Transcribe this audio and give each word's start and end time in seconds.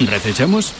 ¿Recechamos? 0.00 0.72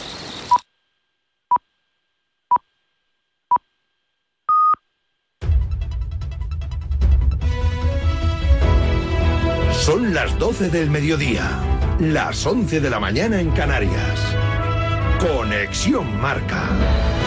Son 9.73 10.15
las 10.15 10.39
12 10.39 10.71
del 10.71 10.91
mediodía, 10.91 11.61
las 11.99 12.47
11 12.47 12.81
de 12.81 12.91
la 12.91 13.01
mañana 13.01 13.41
en 13.41 13.51
Canarias. 13.51 14.21
Conexión 15.19 16.21
Marca. 16.21 17.18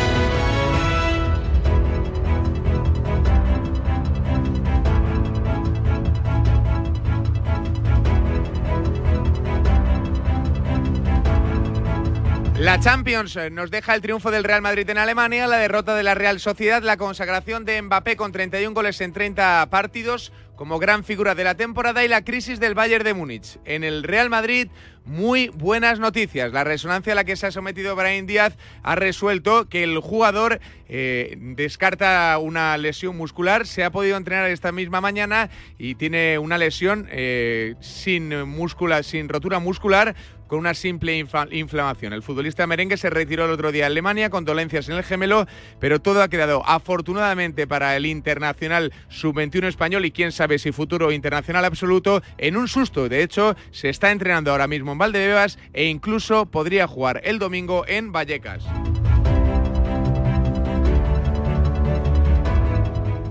La 12.62 12.80
Champions 12.80 13.40
nos 13.52 13.72
deja 13.72 13.96
el 13.96 14.02
triunfo 14.02 14.30
del 14.30 14.44
Real 14.44 14.62
Madrid 14.62 14.88
en 14.88 15.00
Alemania, 15.00 15.48
la 15.48 15.58
derrota 15.58 15.96
de 15.96 16.04
la 16.04 16.14
Real 16.14 16.40
Sociedad, 16.40 16.84
la 16.84 16.96
consagración 16.96 17.66
de 17.66 17.82
Mbappé 17.82 18.16
con 18.16 18.32
31 18.32 18.76
goles 18.76 19.02
en 19.02 19.14
30 19.14 19.68
partidos 19.72 20.32
como 20.56 20.78
gran 20.78 21.04
figura 21.04 21.34
de 21.34 21.44
la 21.44 21.56
temporada 21.56 22.06
y 22.06 22.08
la 22.08 22.24
crisis 22.24 22.60
del 22.60 22.76
Bayern 22.76 23.04
de 23.04 23.16
Múnich. 23.16 23.58
En 23.66 23.84
el 23.84 24.04
Real 24.04 24.30
Madrid, 24.30 24.68
muy 25.06 25.48
buenas 25.48 26.00
noticias. 26.00 26.54
La 26.54 26.64
resonancia 26.64 27.14
a 27.14 27.16
la 27.16 27.24
que 27.24 27.36
se 27.36 27.48
ha 27.48 27.52
sometido 27.52 27.96
Brian 27.96 28.28
Díaz 28.28 28.56
ha 28.84 28.94
resuelto 28.94 29.68
que 29.68 29.84
el 29.84 29.98
jugador 29.98 30.60
eh, 30.88 31.36
descarta 31.40 32.38
una 32.38 32.78
lesión 32.78 33.18
muscular, 33.18 33.66
se 33.66 33.84
ha 33.84 33.92
podido 33.92 34.18
entrenar 34.18 34.52
esta 34.52 34.72
misma 34.72 35.02
mañana 35.02 35.50
y 35.80 35.96
tiene 35.96 36.38
una 36.38 36.60
lesión 36.60 37.08
eh, 37.10 37.74
sin, 37.80 38.44
múscula, 38.48 39.02
sin 39.02 39.30
rotura 39.30 39.58
muscular 39.58 40.16
con 40.52 40.60
una 40.60 40.74
simple 40.74 41.18
inflamación. 41.18 42.12
El 42.12 42.24
futbolista 42.24 42.68
merengue 42.68 42.98
se 42.98 43.10
retiró 43.10 43.46
el 43.46 43.52
otro 43.52 43.72
día 43.72 43.86
a 43.86 43.88
Alemania 43.88 44.30
con 44.30 44.44
dolencias 44.44 44.90
en 44.90 44.96
el 44.96 45.04
gemelo, 45.04 45.48
pero 45.80 46.02
todo 46.02 46.22
ha 46.22 46.28
quedado 46.28 46.62
afortunadamente 46.68 47.68
para 47.68 47.96
el 47.96 48.06
internacional 48.06 48.92
sub-21 49.08 49.68
español 49.68 50.04
y 50.04 50.12
quién 50.12 50.34
sabe 50.34 50.60
si 50.60 50.74
futuro 50.74 51.14
internacional 51.14 51.64
absoluto 51.64 52.22
en 52.38 52.58
un 52.58 52.68
susto. 52.68 53.08
De 53.08 53.24
hecho, 53.24 53.56
se 53.72 53.88
está 53.88 54.12
entrenando 54.12 54.52
ahora 54.52 54.68
mismo 54.68 54.92
en 54.92 54.98
Valdebebas 54.98 55.58
e 55.72 55.86
incluso 55.86 56.46
podría 56.48 56.86
jugar 56.86 57.22
el 57.24 57.40
domingo 57.40 57.86
en 57.88 58.12
Vallecas. 58.12 58.66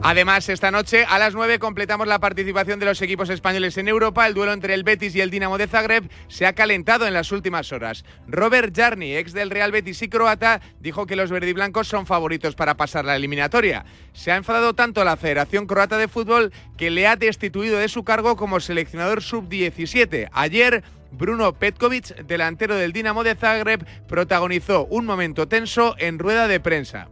Además, 0.03 0.49
esta 0.49 0.71
noche 0.71 1.05
a 1.07 1.19
las 1.19 1.35
9 1.35 1.59
completamos 1.59 2.09
la 2.09 2.19
participación 2.19 2.81
de 2.81 2.87
los 2.87 3.03
equipos 3.03 3.29
españoles 3.29 3.77
en 3.77 3.87
Europa. 3.87 4.27
El 4.27 4.33
duelo 4.33 4.55
entre 4.55 4.73
el 4.73 4.83
Betis 4.83 5.15
y 5.15 5.21
el 5.21 5.31
Dinamo 5.31 5.59
de 5.59 5.69
Zagreb 5.69 6.11
se 6.27 6.47
ha 6.47 6.55
calentado 6.55 7.07
en 7.07 7.13
las 7.13 7.33
últimas 7.33 7.71
horas. 7.71 8.05
Robert 8.27 8.75
Jarni, 8.75 9.15
ex 9.15 9.35
del 9.35 9.51
Real 9.51 9.73
Betis 9.73 10.01
y 10.01 10.09
croata, 10.09 10.63
dijo 10.81 11.07
que 11.07 11.17
los 11.17 11.31
verdiblancos 11.31 11.87
son 11.87 12.07
favoritos 12.07 12.55
para 12.55 12.79
pasar 12.79 13.05
la 13.05 13.15
eliminatoria. 13.15 13.85
Se 14.15 14.33
ha 14.33 14.37
enfadado 14.37 14.75
tanto 14.75 15.05
la 15.05 15.19
Federación 15.19 15.67
Croata 15.67 15.99
de 15.99 16.09
Fútbol 16.09 16.51
que 16.79 16.91
le 16.91 17.07
ha 17.07 17.17
destituido 17.17 17.79
de 17.79 17.89
su 17.89 18.03
cargo 18.03 18.37
como 18.37 18.59
seleccionador 18.59 19.23
sub-17. 19.23 20.31
Ayer 20.33 20.83
Bruno 21.13 21.53
Petkovic, 21.53 22.25
delantero 22.25 22.75
del 22.75 22.93
Dinamo 22.93 23.23
de 23.23 23.35
Zagreb, 23.35 23.85
protagonizó 24.09 24.87
un 24.87 25.05
momento 25.05 25.47
tenso 25.47 25.95
en 25.99 26.19
rueda 26.19 26.49
de 26.49 26.59
prensa. 26.59 27.11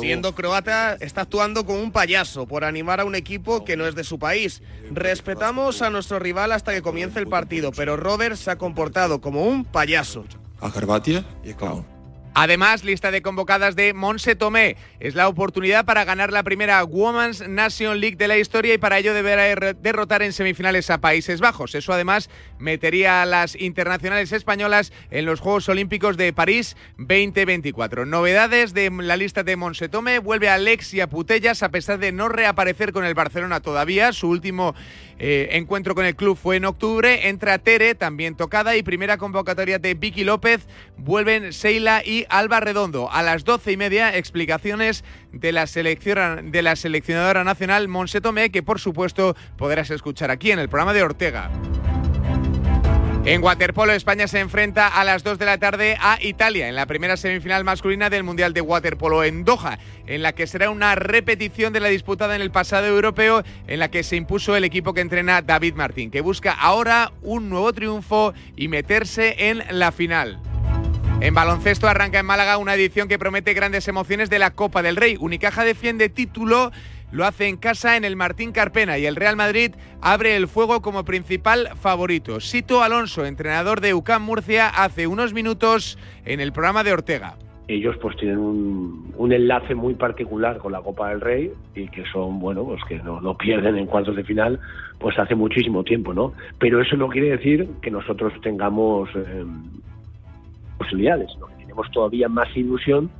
Siendo 0.00 0.34
croata, 0.34 0.94
está 1.00 1.22
actuando 1.22 1.66
como 1.66 1.80
un 1.80 1.92
payaso 1.92 2.46
por 2.46 2.64
animar 2.64 3.00
a 3.00 3.04
un 3.04 3.14
equipo 3.14 3.64
que 3.64 3.76
no 3.76 3.86
es 3.86 3.94
de 3.94 4.04
su 4.04 4.18
país. 4.18 4.62
Respetamos 4.90 5.82
a 5.82 5.90
nuestro 5.90 6.18
rival 6.18 6.52
hasta 6.52 6.72
que 6.72 6.80
comience 6.80 7.18
el 7.18 7.26
partido, 7.26 7.72
pero 7.72 7.96
Robert 7.98 8.36
se 8.36 8.50
ha 8.50 8.56
comportado 8.56 9.20
como 9.20 9.44
un 9.44 9.64
payaso. 9.66 10.24
A 10.60 10.70
Hrvatije 10.70 11.24
Además, 12.34 12.84
lista 12.84 13.10
de 13.10 13.22
convocadas 13.22 13.74
de 13.74 13.92
Monse 13.92 14.36
Tomé. 14.36 14.76
Es 15.00 15.14
la 15.14 15.28
oportunidad 15.28 15.84
para 15.84 16.04
ganar 16.04 16.32
la 16.32 16.44
primera 16.44 16.82
Women's 16.84 17.46
Nation 17.48 17.98
League 18.00 18.16
de 18.16 18.28
la 18.28 18.38
historia 18.38 18.74
y 18.74 18.78
para 18.78 18.98
ello 18.98 19.14
deberá 19.14 19.74
derrotar 19.74 20.22
en 20.22 20.32
semifinales 20.32 20.90
a 20.90 21.00
Países 21.00 21.40
Bajos. 21.40 21.74
Eso 21.74 21.92
además 21.92 22.30
metería 22.58 23.22
a 23.22 23.26
las 23.26 23.56
internacionales 23.60 24.32
españolas 24.32 24.92
en 25.10 25.26
los 25.26 25.40
Juegos 25.40 25.68
Olímpicos 25.68 26.16
de 26.16 26.32
París 26.32 26.76
2024. 26.98 28.06
Novedades 28.06 28.74
de 28.74 28.90
la 28.90 29.16
lista 29.16 29.42
de 29.42 29.56
Monse 29.56 29.88
Tomé. 29.88 30.18
Vuelve 30.20 30.48
Alexia 30.48 31.08
Putellas 31.08 31.62
a 31.62 31.70
pesar 31.70 31.98
de 31.98 32.12
no 32.12 32.28
reaparecer 32.28 32.92
con 32.92 33.04
el 33.04 33.14
Barcelona 33.14 33.60
todavía. 33.60 34.12
Su 34.12 34.28
último 34.28 34.74
eh, 35.18 35.48
encuentro 35.52 35.94
con 35.94 36.04
el 36.04 36.16
club 36.16 36.36
fue 36.36 36.56
en 36.56 36.64
octubre. 36.64 37.28
Entra 37.28 37.58
Tere, 37.58 37.94
también 37.94 38.36
tocada, 38.36 38.76
y 38.76 38.82
primera 38.82 39.18
convocatoria 39.18 39.78
de 39.78 39.94
Vicky 39.94 40.24
López. 40.24 40.66
Vuelven 40.96 41.52
Seila 41.52 42.02
y 42.04 42.19
Alba 42.28 42.60
Redondo. 42.60 43.10
A 43.10 43.22
las 43.22 43.44
doce 43.44 43.72
y 43.72 43.76
media, 43.76 44.16
explicaciones 44.16 45.04
de 45.32 45.52
la, 45.52 45.66
selección, 45.66 46.50
de 46.50 46.62
la 46.62 46.76
seleccionadora 46.76 47.44
nacional 47.44 47.88
Monse 47.88 48.20
Tomé, 48.20 48.50
que 48.50 48.62
por 48.62 48.80
supuesto 48.80 49.36
podrás 49.56 49.90
escuchar 49.90 50.30
aquí 50.30 50.50
en 50.50 50.58
el 50.58 50.68
programa 50.68 50.92
de 50.92 51.02
Ortega. 51.02 51.50
En 53.26 53.44
waterpolo, 53.44 53.92
España 53.92 54.26
se 54.26 54.40
enfrenta 54.40 54.88
a 54.88 55.04
las 55.04 55.22
2 55.22 55.38
de 55.38 55.44
la 55.44 55.58
tarde 55.58 55.98
a 56.00 56.18
Italia 56.22 56.68
en 56.68 56.74
la 56.74 56.86
primera 56.86 57.18
semifinal 57.18 57.64
masculina 57.64 58.08
del 58.08 58.24
Mundial 58.24 58.54
de 58.54 58.62
Waterpolo 58.62 59.24
en 59.24 59.44
Doha, 59.44 59.78
en 60.06 60.22
la 60.22 60.32
que 60.32 60.46
será 60.46 60.70
una 60.70 60.94
repetición 60.94 61.74
de 61.74 61.80
la 61.80 61.88
disputada 61.88 62.34
en 62.34 62.40
el 62.40 62.50
pasado 62.50 62.86
europeo, 62.86 63.42
en 63.66 63.78
la 63.78 63.90
que 63.90 64.04
se 64.04 64.16
impuso 64.16 64.56
el 64.56 64.64
equipo 64.64 64.94
que 64.94 65.02
entrena 65.02 65.42
David 65.42 65.74
Martín, 65.74 66.10
que 66.10 66.22
busca 66.22 66.52
ahora 66.52 67.12
un 67.20 67.50
nuevo 67.50 67.74
triunfo 67.74 68.32
y 68.56 68.68
meterse 68.68 69.50
en 69.50 69.64
la 69.70 69.92
final. 69.92 70.40
En 71.20 71.34
baloncesto 71.34 71.86
arranca 71.86 72.18
en 72.18 72.24
Málaga 72.24 72.56
una 72.56 72.74
edición 72.74 73.06
que 73.06 73.18
promete 73.18 73.52
grandes 73.52 73.86
emociones 73.88 74.30
de 74.30 74.38
la 74.38 74.52
Copa 74.52 74.80
del 74.82 74.96
Rey. 74.96 75.16
Unicaja 75.20 75.64
defiende 75.64 76.08
título 76.08 76.70
lo 77.12 77.26
hace 77.26 77.46
en 77.46 77.58
casa 77.58 77.98
en 77.98 78.04
el 78.04 78.16
Martín 78.16 78.52
Carpena 78.52 78.96
y 78.96 79.04
el 79.04 79.16
Real 79.16 79.36
Madrid 79.36 79.72
abre 80.00 80.36
el 80.36 80.48
fuego 80.48 80.80
como 80.80 81.04
principal 81.04 81.68
favorito. 81.74 82.40
Sito 82.40 82.82
Alonso, 82.82 83.26
entrenador 83.26 83.82
de 83.82 83.92
UCAM 83.92 84.24
Murcia, 84.24 84.68
hace 84.68 85.06
unos 85.06 85.34
minutos 85.34 85.98
en 86.24 86.40
el 86.40 86.52
programa 86.52 86.84
de 86.84 86.92
Ortega. 86.92 87.36
Ellos 87.68 87.96
pues 88.00 88.16
tienen 88.16 88.38
un, 88.38 89.32
enlace 89.32 89.74
muy 89.74 89.94
particular 89.94 90.56
con 90.58 90.72
la 90.72 90.80
Copa 90.80 91.10
del 91.10 91.20
Rey 91.20 91.52
y 91.74 91.88
que 91.88 92.04
son, 92.12 92.40
bueno, 92.40 92.64
pues 92.64 92.80
que 92.88 92.98
no, 92.98 93.20
no 93.20 93.36
pierden 93.36 93.76
en 93.76 93.86
cuartos 93.86 94.16
de 94.16 94.24
final 94.24 94.58
pues 94.98 95.18
hace 95.18 95.34
muchísimo 95.34 95.84
tiempo, 95.84 96.14
¿no? 96.14 96.32
Pero 96.58 96.80
eso 96.80 96.96
no 96.96 97.08
quiere 97.08 97.30
decir 97.30 97.68
que 97.82 97.90
nosotros 97.90 98.32
tengamos 98.42 99.08
eh, 99.14 99.44
posibilidades, 100.90 101.30
¿no? 101.38 101.46
tenemos 101.58 101.90
todavía 101.92 102.28
más 102.28 102.48
ilusión 102.56 103.10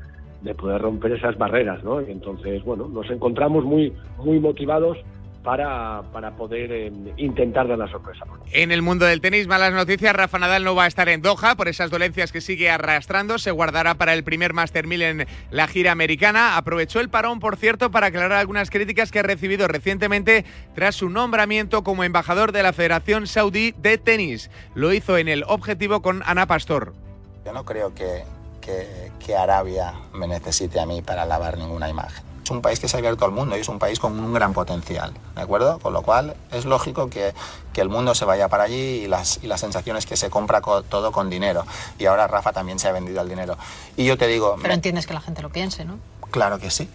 de 0.43 0.55
poder 0.55 0.81
romper 0.81 1.13
esas 1.13 1.37
barreras, 1.39 1.85
¿no? 1.85 2.01
Y 2.01 2.11
entonces, 2.11 2.65
bueno, 2.65 2.89
nos 2.89 3.09
encontramos 3.11 3.65
muy, 3.65 3.93
muy 4.19 4.41
motivados 4.41 4.97
para, 5.43 6.03
para 6.13 6.33
poder 6.37 6.73
eh, 6.73 6.93
intentar 7.17 7.69
dar 7.69 7.79
la 7.79 7.89
sorpresa. 7.89 8.25
En 8.53 8.73
el 8.73 8.83
mundo 8.83 9.07
del 9.07 9.21
tenis, 9.21 9.47
malas 9.47 9.73
noticias, 9.73 10.15
Rafa 10.15 10.39
Nadal 10.39 10.65
no 10.65 10.75
va 10.75 10.85
a 10.85 10.87
estar 10.87 11.09
en 11.09 11.23
Doha 11.23 11.55
por 11.57 11.69
esas 11.69 11.91
dolencias 11.91 12.33
que 12.33 12.41
sigue 12.41 12.71
arrastrando, 12.71 13.39
se 13.39 13.51
guardará 13.51 13.95
para 13.95 14.13
el 14.15 14.25
primer 14.25 14.53
Master 14.53 14.87
1000 14.87 15.03
en 15.03 15.27
la 15.51 15.67
gira 15.67 15.93
americana. 15.93 16.57
Aprovechó 16.57 17.01
el 17.01 17.09
parón, 17.09 17.39
por 17.39 17.57
cierto, 17.57 17.91
para 17.91 18.09
aclarar 18.09 18.33
algunas 18.33 18.71
críticas 18.71 19.11
que 19.11 19.21
ha 19.21 19.23
recibido 19.23 19.69
recientemente 19.69 20.45
tras 20.75 20.97
su 20.97 21.09
nombramiento 21.09 21.85
como 21.85 22.05
embajador 22.05 22.53
de 22.53 22.63
la 22.63 22.73
Federación 22.73 23.27
Saudí 23.27 23.73
de 23.79 23.99
Tenis. 23.99 24.51
Lo 24.75 24.93
hizo 24.93 25.17
en 25.17 25.29
el 25.29 25.45
objetivo 25.47 26.03
con 26.03 26.23
Ana 26.27 26.47
Pastor. 26.47 26.93
Yo 27.51 27.55
no 27.55 27.65
creo 27.65 27.93
que, 27.93 28.23
que, 28.61 29.37
Arabia 29.37 29.93
me 30.13 30.29
necesite 30.29 30.79
a 30.79 30.87
mí 30.87 31.03
para 31.03 31.25
lavar 31.25 31.59
ninguna 31.59 31.89
imagen. 31.89 32.23
Es 32.45 32.51
un 32.53 32.63
país 32.63 32.79
que 32.79 32.87
se 32.87 32.97
ha 32.97 33.01
abierto 33.01 33.25
al 33.25 33.33
mundo 33.33 33.57
y 33.57 33.61
es 33.61 33.69
un 33.69 33.81
país 33.81 33.99
con 33.99 34.21
un 34.21 34.33
gran 34.33 34.53
potencial, 34.53 35.13
¿de 35.35 35.43
acuerdo? 35.43 35.81
Con 35.81 35.93
lo 35.93 36.03
cual 36.03 36.37
es 36.53 36.65
lógico 36.65 37.11
que, 37.11 37.35
que 37.73 37.81
el 37.81 37.89
mundo 37.89 38.15
se 38.15 38.25
vaya 38.25 38.47
para 38.47 38.63
allí 38.65 39.03
y 39.03 39.09
las, 39.09 39.41
y 39.43 39.49
las 39.49 39.59
sensaciones 39.59 40.07
que 40.07 40.17
se 40.17 40.31
compra 40.31 40.61
todo 40.61 41.11
con 41.11 41.29
dinero. 41.29 41.67
Y 41.99 42.07
ahora 42.07 42.29
Rafa 42.29 42.53
también 42.53 42.79
se 42.79 42.87
ha 42.87 42.93
vendido 42.93 43.21
al 43.21 43.29
dinero. 43.29 43.59
Y 43.97 44.05
yo 44.05 44.17
te 44.17 44.29
digo... 44.29 44.55
Pero 44.63 44.73
entiendes 44.73 45.09
que 45.09 45.15
la 45.15 45.21
gente 45.21 45.43
lo 45.43 45.51
piense, 45.51 45.85
¿no? 45.85 45.99
Claro 46.31 46.61
que 46.61 46.71
sí. 46.71 46.89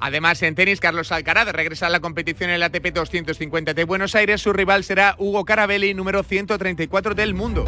Además, 0.00 0.42
en 0.42 0.54
tenis, 0.54 0.80
Carlos 0.80 1.12
Alcaraz 1.12 1.48
regresa 1.48 1.88
a 1.88 1.90
la 1.90 2.00
competición 2.00 2.48
en 2.48 2.56
el 2.56 2.62
ATP 2.62 2.94
250 2.94 3.74
de 3.74 3.84
Buenos 3.84 4.14
Aires. 4.14 4.40
Su 4.40 4.54
rival 4.54 4.84
será 4.84 5.16
Hugo 5.18 5.44
Carabelli, 5.44 5.92
número 5.92 6.22
134 6.22 7.14
del 7.14 7.34
mundo. 7.34 7.66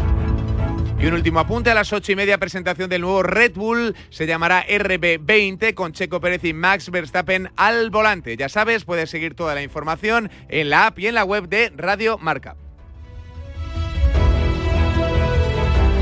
Y 1.05 1.07
un 1.07 1.13
último 1.13 1.39
apunte 1.39 1.69
a 1.69 1.75
las 1.75 1.93
ocho 1.93 2.13
y 2.13 2.17
media 2.17 2.39
presentación 2.39 2.89
del 2.89 3.03
nuevo 3.03 3.23
Red 3.23 3.53
Bull. 3.57 3.95
Se 4.09 4.27
llamará 4.27 4.67
RB20 4.67 5.75
con 5.75 5.93
Checo 5.93 6.19
Pérez 6.19 6.43
y 6.45 6.55
Max 6.55 6.91
Verstappen 6.91 7.51
al 7.57 7.91
volante. 7.91 8.39
Ya 8.39 8.49
sabes, 8.49 8.87
puedes 8.87 9.11
seguir 9.11 9.35
toda 9.35 9.55
la 9.55 9.61
información 9.61 10.31
en 10.49 10.71
la 10.71 10.87
app 10.87 10.99
y 10.99 11.09
en 11.09 11.15
la 11.17 11.25
web 11.25 11.47
de 11.47 11.71
Radio 11.77 12.17
Marca. 12.17 12.57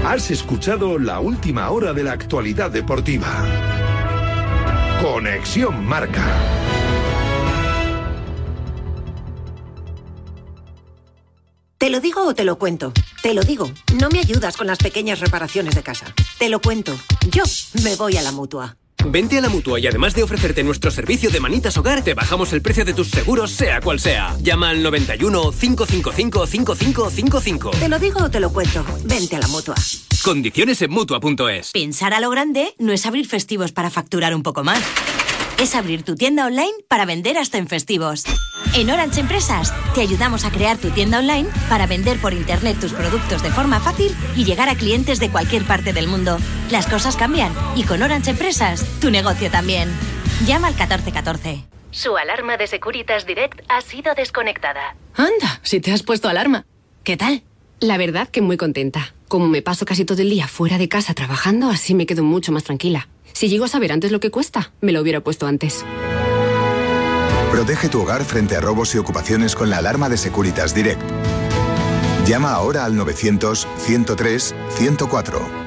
Has 0.07 0.31
escuchado 0.31 0.97
la 1.01 1.19
última 1.19 1.69
hora 1.71 1.93
de 1.93 2.05
la 2.05 2.13
actualidad 2.13 2.71
deportiva. 2.71 3.45
Conexión 5.03 5.85
Marca. 5.85 6.23
¿Te 11.83 11.91
lo 11.91 11.99
digo 11.99 12.25
o 12.25 12.33
te 12.33 12.45
lo 12.45 12.59
cuento? 12.59 12.93
Te 13.25 13.35
lo 13.35 13.43
digo. 13.43 13.69
No 14.01 14.09
me 14.09 14.21
ayudas 14.21 14.57
con 14.57 14.69
las 14.69 14.79
pequeñas 14.79 15.19
reparaciones 15.19 15.75
de 15.75 15.83
casa. 15.83 16.07
Te 16.39 16.49
lo 16.49 16.61
cuento. 16.61 16.97
Yo 17.33 17.43
me 17.83 17.97
voy 17.97 18.17
a 18.17 18.23
la 18.23 18.31
mutua. 18.31 18.77
Vente 19.05 19.37
a 19.39 19.41
la 19.41 19.49
mutua 19.49 19.81
y 19.81 19.89
además 19.89 20.15
de 20.15 20.23
ofrecerte 20.23 20.63
nuestro 20.63 20.93
servicio 20.93 21.29
de 21.29 21.41
manitas 21.41 21.77
hogar, 21.77 22.05
te 22.05 22.15
bajamos 22.15 22.53
el 22.53 22.63
precio 22.63 22.85
de 22.85 22.95
tus 22.95 23.09
seguros, 23.09 23.51
sea 23.51 23.81
cual 23.81 23.99
sea. 23.99 24.37
Llama 24.41 24.71
al 24.71 24.81
91 24.81 25.51
555 25.51 26.47
5555. 26.47 27.71
Te 27.71 27.89
lo 27.89 27.99
digo 27.99 28.23
o 28.23 28.31
te 28.31 28.39
lo 28.39 28.53
cuento. 28.53 28.85
Vente 29.03 29.35
a 29.35 29.41
la 29.41 29.49
mutua. 29.49 29.75
Condiciones 30.23 30.81
en 30.83 30.93
mutua.es. 30.93 31.73
Pensar 31.73 32.15
a 32.15 32.21
lo 32.21 32.31
grande 32.31 32.77
no 32.79 32.93
es 32.93 33.07
abrir 33.07 33.27
festivos 33.27 33.73
para 33.73 33.91
facturar 33.91 34.37
un 34.37 34.45
poco 34.45 34.63
más 34.63 34.81
es 35.63 35.77
abrir 35.77 36.03
tu 36.03 36.17
tienda 36.17 36.47
online 36.47 36.73
para 36.89 37.05
vender 37.05 37.39
hasta 37.39 37.57
en 37.57 37.69
festivos. 37.69 38.25
En 38.75 38.91
Orange 38.91 39.21
Empresas 39.21 39.75
te 39.95 40.01
ayudamos 40.01 40.47
a 40.47 40.51
crear 40.51 40.79
tu 40.79 40.89
tienda 40.91 41.19
online 41.19 41.47
para 41.69 41.87
vender 41.87 42.19
por 42.19 42.33
internet 42.33 42.79
tus 42.81 42.95
productos 42.95 43.43
de 43.43 43.51
forma 43.51 43.81
fácil 43.81 44.17
y 44.35 44.45
llegar 44.45 44.71
a 44.71 44.75
clientes 44.75 45.21
de 45.21 45.31
cualquier 45.31 45.65
parte 45.65 45.93
del 45.93 46.09
mundo. 46.09 46.39
Las 46.71 46.87
cosas 46.87 47.17
cambian 47.17 47.53
y 47.77 47.83
con 47.83 48.03
Orange 48.03 48.31
Empresas 48.31 48.87
tu 48.99 49.11
negocio 49.11 49.51
también. 49.51 49.91
Llama 50.47 50.69
al 50.69 50.75
1414. 50.75 51.65
Su 51.91 52.17
alarma 52.17 52.57
de 52.57 52.67
Securitas 52.67 53.27
Direct 53.27 53.61
ha 53.69 53.83
sido 53.83 54.15
desconectada. 54.15 54.97
Anda, 55.17 55.61
si 55.63 55.81
te 55.81 55.93
has 55.93 56.03
puesto 56.03 56.31
alarma. 56.31 56.65
¿Qué 57.05 57.19
tal? 57.19 57.43
La 57.79 57.99
verdad 57.99 58.29
que 58.29 58.41
muy 58.41 58.57
contenta. 58.57 59.13
Como 59.29 59.49
me 59.49 59.61
paso 59.61 59.85
casi 59.85 60.07
todo 60.07 60.23
el 60.23 60.31
día 60.31 60.49
fuera 60.49 60.79
de 60.79 60.89
casa 60.89 61.13
trabajando, 61.13 61.69
así 61.69 61.95
me 61.95 62.07
quedo 62.07 62.25
mucho 62.25 62.53
más 62.53 62.65
tranquila. 62.65 63.09
Si 63.35 63.51
llego 63.51 63.67
a 63.67 63.69
saber 63.69 63.93
antes 63.93 64.13
lo 64.13 64.21
que 64.21 64.31
cuesta, 64.31 64.73
me 64.81 64.93
lo 64.93 65.03
hubiera 65.03 65.21
puesto 65.21 65.47
antes. 65.47 65.85
Protege 67.53 67.89
tu 67.91 68.01
hogar 68.01 68.25
frente 68.25 68.57
a 68.57 68.63
robos 68.63 68.95
y 68.95 68.99
ocupaciones 68.99 69.55
con 69.55 69.69
la 69.69 69.77
alarma 69.77 70.09
de 70.09 70.17
Securitas 70.17 70.75
Direct. 70.75 71.03
Llama 72.27 72.53
ahora 72.53 72.87
al 72.87 72.97
900-103-104. 72.97 75.62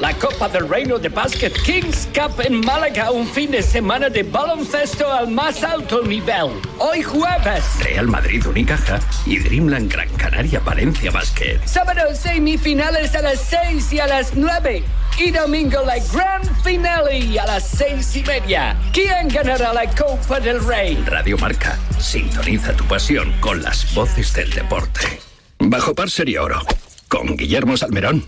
La 0.00 0.14
Copa 0.14 0.48
del 0.48 0.66
Reino 0.66 0.98
de 0.98 1.10
Basket 1.10 1.52
Kings 1.52 2.08
Cup 2.14 2.40
en 2.40 2.60
Málaga, 2.60 3.10
un 3.10 3.28
fin 3.28 3.50
de 3.50 3.62
semana 3.62 4.08
de 4.08 4.22
baloncesto 4.22 5.12
al 5.12 5.28
más 5.28 5.62
alto 5.62 6.02
nivel. 6.02 6.52
Hoy 6.78 7.02
jueves. 7.02 7.62
Real 7.80 8.06
Madrid 8.06 8.46
Unicaja 8.46 8.98
y 9.26 9.38
Dreamland 9.38 9.92
Gran 9.92 10.08
Canaria 10.16 10.58
Valencia 10.60 11.10
Basket. 11.10 11.60
Sábado 11.66 12.14
semifinales 12.14 13.14
a 13.14 13.20
las 13.20 13.40
6 13.40 13.92
y 13.92 14.00
a 14.00 14.06
las 14.06 14.34
9. 14.34 14.82
Y 15.18 15.30
domingo 15.32 15.82
la 15.84 15.98
gran 16.14 16.42
finale 16.64 17.38
a 17.38 17.46
las 17.46 17.68
6 17.68 18.16
y 18.16 18.22
media. 18.22 18.78
¿Quién 18.94 19.28
ganará 19.28 19.74
la 19.74 19.86
Copa 19.94 20.40
del 20.40 20.64
Rey? 20.64 20.96
Radio 21.04 21.36
Marca. 21.36 21.78
Sintoniza 21.98 22.74
tu 22.74 22.84
pasión 22.84 23.34
con 23.40 23.62
las 23.62 23.94
voces 23.94 24.32
del 24.32 24.48
deporte. 24.48 25.20
Bajo 25.58 25.94
par 25.94 26.08
sería 26.08 26.42
oro. 26.42 26.62
Con 27.10 27.36
Guillermo 27.36 27.76
Salmerón. 27.76 28.24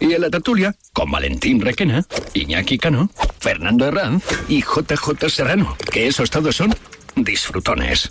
Y 0.00 0.14
en 0.14 0.22
la 0.22 0.30
tertulia, 0.30 0.74
con 0.94 1.10
Valentín 1.10 1.60
Requena, 1.60 2.04
Iñaki 2.32 2.78
Cano, 2.78 3.10
Fernando 3.38 3.86
Herranz 3.86 4.24
y 4.48 4.62
JJ 4.62 5.28
Serrano. 5.28 5.76
Que 5.92 6.08
esos 6.08 6.30
todos 6.30 6.56
son 6.56 6.74
disfrutones. 7.14 8.10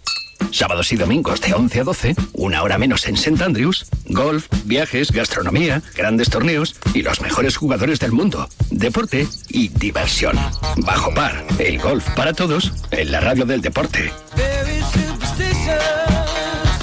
Sábados 0.51 0.91
y 0.91 0.95
domingos 0.95 1.41
de 1.41 1.53
11 1.55 1.79
a 1.79 1.83
12, 1.83 2.15
una 2.33 2.61
hora 2.61 2.77
menos 2.77 3.07
en 3.07 3.15
St. 3.15 3.43
Andrews, 3.43 3.87
golf, 4.05 4.47
viajes, 4.65 5.11
gastronomía, 5.11 5.81
grandes 5.95 6.29
torneos 6.29 6.75
y 6.93 7.01
los 7.01 7.19
mejores 7.21 7.57
jugadores 7.57 7.99
del 7.99 8.11
mundo, 8.11 8.47
deporte 8.69 9.27
y 9.49 9.69
diversión. 9.69 10.37
Bajo 10.77 11.11
par, 11.15 11.45
el 11.57 11.79
golf 11.79 12.07
para 12.11 12.33
todos 12.33 12.71
en 12.91 13.11
la 13.11 13.21
radio 13.21 13.45
del 13.45 13.61
deporte. 13.61 14.11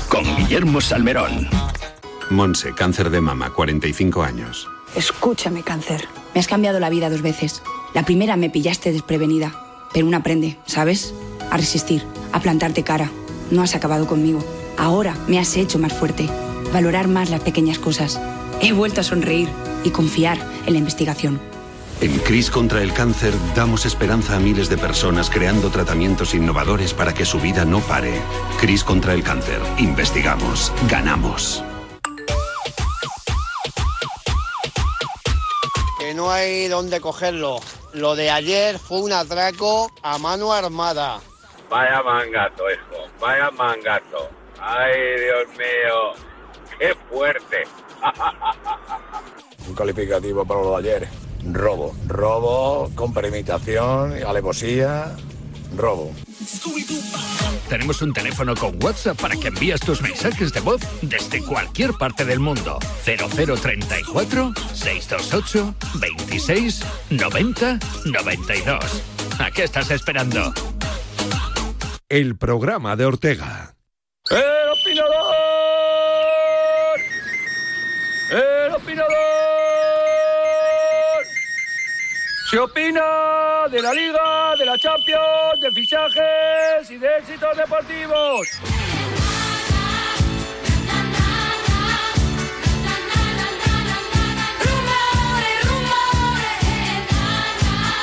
Con 0.09 0.37
Guillermo 0.37 0.81
Salmerón. 0.81 1.68
Monse, 2.31 2.75
cáncer 2.75 3.11
de 3.11 3.21
mama, 3.21 3.51
45 3.51 4.23
años. 4.23 4.69
Escúchame, 4.95 5.63
cáncer. 5.63 6.09
Me 6.35 6.41
has 6.41 6.47
cambiado 6.47 6.79
la 6.79 6.91
vida 6.91 7.09
dos 7.09 7.23
veces. 7.23 7.63
La 7.95 8.05
primera 8.05 8.37
me 8.37 8.51
pillaste 8.51 8.93
desprevenida, 8.93 9.53
pero 9.95 10.07
una 10.07 10.19
aprende, 10.19 10.59
¿sabes? 10.67 11.15
A 11.51 11.57
resistir, 11.57 12.05
a 12.33 12.41
plantarte 12.41 12.83
cara. 12.83 13.11
No 13.51 13.63
has 13.63 13.75
acabado 13.75 14.07
conmigo. 14.07 14.45
Ahora 14.77 15.17
me 15.27 15.39
has 15.39 15.57
hecho 15.57 15.79
más 15.79 15.93
fuerte, 15.95 16.29
valorar 16.73 17.09
más 17.09 17.31
las 17.31 17.41
pequeñas 17.41 17.79
cosas. 17.79 18.21
He 18.61 18.73
vuelto 18.73 19.01
a 19.01 19.05
sonreír 19.05 19.49
y 19.85 19.91
confiar 19.91 20.39
en 20.67 20.75
la 20.75 20.79
investigación. 20.79 21.41
En 22.01 22.17
CRIS 22.19 22.51
contra 22.51 22.83
el 22.83 22.93
cáncer 22.93 23.33
damos 23.57 23.85
esperanza 23.87 24.37
a 24.37 24.39
miles 24.39 24.69
de 24.69 24.79
personas 24.79 25.31
creando 25.31 25.71
tratamientos 25.71 26.35
innovadores 26.35 26.95
para 26.95 27.15
que 27.15 27.25
su 27.25 27.41
vida 27.41 27.65
no 27.65 27.81
pare. 27.81 28.21
CRIS 28.61 28.85
contra 28.85 29.15
el 29.15 29.25
cáncer. 29.25 29.61
Investigamos. 29.79 30.73
Ganamos. 30.89 31.65
No 36.19 36.33
hay 36.33 36.67
dónde 36.67 37.01
cogerlo. 37.01 37.61
Lo 37.93 38.17
de 38.17 38.29
ayer 38.29 38.77
fue 38.81 39.03
un 39.03 39.13
atraco 39.13 39.89
a 40.03 40.19
mano 40.19 40.53
armada. 40.53 41.21
Vaya 41.71 42.03
mangato, 42.03 42.65
hijo, 42.69 43.07
vaya 43.21 43.53
mangato. 43.53 44.29
Ay, 44.61 44.99
Dios 45.21 45.47
mío, 45.57 46.27
qué 46.77 46.93
fuerte. 47.09 47.59
un 49.69 49.75
calificativo 49.77 50.45
para 50.45 50.61
lo 50.61 50.71
de 50.73 50.77
ayer. 50.79 51.09
Robo, 51.53 51.95
robo 52.09 52.91
con 52.97 53.15
premeditación, 53.15 54.15
alevosía, 54.25 55.15
robo. 55.77 56.11
Tenemos 57.69 58.01
un 58.03 58.13
teléfono 58.13 58.55
con 58.55 58.83
WhatsApp 58.83 59.21
para 59.21 59.37
que 59.37 59.49
envíes 59.49 59.81
tus 59.81 60.01
mensajes 60.01 60.53
de 60.53 60.61
voz 60.61 60.81
desde 61.03 61.43
cualquier 61.43 61.93
parte 61.93 62.25
del 62.25 62.41
mundo. 62.41 62.79
0034 63.05 64.53
628 64.73 65.75
26 65.95 66.83
90 67.11 67.79
92. 68.07 69.03
¿A 69.39 69.51
qué 69.51 69.65
estás 69.65 69.91
esperando? 69.91 70.53
El 72.09 72.37
programa 72.37 72.97
de 72.97 73.05
Ortega. 73.05 73.75
¡El 74.31 74.71
opinador! 74.73 75.78
Se 82.49 82.59
opina 82.59 83.69
de 83.71 83.83
la 83.83 83.93
Liga, 83.93 84.55
de 84.59 84.65
la 84.65 84.79
Champions, 84.79 85.61
de 85.61 85.71
fichajes 85.71 86.91
y 86.91 86.97
de 86.97 87.07
éxitos 87.19 87.55
deportivos. 87.55 88.49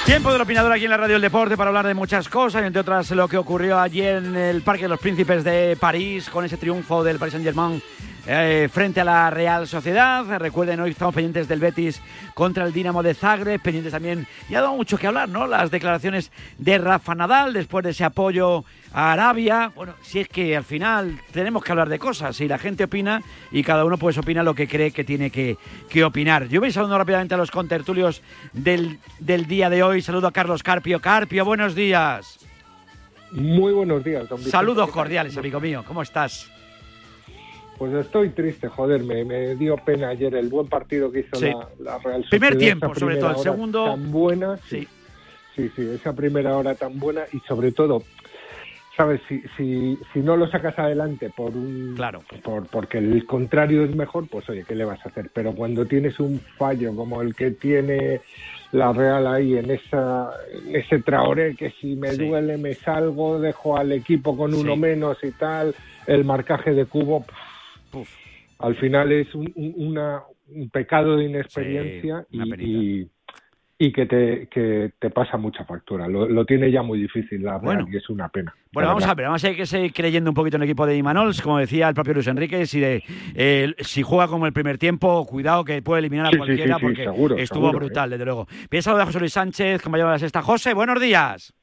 Tiempo 0.05 0.31
del 0.31 0.41
opinador 0.41 0.71
aquí 0.71 0.83
en 0.83 0.91
la 0.91 0.97
Radio 0.97 1.15
del 1.15 1.23
Deporte 1.23 1.57
para 1.57 1.69
hablar 1.69 1.87
de 1.87 1.95
muchas 1.95 2.29
cosas, 2.29 2.61
entre 2.61 2.81
otras 2.81 3.09
lo 3.09 3.27
que 3.27 3.37
ocurrió 3.37 3.79
ayer 3.79 4.17
en 4.17 4.35
el 4.35 4.61
Parque 4.61 4.83
de 4.83 4.89
los 4.89 4.99
Príncipes 4.99 5.43
de 5.43 5.75
París 5.79 6.29
con 6.29 6.45
ese 6.45 6.57
triunfo 6.57 7.03
del 7.03 7.17
Paris 7.17 7.31
Saint-Germain 7.31 7.81
eh, 8.27 8.69
frente 8.71 9.01
a 9.01 9.03
la 9.03 9.29
Real 9.29 9.67
Sociedad. 9.67 10.25
Recuerden, 10.39 10.79
hoy 10.79 10.91
estamos 10.91 11.13
pendientes 11.13 11.47
del 11.47 11.59
Betis 11.59 12.01
contra 12.33 12.65
el 12.65 12.73
Dinamo 12.73 13.03
de 13.03 13.13
Zagreb, 13.13 13.61
pendientes 13.61 13.91
también, 13.91 14.27
y 14.49 14.55
ha 14.55 14.61
dado 14.61 14.75
mucho 14.75 14.97
que 14.97 15.07
hablar, 15.07 15.29
¿no? 15.29 15.45
Las 15.45 15.69
declaraciones 15.69 16.31
de 16.57 16.77
Rafa 16.77 17.13
Nadal 17.13 17.53
después 17.53 17.83
de 17.83 17.91
ese 17.91 18.03
apoyo 18.03 18.65
a 18.93 19.13
Arabia. 19.13 19.71
Bueno, 19.75 19.93
si 20.01 20.21
es 20.21 20.27
que 20.27 20.57
al 20.57 20.63
final 20.63 21.19
tenemos 21.31 21.63
que 21.63 21.71
hablar 21.71 21.89
de 21.89 21.99
cosas, 21.99 22.39
y 22.41 22.47
la 22.47 22.57
gente 22.57 22.85
opina 22.85 23.21
y 23.51 23.63
cada 23.63 23.85
uno 23.85 23.97
pues 23.97 24.17
opina 24.17 24.41
lo 24.41 24.55
que 24.55 24.67
cree 24.67 24.91
que 24.91 25.03
tiene 25.03 25.29
que, 25.29 25.57
opinar. 26.03 26.47
Yo 26.47 26.61
voy 26.61 26.71
saludando 26.71 26.97
rápidamente 26.97 27.35
a 27.35 27.37
los 27.37 27.51
contertulios 27.51 28.21
del, 28.53 28.99
del 29.19 29.45
día 29.45 29.69
de 29.69 29.83
hoy. 29.83 30.01
Saludo 30.01 30.27
a 30.27 30.31
Carlos 30.31 30.63
Carpio. 30.63 30.99
Carpio, 30.99 31.45
buenos 31.45 31.75
días. 31.75 32.39
Muy 33.31 33.73
buenos 33.73 34.03
días, 34.03 34.27
don 34.29 34.41
Saludos 34.41 34.89
cordiales, 34.89 35.37
amigo 35.37 35.59
mío. 35.59 35.83
¿Cómo 35.85 36.01
estás? 36.01 36.49
Pues 37.77 37.93
estoy 37.93 38.29
triste, 38.29 38.69
joder, 38.69 39.03
me, 39.03 39.55
dio 39.55 39.75
pena 39.77 40.09
ayer 40.09 40.33
el 40.35 40.47
buen 40.47 40.67
partido 40.67 41.11
que 41.11 41.19
hizo 41.19 41.39
la, 41.79 41.97
Real 41.99 42.23
Sociedad. 42.23 42.29
Primer 42.29 42.57
tiempo, 42.57 42.95
sobre 42.95 43.17
todo, 43.17 43.31
el 43.31 43.37
segundo. 43.37 43.85
Tan 43.85 44.11
buena, 44.11 44.57
sí. 44.57 44.87
sí. 45.55 45.69
sí, 45.75 45.89
esa 45.93 46.13
primera 46.13 46.55
hora 46.55 46.75
tan 46.75 46.97
buena 46.99 47.23
y 47.33 47.39
sobre 47.39 47.73
todo, 47.73 48.03
sabes, 48.95 49.19
si, 49.27 49.41
si, 49.57 49.99
si 50.13 50.19
no 50.19 50.37
lo 50.37 50.47
sacas 50.47 50.79
adelante 50.79 51.29
por 51.35 51.51
un. 51.51 51.95
Claro. 51.97 52.23
Por, 52.43 52.65
porque 52.67 52.99
el 52.99 53.25
contrario 53.25 53.83
es 53.83 53.93
mejor, 53.93 54.29
pues 54.29 54.49
oye, 54.49 54.63
¿qué 54.65 54.75
le 54.75 54.85
vas 54.85 55.05
a 55.05 55.09
hacer? 55.09 55.29
Pero 55.33 55.53
cuando 55.53 55.85
tienes 55.85 56.17
un 56.21 56.39
fallo 56.39 56.95
como 56.95 57.21
el 57.21 57.35
que 57.35 57.51
tiene 57.51 58.21
la 58.71 58.93
Real 58.93 59.27
ahí 59.27 59.57
en 59.57 59.69
esa 59.71 60.31
ese 60.71 60.99
traoré 60.99 61.55
que 61.55 61.71
si 61.71 61.95
me 61.95 62.15
duele 62.15 62.57
me 62.57 62.73
salgo, 62.73 63.39
dejo 63.39 63.77
al 63.77 63.91
equipo 63.91 64.37
con 64.37 64.53
uno 64.53 64.75
menos 64.75 65.17
y 65.23 65.31
tal, 65.31 65.75
el 66.07 66.23
marcaje 66.23 66.71
de 66.71 66.85
cubo 66.85 67.25
al 68.59 68.75
final 68.75 69.11
es 69.11 69.33
un, 69.35 69.49
pecado 70.71 71.17
de 71.17 71.25
inexperiencia 71.25 72.25
y, 72.31 73.07
y 73.77 73.91
que 73.91 74.05
te, 74.05 74.47
que 74.47 74.93
te 74.99 75.09
pasa 75.09 75.37
mucha 75.37 75.65
factura. 75.65 76.07
Lo, 76.07 76.29
lo 76.29 76.45
tiene 76.45 76.71
ya 76.71 76.81
muy 76.81 76.99
difícil 76.99 77.43
la 77.43 77.59
Real 77.59 77.61
Bueno. 77.61 77.87
y 77.91 77.97
es 77.97 78.09
una 78.09 78.29
pena. 78.29 78.53
Bueno, 78.71 78.89
vamos 78.89 79.05
a 79.05 79.13
ver, 79.13 79.25
vamos 79.25 79.43
a 79.43 79.49
ir 79.49 79.57
que 79.57 79.65
seguir 79.65 79.91
creyendo 79.91 80.31
un 80.31 80.35
poquito 80.35 80.55
en 80.55 80.63
el 80.63 80.69
equipo 80.69 80.85
de 80.85 80.95
Imanols, 80.95 81.41
como 81.41 81.57
decía 81.57 81.89
el 81.89 81.93
propio 81.93 82.13
Luis 82.13 82.27
Enrique, 82.27 82.65
si, 82.65 82.79
de, 82.79 83.03
eh, 83.35 83.73
si 83.79 84.01
juega 84.01 84.27
como 84.27 84.45
el 84.45 84.53
primer 84.53 84.77
tiempo, 84.77 85.25
cuidado 85.25 85.65
que 85.65 85.81
puede 85.81 85.99
eliminar 85.99 86.27
a 86.27 86.31
Sí, 86.31 86.37
cualquiera 86.37 86.77
sí, 86.77 86.81
porque 86.81 87.03
seguro, 87.03 87.37
estuvo 87.37 87.67
seguro, 87.67 87.79
brutal, 87.79 88.09
desde 88.09 88.25
luego. 88.25 88.47
Piensa 88.69 88.91
lo 88.91 88.97
de 88.97 89.05
José 89.05 89.19
Luis 89.19 89.33
Sánchez, 89.33 89.81
compañero 89.81 90.07
de 90.07 90.15
la 90.15 90.19
sexta. 90.19 90.41
José, 90.41 90.73
buenos 90.73 91.01
días. 91.01 91.53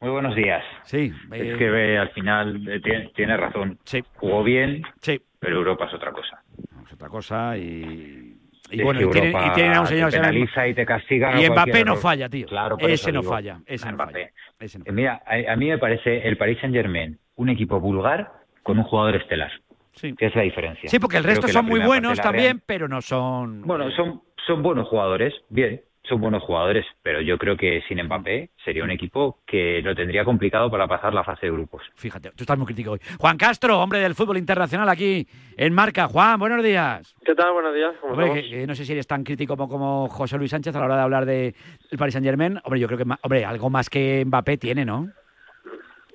Muy 0.00 0.10
buenos 0.10 0.34
días. 0.36 0.62
Sí. 0.84 1.12
Es 1.32 1.40
eh, 1.42 1.54
que 1.58 1.94
eh, 1.94 1.98
al 1.98 2.10
final 2.10 2.68
eh, 2.68 2.80
tiene, 2.80 3.10
tiene 3.14 3.36
razón. 3.36 3.78
Jugó 4.16 4.42
bien, 4.42 4.82
sí. 5.00 5.20
pero 5.38 5.56
Europa 5.56 5.86
es 5.86 5.94
otra 5.94 6.12
cosa. 6.12 6.42
es 6.86 6.92
otra 6.92 7.08
cosa 7.08 7.56
y... 7.56 8.32
Y 8.68 8.82
bueno, 8.82 9.00
y 9.00 9.08
tienen, 9.10 9.28
Europa 9.30 9.46
y 9.46 9.54
tienen 9.54 9.74
a 9.76 9.80
un 9.82 9.86
señor 9.86 10.06
que 10.06 10.10
se 10.10 10.16
llama- 10.16 10.28
penaliza 10.30 10.66
y 10.66 10.74
te 10.74 10.84
castiga. 10.84 11.40
Y 11.40 11.48
Mbappé 11.48 11.84
no 11.84 11.94
falla, 11.94 12.28
tío. 12.28 12.48
Claro, 12.48 12.76
ese 12.80 13.12
no 13.12 13.20
digo, 13.20 13.32
falla, 13.32 13.60
ese 13.64 13.86
no 13.86 13.92
Mbappé. 13.94 14.12
falla. 14.12 14.30
Ese 14.58 14.78
no 14.80 14.84
Eh, 14.88 14.92
Mira, 14.92 15.22
a, 15.24 15.52
a 15.52 15.56
mí 15.56 15.68
me 15.68 15.78
parece 15.78 16.26
el 16.26 16.36
Paris 16.36 16.58
Saint 16.60 16.74
Germain 16.74 17.16
un 17.36 17.48
equipo 17.48 17.78
vulgar 17.78 18.32
con 18.64 18.76
un 18.78 18.84
jugador 18.84 19.14
estelar. 19.14 19.52
Sí. 19.92 20.14
Que 20.16 20.26
es 20.26 20.34
la 20.34 20.42
diferencia. 20.42 20.90
Sí, 20.90 20.98
porque 20.98 21.16
el 21.16 21.22
resto 21.24 21.46
son 21.46 21.64
muy 21.66 21.78
buenos 21.78 22.18
Real- 22.18 22.22
también, 22.24 22.60
pero 22.66 22.88
no 22.88 23.00
son... 23.00 23.62
Bueno, 23.62 23.88
son, 23.92 24.20
son 24.44 24.62
buenos 24.64 24.88
jugadores, 24.88 25.32
bien, 25.48 25.80
son 26.08 26.20
buenos 26.20 26.42
jugadores, 26.42 26.86
pero 27.02 27.20
yo 27.20 27.36
creo 27.38 27.56
que 27.56 27.82
sin 27.88 28.02
Mbappé 28.02 28.50
sería 28.64 28.84
un 28.84 28.90
equipo 28.90 29.38
que 29.46 29.80
lo 29.82 29.94
tendría 29.94 30.24
complicado 30.24 30.70
para 30.70 30.86
pasar 30.86 31.12
la 31.14 31.24
fase 31.24 31.46
de 31.46 31.52
grupos. 31.52 31.82
Fíjate, 31.96 32.30
tú 32.30 32.44
estás 32.44 32.56
muy 32.56 32.66
crítico 32.66 32.92
hoy. 32.92 33.00
Juan 33.18 33.36
Castro, 33.36 33.80
hombre 33.80 33.98
del 34.00 34.14
fútbol 34.14 34.38
internacional 34.38 34.88
aquí 34.88 35.26
en 35.56 35.72
Marca. 35.74 36.06
Juan, 36.06 36.38
buenos 36.38 36.62
días. 36.62 37.14
¿Qué 37.24 37.34
tal? 37.34 37.52
Buenos 37.52 37.74
días. 37.74 37.94
¿Cómo 38.00 38.12
Hombre, 38.12 38.26
estamos? 38.28 38.44
que- 38.50 38.56
que 38.60 38.66
no 38.66 38.74
sé 38.74 38.84
si 38.84 38.92
eres 38.92 39.06
tan 39.06 39.24
crítico 39.24 39.56
como, 39.56 39.68
como 39.68 40.08
José 40.08 40.38
Luis 40.38 40.50
Sánchez 40.50 40.74
a 40.76 40.78
la 40.80 40.84
hora 40.86 40.96
de 40.96 41.02
hablar 41.02 41.26
de 41.26 41.54
el 41.90 41.98
Paris 41.98 42.12
Saint 42.14 42.24
Germain. 42.26 42.60
Hombre, 42.64 42.80
yo 42.80 42.86
creo 42.86 42.98
que 42.98 43.04
hombre, 43.22 43.44
algo 43.44 43.68
más 43.70 43.88
que 43.90 44.24
Mbappé 44.26 44.58
tiene, 44.58 44.84
¿no? 44.84 45.08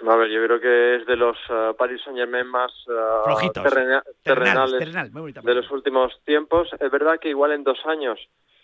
A 0.10 0.16
ver, 0.16 0.30
yo 0.32 0.44
creo 0.44 0.60
que 0.60 0.96
es 0.96 1.06
de 1.06 1.16
los 1.16 1.38
eh, 1.50 1.74
Paris 1.78 2.02
Saint 2.04 2.18
Germain 2.18 2.48
más 2.48 2.72
eh, 2.90 2.92
Flojitos. 3.26 3.64
terrena- 3.64 4.02
Terrenales, 4.24 4.72
terrenales 4.80 4.80
terrenal, 4.80 5.44
de 5.46 5.54
los 5.56 5.70
últimos 5.72 6.12
tiempos. 6.26 6.70
Es 6.80 6.90
verdad 6.92 7.20
que 7.22 7.30
igual 7.30 7.52
en 7.52 7.64
dos 7.64 7.78
años, 7.86 8.18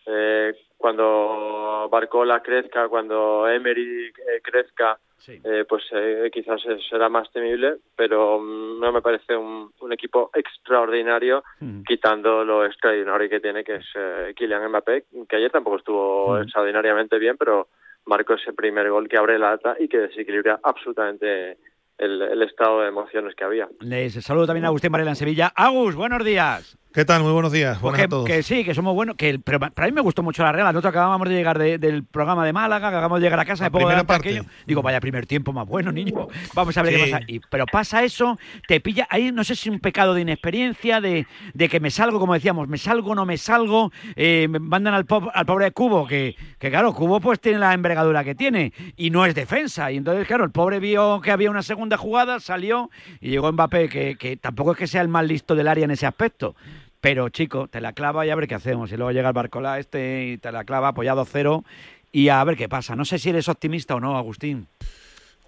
eh, 0.08 0.54
cuando 0.78 1.88
Barcola 1.92 2.42
crezca, 2.42 2.88
cuando 2.88 3.48
Emery 3.48 4.08
eh, 4.08 4.42
crezca, 4.42 4.98
eh, 5.28 5.66
pues 5.68 5.84
eh, 5.92 6.30
quizás 6.32 6.62
será 6.90 7.10
más 7.10 7.30
temible, 7.32 7.78
pero 7.96 8.40
mm, 8.40 8.80
no 8.80 8.92
me 8.92 9.02
parece 9.02 9.36
un, 9.36 9.72
un 9.82 9.94
equipo 9.94 10.30
extraordinario, 10.34 11.44
quitando 11.86 12.46
lo 12.46 12.66
extraordinario 12.66 13.30
que 13.30 13.40
tiene, 13.40 13.64
que 13.64 13.76
es 13.76 13.86
eh, 13.96 14.34
Kylian 14.36 14.70
Mbappé, 14.70 15.06
que 15.28 15.36
ayer 15.36 15.52
tampoco 15.52 15.78
estuvo 15.78 16.38
extraordinariamente 16.40 17.18
bien, 17.20 17.36
pero 17.38 17.68
marcó 18.06 18.36
ese 18.36 18.54
primer 18.54 18.90
gol 18.90 19.10
que 19.10 19.18
abre 19.18 19.38
la 19.38 19.52
lata 19.52 19.76
y 19.80 19.90
que 19.90 19.98
desequilibra 19.98 20.60
absolutamente 20.64 21.58
el, 21.98 22.22
el 22.22 22.44
estado 22.44 22.82
de 22.82 22.88
emociones 22.88 23.36
que 23.36 23.44
había. 23.44 23.68
Les 23.82 24.14
saludo 24.24 24.46
también 24.48 24.66
a 24.66 24.68
Agustín 24.68 24.92
Varela 24.92 25.12
en 25.12 25.16
Sevilla. 25.16 25.52
Agus, 25.56 25.96
buenos 25.96 26.24
días. 26.24 26.78
¿Qué 26.98 27.06
tal? 27.06 27.22
Muy 27.22 27.32
buenos 27.32 27.52
días. 27.52 27.80
Buenas 27.80 28.00
que, 28.00 28.06
a 28.06 28.08
todos. 28.08 28.26
que 28.26 28.42
sí, 28.42 28.64
que 28.66 28.74
somos 28.74 28.96
buenos. 28.96 29.16
Que, 29.18 29.38
pero 29.38 29.60
para 29.60 29.86
mí 29.88 29.92
me 29.94 30.02
gustó 30.02 30.24
mucho 30.24 30.42
la 30.42 30.52
Real. 30.52 30.66
Nosotros 30.74 30.90
acabamos 30.90 31.30
de 31.30 31.36
llegar 31.36 31.60
de- 31.60 31.78
del 31.78 32.04
programa 32.04 32.44
de 32.44 32.54
Málaga, 32.54 32.90
que 32.90 32.96
acabamos 32.96 33.20
de 33.20 33.26
llegar 33.28 33.40
a 33.40 33.46
casa 33.46 33.66
de 33.66 33.70
poco 33.70 33.86
primera 33.86 34.02
delante 34.02 34.16
aquello. 34.16 34.46
Digo, 34.66 34.82
vaya 34.82 35.00
primer 35.00 35.28
tiempo 35.28 35.54
más 35.54 35.68
bueno, 35.68 35.92
niño. 35.92 36.28
Vamos 36.56 36.76
a 36.76 36.82
ver 36.82 36.96
qué 36.96 37.12
pasa. 37.12 37.24
Y- 37.28 37.40
pero 37.52 37.68
pasa 37.68 38.04
eso, 38.04 38.40
te 38.68 38.80
pilla 38.80 39.06
ahí, 39.12 39.32
no 39.32 39.44
sé 39.44 39.56
si 39.56 39.70
un 39.70 39.80
pecado 39.80 40.16
de 40.16 40.22
inexperiencia, 40.22 41.00
de, 41.00 41.28
de 41.54 41.70
que 41.70 41.80
me 41.80 41.92
salgo, 41.92 42.20
como 42.20 42.34
decíamos, 42.34 42.68
me 42.68 42.80
salgo, 42.80 43.14
no 43.14 43.28
me 43.28 43.38
salgo. 43.38 43.92
eh, 44.16 44.48
me 44.50 44.58
mandan 44.58 44.96
al, 44.96 45.06
po- 45.06 45.30
al 45.32 45.46
pobre 45.46 45.70
Cubo, 45.74 46.08
que, 46.08 46.36
que 46.58 46.72
claro, 46.72 46.96
Cubo 46.96 47.20
pues 47.20 47.40
tiene 47.40 47.60
la 47.60 47.76
envergadura 47.76 48.24
que 48.24 48.34
tiene 48.34 48.74
y 48.96 49.12
no 49.12 49.24
es 49.24 49.36
defensa. 49.36 49.92
Y 49.92 49.98
entonces, 49.98 50.26
claro, 50.26 50.44
el 50.46 50.50
pobre 50.52 50.80
vio 50.80 51.22
que 51.22 51.30
había 51.30 51.52
una 51.52 51.62
segunda 51.62 51.96
jugada, 51.96 52.40
salió 52.40 52.90
y 53.22 53.30
llegó 53.30 53.52
Mbappé, 53.52 53.88
que, 53.88 54.16
que 54.18 54.36
tampoco 54.36 54.72
es 54.72 54.80
que 54.80 54.88
sea 54.88 55.04
el 55.04 55.10
más 55.10 55.28
listo 55.28 55.54
del 55.54 55.68
área 55.68 55.86
en 55.86 55.92
ese 55.92 56.08
aspecto. 56.08 56.56
Pero, 57.02 57.30
chico, 57.30 57.68
te 57.68 57.82
la 57.82 57.94
clava 57.94 58.26
y 58.26 58.30
a 58.30 58.36
ver 58.36 58.48
qué 58.48 58.56
hacemos. 58.56 58.92
Y 58.92 58.98
luego 58.98 59.12
llega 59.12 59.30
el 59.30 59.34
Barcola 59.34 59.80
este 59.80 60.26
y 60.26 60.38
te 60.38 60.52
la 60.52 60.64
clava 60.66 60.90
apoyado 60.90 61.26
cero 61.26 61.64
y 62.12 62.30
a 62.30 62.44
ver 62.44 62.58
qué 62.58 62.68
pasa. 62.68 62.96
No 62.96 63.06
sé 63.06 63.20
si 63.20 63.30
eres 63.30 63.48
optimista 63.48 63.96
o 63.96 64.00
no, 64.00 64.18
Agustín. 64.18 64.68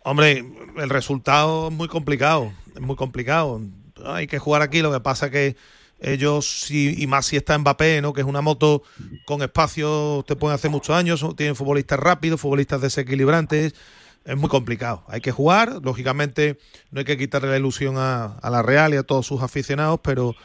Hombre, 0.03 0.46
el 0.77 0.89
resultado 0.89 1.70
es 1.70 1.74
muy 1.74 1.88
complicado, 1.88 2.53
es 2.74 2.82
muy 2.82 2.96
complicado. 2.96 3.62
Hay 4.06 4.27
que 4.27 4.39
jugar 4.39 4.62
aquí, 4.62 4.82
lo 4.82 4.91
que 4.91 5.00
pasa 5.00 5.29
que 5.29 5.56
ellos, 6.00 6.72
y 6.72 7.06
más 7.08 7.25
si 7.25 7.36
está 7.36 7.58
Mbappé, 7.58 8.01
¿no? 8.01 8.13
que 8.13 8.22
es 8.22 8.27
una 8.27 8.41
moto 8.41 8.84
con 9.25 9.41
espacio, 9.41 10.24
te 10.25 10.38
pueden 10.38 10.56
hacer 10.56 10.72
muchos 10.72 10.96
años, 10.96 11.25
tienen 11.36 11.56
futbolistas 11.56 12.00
rápidos, 12.00 12.39
futbolistas 12.39 12.79
desequilibrantes, 12.79 13.75
es 14.24 14.38
muy 14.38 14.50
complicado. 14.50 15.03
Hay 15.08 15.20
que 15.20 15.32
jugar, 15.32 15.79
lógicamente 15.84 16.58
no 16.91 17.00
hay 17.00 17.06
que 17.06 17.18
quitarle 17.18 17.50
la 17.50 17.58
ilusión 17.58 17.96
a 17.98 18.39
la 18.50 18.62
Real 18.62 18.94
y 18.94 18.98
a 18.98 19.03
todos 19.03 19.25
sus 19.25 19.41
aficionados, 19.41 20.00
pero 20.01 20.36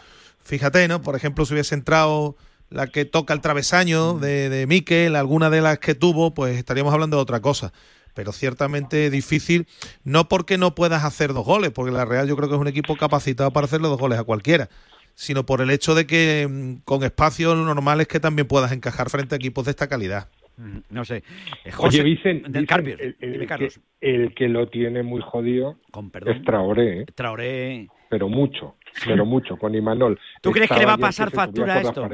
fíjate, 0.45 0.87
¿no? 0.89 1.03
Por 1.03 1.17
ejemplo, 1.17 1.45
si 1.45 1.55
hubiese 1.55 1.75
entrado 1.75 2.37
la 2.71 2.87
que 2.89 3.05
toca 3.05 3.35
el 3.35 3.41
travesaño 3.41 4.15
de, 4.19 4.49
de 4.49 4.67
Mikel, 4.67 5.17
alguna 5.17 5.51
de 5.51 5.61
las 5.61 5.79
que 5.79 5.95
tuvo, 5.95 6.35
pues 6.35 6.57
estaríamos 6.57 6.93
hablando 6.93 7.17
de 7.17 7.23
otra 7.23 7.41
cosa. 7.41 7.73
Pero 8.15 8.31
ciertamente 8.33 9.11
difícil, 9.11 9.67
no 10.05 10.29
porque 10.29 10.57
no 10.57 10.75
puedas 10.75 11.03
hacer 11.05 11.33
dos 11.33 11.45
goles, 11.45 11.71
porque 11.73 11.91
la 11.93 12.05
Real 12.05 12.29
yo 12.29 12.37
creo 12.37 12.49
que 12.49 12.55
es 12.55 12.61
un 12.61 12.69
equipo 12.69 12.97
capacitado 12.97 13.53
para 13.53 13.65
hacerle 13.67 13.89
dos 13.89 13.99
goles 13.99 14.19
a 14.19 14.25
cualquiera, 14.25 14.69
sino 15.15 15.45
por 15.45 15.61
el 15.61 15.71
hecho 15.71 15.95
de 15.97 16.07
que 16.07 16.47
mm, 16.49 16.83
con 16.85 17.03
espacio 17.03 17.55
lo 17.57 17.65
normal 17.65 18.01
es 18.01 18.07
que 18.09 18.21
también 18.21 18.47
puedas 18.47 18.71
encajar 18.73 19.11
frente 19.11 19.35
a 19.35 19.37
equipos 19.37 19.65
de 19.65 19.73
esta 19.73 19.89
calidad. 19.89 20.29
Mm, 20.57 20.79
No 20.91 21.05
sé. 21.05 21.25
Eh, 21.65 21.73
Oye, 21.79 22.03
Vicen, 22.05 22.43
del 22.45 22.53
Vicen, 22.53 22.67
Carpio. 22.67 22.97
el, 23.01 23.17
el 23.21 23.33
Dime, 23.33 23.39
que, 23.45 23.47
Carlos. 23.49 23.81
el 24.01 24.33
que 24.35 24.49
lo 24.49 24.69
tiene 24.69 25.03
muy 25.03 25.21
jodido 25.21 25.79
perdón. 26.13 26.37
es 26.37 26.45
Traoré, 26.45 27.01
¿eh? 27.01 27.07
Traoré. 27.17 27.89
pero 28.09 28.29
mucho, 28.29 28.77
pero 29.07 29.25
mucho, 29.27 29.57
con 29.57 29.75
Imanol. 29.75 30.19
¿Tú 30.41 30.51
crees 30.53 30.71
que 30.71 30.79
le 30.79 30.87
va 30.87 30.95
a 30.95 30.99
pasar 30.99 31.31
factura 31.31 31.75
a 31.75 31.81
esto? 31.81 32.09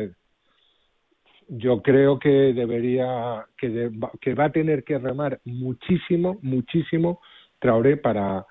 Yo 1.48 1.82
creo 1.82 2.18
que 2.18 2.52
debería, 2.52 3.44
que, 3.58 3.68
de- 3.68 3.90
que 4.20 4.34
va 4.34 4.44
a 4.44 4.52
tener 4.52 4.84
que 4.84 4.98
remar 4.98 5.40
muchísimo, 5.44 6.38
muchísimo 6.42 7.20
Traoré 7.58 7.98
para, 7.98 8.46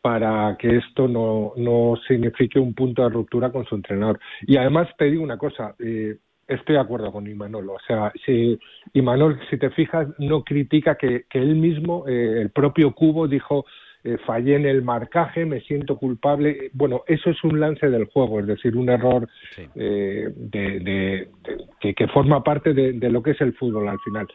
para 0.00 0.56
que 0.58 0.76
esto 0.76 1.08
no, 1.08 1.52
no 1.56 1.94
signifique 2.06 2.58
un 2.60 2.72
punto 2.72 3.02
de 3.02 3.08
ruptura 3.08 3.50
con 3.50 3.64
su 3.66 3.74
entrenador. 3.74 4.20
Y 4.42 4.56
además 4.56 4.88
te 4.96 5.06
digo 5.06 5.24
una 5.24 5.38
cosa, 5.38 5.74
eh, 5.80 6.18
estoy 6.46 6.76
de 6.76 6.80
acuerdo 6.80 7.10
con 7.10 7.26
Imanol. 7.26 7.68
O 7.70 7.78
sea, 7.84 8.12
si 8.24 8.56
Imanol, 8.92 9.40
si 9.50 9.58
te 9.58 9.70
fijas, 9.70 10.06
no 10.18 10.44
critica 10.44 10.96
que, 10.96 11.24
que 11.28 11.38
él 11.38 11.56
mismo, 11.56 12.06
eh, 12.06 12.42
el 12.42 12.50
propio 12.50 12.94
Cubo, 12.94 13.26
dijo 13.26 13.66
eh, 14.08 14.16
fallé 14.26 14.56
en 14.56 14.66
el 14.66 14.82
marcaje, 14.82 15.44
me 15.44 15.60
siento 15.60 15.96
culpable. 15.96 16.70
Bueno, 16.72 17.02
eso 17.06 17.30
es 17.30 17.44
un 17.44 17.60
lance 17.60 17.88
del 17.90 18.04
juego, 18.06 18.40
es 18.40 18.46
decir, 18.46 18.76
un 18.76 18.88
error 18.88 19.28
eh, 19.74 20.28
de, 20.34 20.80
de- 20.80 21.28
de- 21.44 21.58
que, 21.80 21.94
que 21.94 22.08
forma 22.08 22.42
parte 22.42 22.72
de, 22.72 22.92
de 22.92 23.10
lo 23.10 23.22
que 23.22 23.32
es 23.32 23.40
el 23.40 23.52
fútbol 23.54 23.88
al 23.88 23.98
final. 24.00 24.26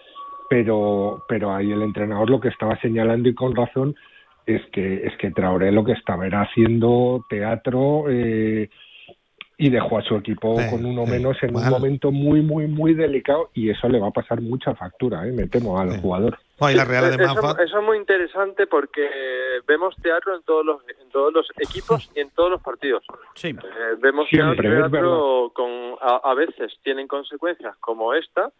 Pero, 0.50 1.24
pero 1.27 1.53
ahí 1.53 1.72
el 1.72 1.82
entrenador 1.82 2.30
lo 2.30 2.39
que 2.39 2.50
estaba 2.50 2.77
señalando 2.82 3.27
y 3.30 3.34
con 3.34 3.56
razón 3.56 3.96
es 4.46 4.62
que 4.72 5.06
es 5.08 5.15
que 5.18 5.32
Traoré 5.32 5.72
lo 5.72 5.84
que 5.84 5.94
estaba 5.94 6.27
era 6.27 6.42
haciendo 6.42 7.25
teatro 7.30 8.06
eh, 8.10 8.70
y 9.65 9.70
dejó 9.70 9.98
a 9.98 10.01
su 10.01 10.15
equipo 10.17 10.60
Sí, 10.60 10.70
con 10.70 10.86
uno 10.86 11.05
sí, 11.05 11.12
menos 11.12 11.38
en 11.41 11.55
un 11.55 11.70
momento 11.70 12.12
muy 12.12 12.41
muy 12.41 12.67
muy 12.67 12.93
delicado 12.93 13.50
y 13.53 13.70
eso 13.70 13.88
le 13.88 13.98
va 14.00 14.08
a 14.10 14.12
pasar 14.12 14.41
mucha 14.41 14.75
factura, 14.75 15.25
¿eh? 15.25 15.32
me 15.32 15.48
temo 15.48 15.79
al 15.79 16.01
jugador. 16.01 16.38
y 16.70 16.74
la 16.75 16.84
Real 16.84 17.05
además 17.05 17.38
eso, 17.63 17.77
es 17.79 17.84
muy 17.86 17.98
interesante 17.98 18.67
porque 18.67 19.08
vemos 19.65 19.96
teatro 20.01 20.36
en 20.36 20.43
todos 20.43 20.65
los 20.65 20.82
en 21.01 21.10
todos 21.12 21.32
los 21.34 21.48
equipos 21.58 22.12
y 22.13 22.20
en 22.20 22.29
todos 22.32 22.51
los 22.51 22.62
partidos. 22.62 23.05
Sí. 23.36 23.50
Eh, 23.51 23.96
vemos 24.00 24.27
Siempre, 24.27 24.70
teatro 24.70 25.51
con 25.53 25.70
a, 26.01 26.20
a 26.32 26.34
veces 26.34 26.74
tienen 26.84 27.08
consecuencias 27.08 27.74
como 27.77 28.13
esta 28.13 28.51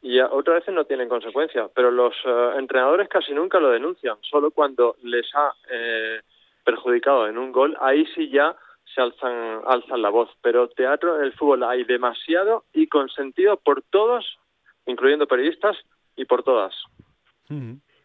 y 0.00 0.20
a- 0.20 0.30
otras 0.30 0.60
veces 0.60 0.74
no 0.74 0.84
tienen 0.84 1.08
consecuencias, 1.08 1.70
pero 1.74 1.90
los 1.90 2.14
eh, 2.24 2.50
entrenadores 2.58 3.08
casi 3.08 3.32
nunca 3.34 3.58
lo 3.58 3.70
denuncian, 3.70 4.16
solo 4.20 4.52
cuando 4.52 4.94
les 5.02 5.26
ha 5.34 5.52
eh, 5.72 6.20
perjudicado 6.64 7.26
en 7.26 7.36
un 7.38 7.50
gol, 7.50 7.76
ahí 7.80 8.06
sí 8.14 8.28
ya 8.30 8.54
se 8.94 9.00
alzan 9.00 9.60
alzan 9.66 10.02
la 10.02 10.10
voz, 10.10 10.30
pero 10.42 10.68
teatro 10.68 11.18
en 11.18 11.24
el 11.26 11.32
fútbol 11.32 11.62
hay 11.64 11.84
demasiado 11.84 12.64
y 12.72 12.86
consentido 12.88 13.56
por 13.56 13.82
todos, 13.82 14.38
incluyendo 14.86 15.26
periodistas 15.26 15.76
y 16.16 16.24
por 16.24 16.42
todas. 16.42 16.74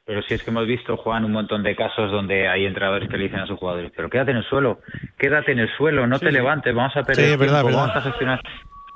Pero 0.05 0.21
si 0.23 0.33
es 0.33 0.43
que 0.43 0.49
hemos 0.51 0.65
visto, 0.65 0.97
Juan, 0.97 1.25
un 1.25 1.31
montón 1.33 1.63
de 1.63 1.75
casos 1.75 2.11
donde 2.11 2.47
hay 2.47 2.65
entrenadores 2.65 3.09
que 3.09 3.17
le 3.17 3.25
dicen 3.25 3.39
a 3.39 3.47
sus 3.47 3.59
jugadores, 3.59 3.91
pero 3.95 4.09
quédate 4.09 4.31
en 4.31 4.37
el 4.37 4.45
suelo, 4.45 4.79
quédate 5.17 5.51
en 5.51 5.59
el 5.59 5.69
suelo, 5.77 6.07
no 6.07 6.19
te 6.19 6.31
levantes, 6.31 6.73
vamos 6.73 6.95
a 6.95 7.03
perder 7.03 7.25
Sí, 7.25 7.31
es 7.33 7.37
verdad, 7.39 7.61
tiempo, 7.61 7.67
verdad. 7.67 7.87
vamos 7.87 7.95
a 7.95 8.01
gestionar. 8.09 8.41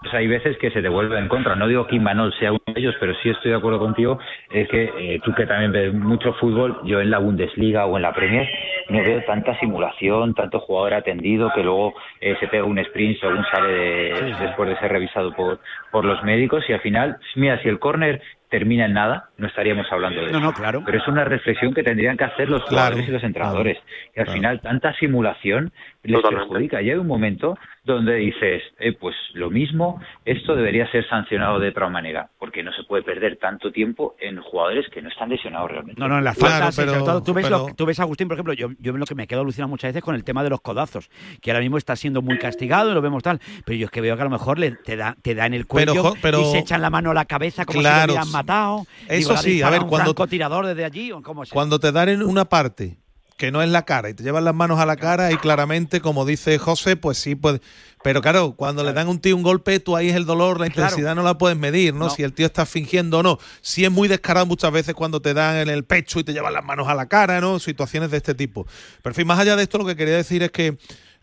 Pues 0.01 0.15
hay 0.15 0.25
veces 0.27 0.58
que 0.58 0.72
se 0.72 0.81
te 0.81 0.89
vuelve 0.89 1.20
en 1.20 1.27
contra. 1.27 1.55
No 1.55 1.67
digo 1.67 1.86
que 1.86 1.96
Imanol 1.98 2.34
sea 2.39 2.51
uno 2.51 2.62
de 2.65 2.79
ellos, 2.81 2.96
pero 3.00 3.13
sí 3.22 3.29
estoy 3.29 3.51
de 3.51 3.58
acuerdo 3.58 3.77
contigo. 3.77 4.17
Es 4.50 4.67
que 4.67 4.84
eh, 4.98 5.22
tú 5.24 5.31
que 5.36 5.46
también 5.46 5.72
ves 5.72 5.93
mucho 5.93 6.34
fútbol, 6.34 6.79
yo 6.86 7.01
en 7.01 7.12
la 7.12 7.20
Bundesliga 7.20 7.86
o 7.86 7.98
en 7.98 8.01
la 8.01 8.12
Premier 8.13 8.50
no 8.89 8.98
veo 9.03 9.22
tanta 9.25 9.58
simulación, 9.60 10.34
tanto 10.34 10.60
jugador 10.60 10.96
atendido 10.96 11.51
que 11.53 11.63
luego 11.63 11.93
eh, 12.20 12.36
se 12.39 12.48
pega 12.48 12.63
un 12.63 12.79
sprint 12.79 13.20
según 13.20 13.46
sale 13.51 13.72
de- 13.72 14.36
después 14.41 14.70
de 14.70 14.77
ser 14.77 14.91
revisado 14.91 15.34
por, 15.36 15.60
por 15.91 16.03
los 16.03 16.22
médicos 16.24 16.67
y 16.67 16.74
al 16.74 16.81
final, 16.81 17.17
mira, 17.36 17.62
si 17.62 17.70
el 17.70 17.77
córner 17.77 18.22
termina 18.51 18.86
en 18.86 18.93
nada, 18.93 19.29
no 19.38 19.48
estaríamos 19.48 19.88
hablando 19.91 20.20
de 20.22 20.31
No, 20.31 20.38
eso. 20.38 20.46
no, 20.48 20.53
claro. 20.53 20.84
Pero 20.86 20.98
es 21.00 21.08
una 21.08 21.24
reflexión 21.24 21.74
que 21.74 21.81
tendrían 21.81 22.17
que 22.17 22.25
hacer 22.25 22.50
los 22.50 22.62
Claro, 22.65 22.96
jugadores 22.98 23.08
y 23.08 23.12
los 23.12 23.24
entrenadores. 23.24 23.77
que 24.13 24.20
al 24.20 24.25
claro. 24.25 24.38
final 24.38 24.62
tanta 24.62 24.93
simulación 25.00 25.72
les 26.03 26.15
Totalmente. 26.15 26.48
perjudica. 26.50 26.81
Y 26.81 26.89
hay 26.91 26.98
un 26.98 27.08
momento 27.08 27.58
donde 27.84 28.15
dices, 28.15 28.62
eh, 28.79 28.93
pues 28.93 29.15
lo 29.34 29.50
mismo, 29.50 30.00
esto 30.25 30.55
debería 30.55 30.89
ser 30.91 31.08
sancionado 31.08 31.60
de 31.60 31.70
otra 31.70 31.89
manera, 31.89 32.29
porque 32.39 32.62
no 32.62 32.72
se 32.74 32.84
puede 32.84 33.03
perder 33.03 33.38
tanto 33.38 33.72
tiempo 33.72 34.15
en 34.20 34.39
jugadores 34.41 34.86
que 34.91 35.01
no 35.01 35.10
están 35.10 35.29
lesionados 35.29 35.72
realmente. 35.72 36.00
No, 36.00 36.08
no, 36.08 36.17
en 36.20 36.24
las 36.24 36.38
Claro, 36.38 36.53
faltas, 36.53 36.75
sí, 36.75 36.81
pero- 36.81 36.91
sobre 36.93 37.05
todo, 37.05 37.24
tú 37.24 37.34
ves, 37.34 37.46
pero- 37.46 37.67
lo- 37.70 37.74
tú 37.75 37.86
ves 37.86 38.00
a 38.00 38.03
Agustín, 38.03 38.27
por 38.27 38.36
ejemplo, 38.36 38.53
yo, 38.53 38.67
yo 38.79 38.91
lo 38.98 39.05
que 39.05 39.15
me 39.15 39.25
quedo 39.27 39.41
alucinado 39.41 39.70
muchas 39.70 39.89
veces 39.89 40.03
con 40.03 40.13
el 40.15 40.24
tema 40.24 40.43
de 40.43 40.50
los 40.50 40.62
codazos, 40.62 41.10
que 41.41 41.51
ahora 41.51 41.62
mismo 41.62 41.77
está 41.77 41.96
siendo 41.96 42.22
muy 42.22 42.38
castigado 42.38 42.91
y 42.91 42.93
lo 42.93 43.01
vemos 43.01 43.24
tal, 43.24 43.39
pero 43.65 43.77
yo 43.77 43.86
es 43.86 43.91
que 43.91 44.01
veo 44.01 44.15
que 44.15 44.22
a 44.22 44.25
lo 44.25 44.31
mejor 44.31 44.60
le, 44.60 44.72
te, 44.72 44.96
da, 44.98 45.15
te 45.22 45.34
da 45.34 45.46
en 45.46 45.53
el 45.53 45.65
cuello 45.65 46.13
pero- 46.22 46.41
y 46.41 46.46
se 46.46 46.60
echan 46.60 46.81
la 46.81 46.89
mano 46.89 47.12
a 47.12 47.13
la 47.13 47.25
cabeza 47.25 47.65
como 47.65 47.79
Claro, 47.79 48.13
si 48.13 48.17
lo 48.20 48.22
matado. 48.41 48.86
eso 49.07 49.33
¿la 49.33 49.41
sí, 49.41 49.62
a 49.62 49.69
ver, 49.69 49.81
cuando- 49.81 50.13
francotirador 50.13 50.65
desde 50.67 50.86
allí 50.86 51.12
o 51.12 51.21
cómo 51.21 51.43
es? 51.43 51.50
Cuando 51.50 51.79
te 51.79 51.91
dan 51.91 52.10
en 52.10 52.24
una 52.24 52.45
parte 52.45 52.98
que 53.38 53.51
no 53.51 53.63
es 53.63 53.69
la 53.69 53.86
cara 53.86 54.07
y 54.10 54.13
te 54.13 54.21
llevan 54.21 54.45
las 54.45 54.53
manos 54.53 54.79
a 54.79 54.86
la 54.86 54.95
cara 54.98 55.31
y 55.31 55.38
claramente, 55.38 56.00
como 56.00 56.25
dice 56.25 56.60
José, 56.60 56.95
pues 56.95 57.17
sí, 57.17 57.33
pues... 57.36 57.60
Pero 58.03 58.21
claro, 58.21 58.53
cuando 58.55 58.83
le 58.83 58.93
dan 58.93 59.07
a 59.07 59.10
un 59.12 59.19
tío 59.19 59.36
un 59.36 59.41
golpe, 59.43 59.79
tú 59.79 59.95
ahí 59.95 60.10
es 60.10 60.15
el 60.15 60.25
dolor, 60.25 60.60
la 60.60 60.67
Claro. 60.69 60.89
intensidad 60.89 61.15
no 61.15 61.24
la 61.24 61.38
puedes 61.39 61.57
medir, 61.57 61.93
¿no? 61.93 62.05
No. 62.05 62.10
Si 62.12 62.21
el 62.24 62.33
tío 62.33 62.45
está 62.48 62.65
fingiendo 62.67 63.19
o 63.19 63.24
no. 63.24 63.38
Sí 63.62 63.83
es 63.86 63.91
muy 63.91 64.07
descarado 64.07 64.45
muchas 64.45 64.71
veces 64.71 64.93
cuando 64.95 65.21
te 65.24 65.33
dan 65.36 65.55
en 65.57 65.69
el 65.69 65.83
pecho 65.86 66.19
y 66.19 66.24
te 66.24 66.33
llevan 66.33 66.53
las 66.53 66.63
manos 66.63 66.88
a 66.88 66.93
la 66.95 67.07
cara, 67.07 67.41
¿no? 67.41 67.57
Situaciones 67.60 68.10
de 68.12 68.17
este 68.17 68.33
tipo. 68.36 68.65
Pero 69.03 69.12
en 69.12 69.15
fin, 69.15 69.27
más 69.27 69.39
allá 69.39 69.55
de 69.55 69.63
esto, 69.63 69.77
lo 69.79 69.86
que 69.86 69.95
quería 69.95 70.15
decir 70.17 70.41
es 70.43 70.51
que 70.51 70.77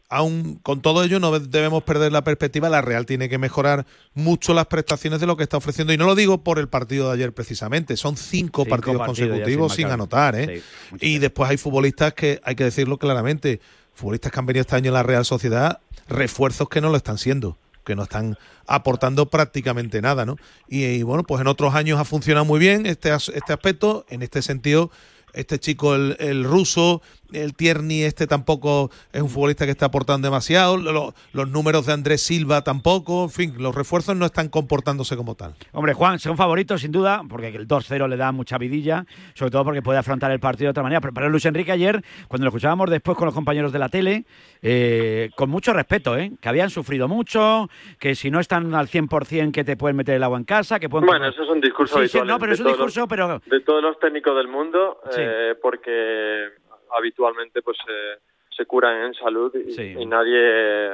aún 0.08 0.58
con 0.62 0.80
todo 0.80 1.04
ello 1.04 1.20
no 1.20 1.38
debemos 1.38 1.82
perder 1.82 2.12
la 2.12 2.24
perspectiva. 2.24 2.68
La 2.68 2.80
Real 2.80 3.06
tiene 3.06 3.28
que 3.28 3.38
mejorar 3.38 3.86
mucho 4.14 4.54
las 4.54 4.66
prestaciones 4.66 5.20
de 5.20 5.26
lo 5.26 5.36
que 5.36 5.42
está 5.42 5.56
ofreciendo. 5.56 5.92
Y 5.92 5.98
no 5.98 6.06
lo 6.06 6.14
digo 6.14 6.42
por 6.42 6.58
el 6.58 6.68
partido 6.68 7.08
de 7.08 7.14
ayer 7.14 7.32
precisamente. 7.32 7.96
Son 7.96 8.16
cinco, 8.16 8.64
Cinco 8.64 8.76
partidos, 8.76 9.06
consecutivos 9.06 9.74
sin 9.74 9.88
anotar. 9.88 10.34
¿eh? 10.36 10.62
Sí, 10.90 10.96
y 11.00 11.18
después 11.18 11.50
hay 11.50 11.56
futbolistas 11.56 12.14
que, 12.14 12.40
hay 12.42 12.54
que 12.54 12.64
decirlo 12.64 12.98
claramente, 12.98 13.60
futbolistas 13.94 14.32
que 14.32 14.38
han 14.38 14.46
venido 14.46 14.62
este 14.62 14.76
año 14.76 14.88
en 14.88 14.94
la 14.94 15.02
Real 15.02 15.24
Sociedad, 15.24 15.80
refuerzos 16.08 16.68
que 16.68 16.80
no 16.80 16.88
lo 16.90 16.96
están 16.96 17.18
siendo 17.18 17.58
que 17.84 17.96
no 17.96 18.02
están 18.02 18.36
aportando 18.66 19.30
prácticamente 19.30 20.02
nada, 20.02 20.26
¿no? 20.26 20.36
Y, 20.68 20.84
y, 20.84 21.02
bueno, 21.04 21.24
pues 21.24 21.40
en 21.40 21.46
otros 21.46 21.74
años 21.74 21.98
ha 21.98 22.04
funcionado 22.04 22.44
muy 22.44 22.60
bien 22.60 22.84
este, 22.84 23.10
este 23.14 23.50
aspecto, 23.54 24.04
en 24.10 24.20
este 24.20 24.42
sentido, 24.42 24.90
este 25.32 25.58
chico, 25.58 25.94
el, 25.94 26.16
el 26.20 26.44
ruso, 26.44 27.00
el 27.32 27.54
Tierney, 27.54 28.02
este 28.04 28.26
tampoco 28.26 28.90
es 29.12 29.20
un 29.22 29.28
futbolista 29.28 29.64
que 29.64 29.70
está 29.72 29.86
aportando 29.86 30.26
demasiado, 30.26 30.76
lo- 30.76 31.14
los 31.32 31.48
números 31.48 31.86
de 31.86 31.92
Andrés 31.92 32.22
Silva 32.22 32.62
tampoco, 32.62 33.24
en 33.24 33.30
fin, 33.30 33.54
los 33.58 33.74
refuerzos 33.74 34.16
no 34.16 34.26
están 34.26 34.48
comportándose 34.48 35.16
como 35.16 35.34
tal. 35.34 35.54
Hombre, 35.72 35.92
Juan, 35.94 36.18
son 36.18 36.36
favoritos 36.36 36.80
sin 36.80 36.92
duda, 36.92 37.22
porque 37.28 37.48
el 37.48 37.66
2-0 37.68 38.08
le 38.08 38.16
da 38.16 38.32
mucha 38.32 38.56
vidilla, 38.58 39.04
sobre 39.34 39.50
todo 39.50 39.64
porque 39.64 39.82
puede 39.82 39.98
afrontar 39.98 40.30
el 40.30 40.40
partido 40.40 40.66
de 40.68 40.70
otra 40.70 40.82
manera. 40.82 41.00
Pero 41.00 41.12
para 41.14 41.28
Luis 41.28 41.44
Enrique 41.44 41.72
ayer, 41.72 42.02
cuando 42.28 42.44
lo 42.44 42.48
escuchábamos 42.48 42.90
después 42.90 43.16
con 43.16 43.26
los 43.26 43.34
compañeros 43.34 43.72
de 43.72 43.78
la 43.78 43.88
tele, 43.88 44.24
eh, 44.62 45.30
con 45.36 45.50
mucho 45.50 45.72
respeto, 45.72 46.16
¿eh? 46.16 46.32
que 46.40 46.48
habían 46.48 46.70
sufrido 46.70 47.08
mucho, 47.08 47.68
que 47.98 48.14
si 48.14 48.30
no 48.30 48.40
están 48.40 48.74
al 48.74 48.88
100% 48.88 49.52
que 49.52 49.64
te 49.64 49.76
pueden 49.76 49.96
meter 49.96 50.14
el 50.16 50.22
agua 50.22 50.38
en 50.38 50.44
casa, 50.44 50.78
que 50.80 50.88
pueden... 50.88 51.06
Bueno, 51.06 51.28
eso 51.28 51.42
es 51.42 51.48
un 51.48 51.60
discurso 51.60 51.94
Sí, 52.00 52.08
sí, 52.08 52.18
habitual 52.18 52.26
no, 52.26 52.38
pero 52.38 52.50
de 52.50 52.54
es 52.54 52.60
un 52.60 52.64
todos 52.66 52.76
discurso, 52.78 53.00
los- 53.00 53.08
pero... 53.08 53.40
de 53.46 53.60
todos 53.64 53.82
los 53.82 53.98
técnicos 53.98 54.36
del 54.36 54.48
mundo, 54.48 54.98
Sí. 55.10 55.20
eh, 55.22 55.54
porque 55.60 56.48
habitualmente 56.96 57.62
pues 57.62 57.78
eh, 57.88 58.18
se 58.50 58.66
curan 58.66 59.02
en 59.06 59.14
salud 59.14 59.54
y, 59.54 59.70
Sí. 59.72 59.94
y 59.98 60.06
nadie 60.06 60.38
eh, 60.40 60.90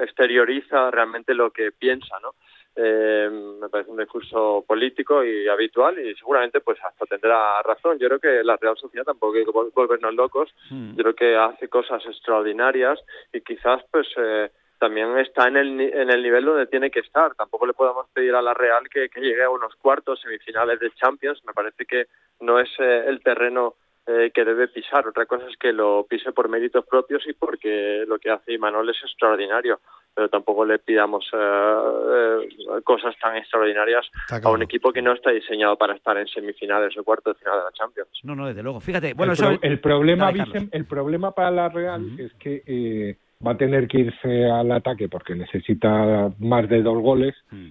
exterioriza 0.00 0.90
realmente 0.90 1.34
lo 1.34 1.50
que 1.50 1.72
piensa, 1.72 2.18
¿no? 2.20 2.34
Eh, 2.74 3.28
me 3.60 3.68
parece 3.68 3.90
un 3.90 3.98
discurso 3.98 4.64
político 4.66 5.22
y 5.22 5.46
habitual 5.46 5.98
y 5.98 6.14
seguramente 6.14 6.60
pues 6.60 6.78
hasta 6.82 7.04
tendrá 7.04 7.60
razón. 7.62 7.98
Yo 7.98 8.08
creo 8.08 8.18
que 8.18 8.42
la 8.42 8.56
Real 8.56 8.78
Sociedad 8.78 9.04
tampoco 9.04 9.36
hay 9.36 9.44
que 9.44 9.50
vol- 9.50 9.72
volvernos 9.74 10.14
locos. 10.14 10.54
Hmm. 10.70 10.92
Yo 10.96 11.02
creo 11.02 11.14
que 11.14 11.36
hace 11.36 11.68
cosas 11.68 12.02
extraordinarias 12.06 12.98
y 13.32 13.42
quizás 13.42 13.82
pues 13.90 14.08
eh, 14.16 14.50
también 14.78 15.18
está 15.18 15.48
en 15.48 15.58
el, 15.58 15.80
en 15.80 16.08
el 16.10 16.22
nivel 16.22 16.46
donde 16.46 16.66
tiene 16.66 16.90
que 16.90 17.00
estar. 17.00 17.34
Tampoco 17.34 17.66
le 17.66 17.74
podemos 17.74 18.06
pedir 18.14 18.34
a 18.34 18.40
la 18.42 18.54
Real 18.54 18.88
que, 18.88 19.10
que 19.10 19.20
llegue 19.20 19.42
a 19.44 19.50
unos 19.50 19.74
cuartos, 19.76 20.20
semifinales 20.22 20.80
de 20.80 20.90
Champions. 20.92 21.44
Me 21.44 21.52
parece 21.52 21.84
que 21.84 22.06
no 22.40 22.58
es 22.58 22.70
eh, 22.78 23.04
el 23.06 23.22
terreno 23.22 23.74
eh, 24.06 24.30
que 24.34 24.44
debe 24.44 24.68
pisar. 24.68 25.06
Otra 25.06 25.26
cosa 25.26 25.46
es 25.48 25.56
que 25.56 25.72
lo 25.72 26.06
pise 26.08 26.32
por 26.32 26.48
méritos 26.48 26.84
propios 26.86 27.22
y 27.28 27.32
porque 27.34 28.04
lo 28.06 28.18
que 28.18 28.30
hace 28.30 28.52
Imanol 28.54 28.88
es 28.90 28.96
extraordinario. 29.02 29.80
Pero 30.14 30.28
tampoco 30.28 30.64
le 30.66 30.78
pidamos 30.78 31.24
eh, 31.32 31.38
eh, 31.38 32.82
cosas 32.84 33.14
tan 33.18 33.36
extraordinarias 33.36 34.06
a 34.42 34.50
un 34.50 34.62
equipo 34.62 34.92
que 34.92 35.00
no 35.00 35.12
está 35.14 35.30
diseñado 35.30 35.76
para 35.76 35.94
estar 35.94 36.16
en 36.18 36.26
semifinales 36.28 36.96
o 36.98 37.04
cuartos 37.04 37.34
de 37.34 37.38
final 37.40 37.58
de 37.60 37.64
la 37.64 37.72
Champions. 37.72 38.10
No, 38.22 38.34
no, 38.34 38.46
desde 38.46 38.62
luego. 38.62 38.80
Fíjate, 38.80 39.14
bueno, 39.14 39.32
el, 39.32 39.38
eso... 39.38 39.48
pro- 39.48 39.58
el 39.62 39.80
problema, 39.80 40.26
Dale, 40.26 40.38
Carlos. 40.38 40.54
Vicen, 40.54 40.68
el 40.72 40.84
problema 40.86 41.32
para 41.32 41.50
la 41.50 41.68
Real 41.70 42.04
es 42.18 42.32
que 42.34 42.62
eh, 42.66 43.16
va 43.46 43.52
a 43.52 43.56
tener 43.56 43.88
que 43.88 44.00
irse 44.00 44.50
al 44.50 44.70
ataque 44.72 45.08
porque 45.08 45.34
necesita 45.34 46.30
más 46.40 46.68
de 46.68 46.82
dos 46.82 46.98
goles 47.02 47.34
Mm. 47.50 47.68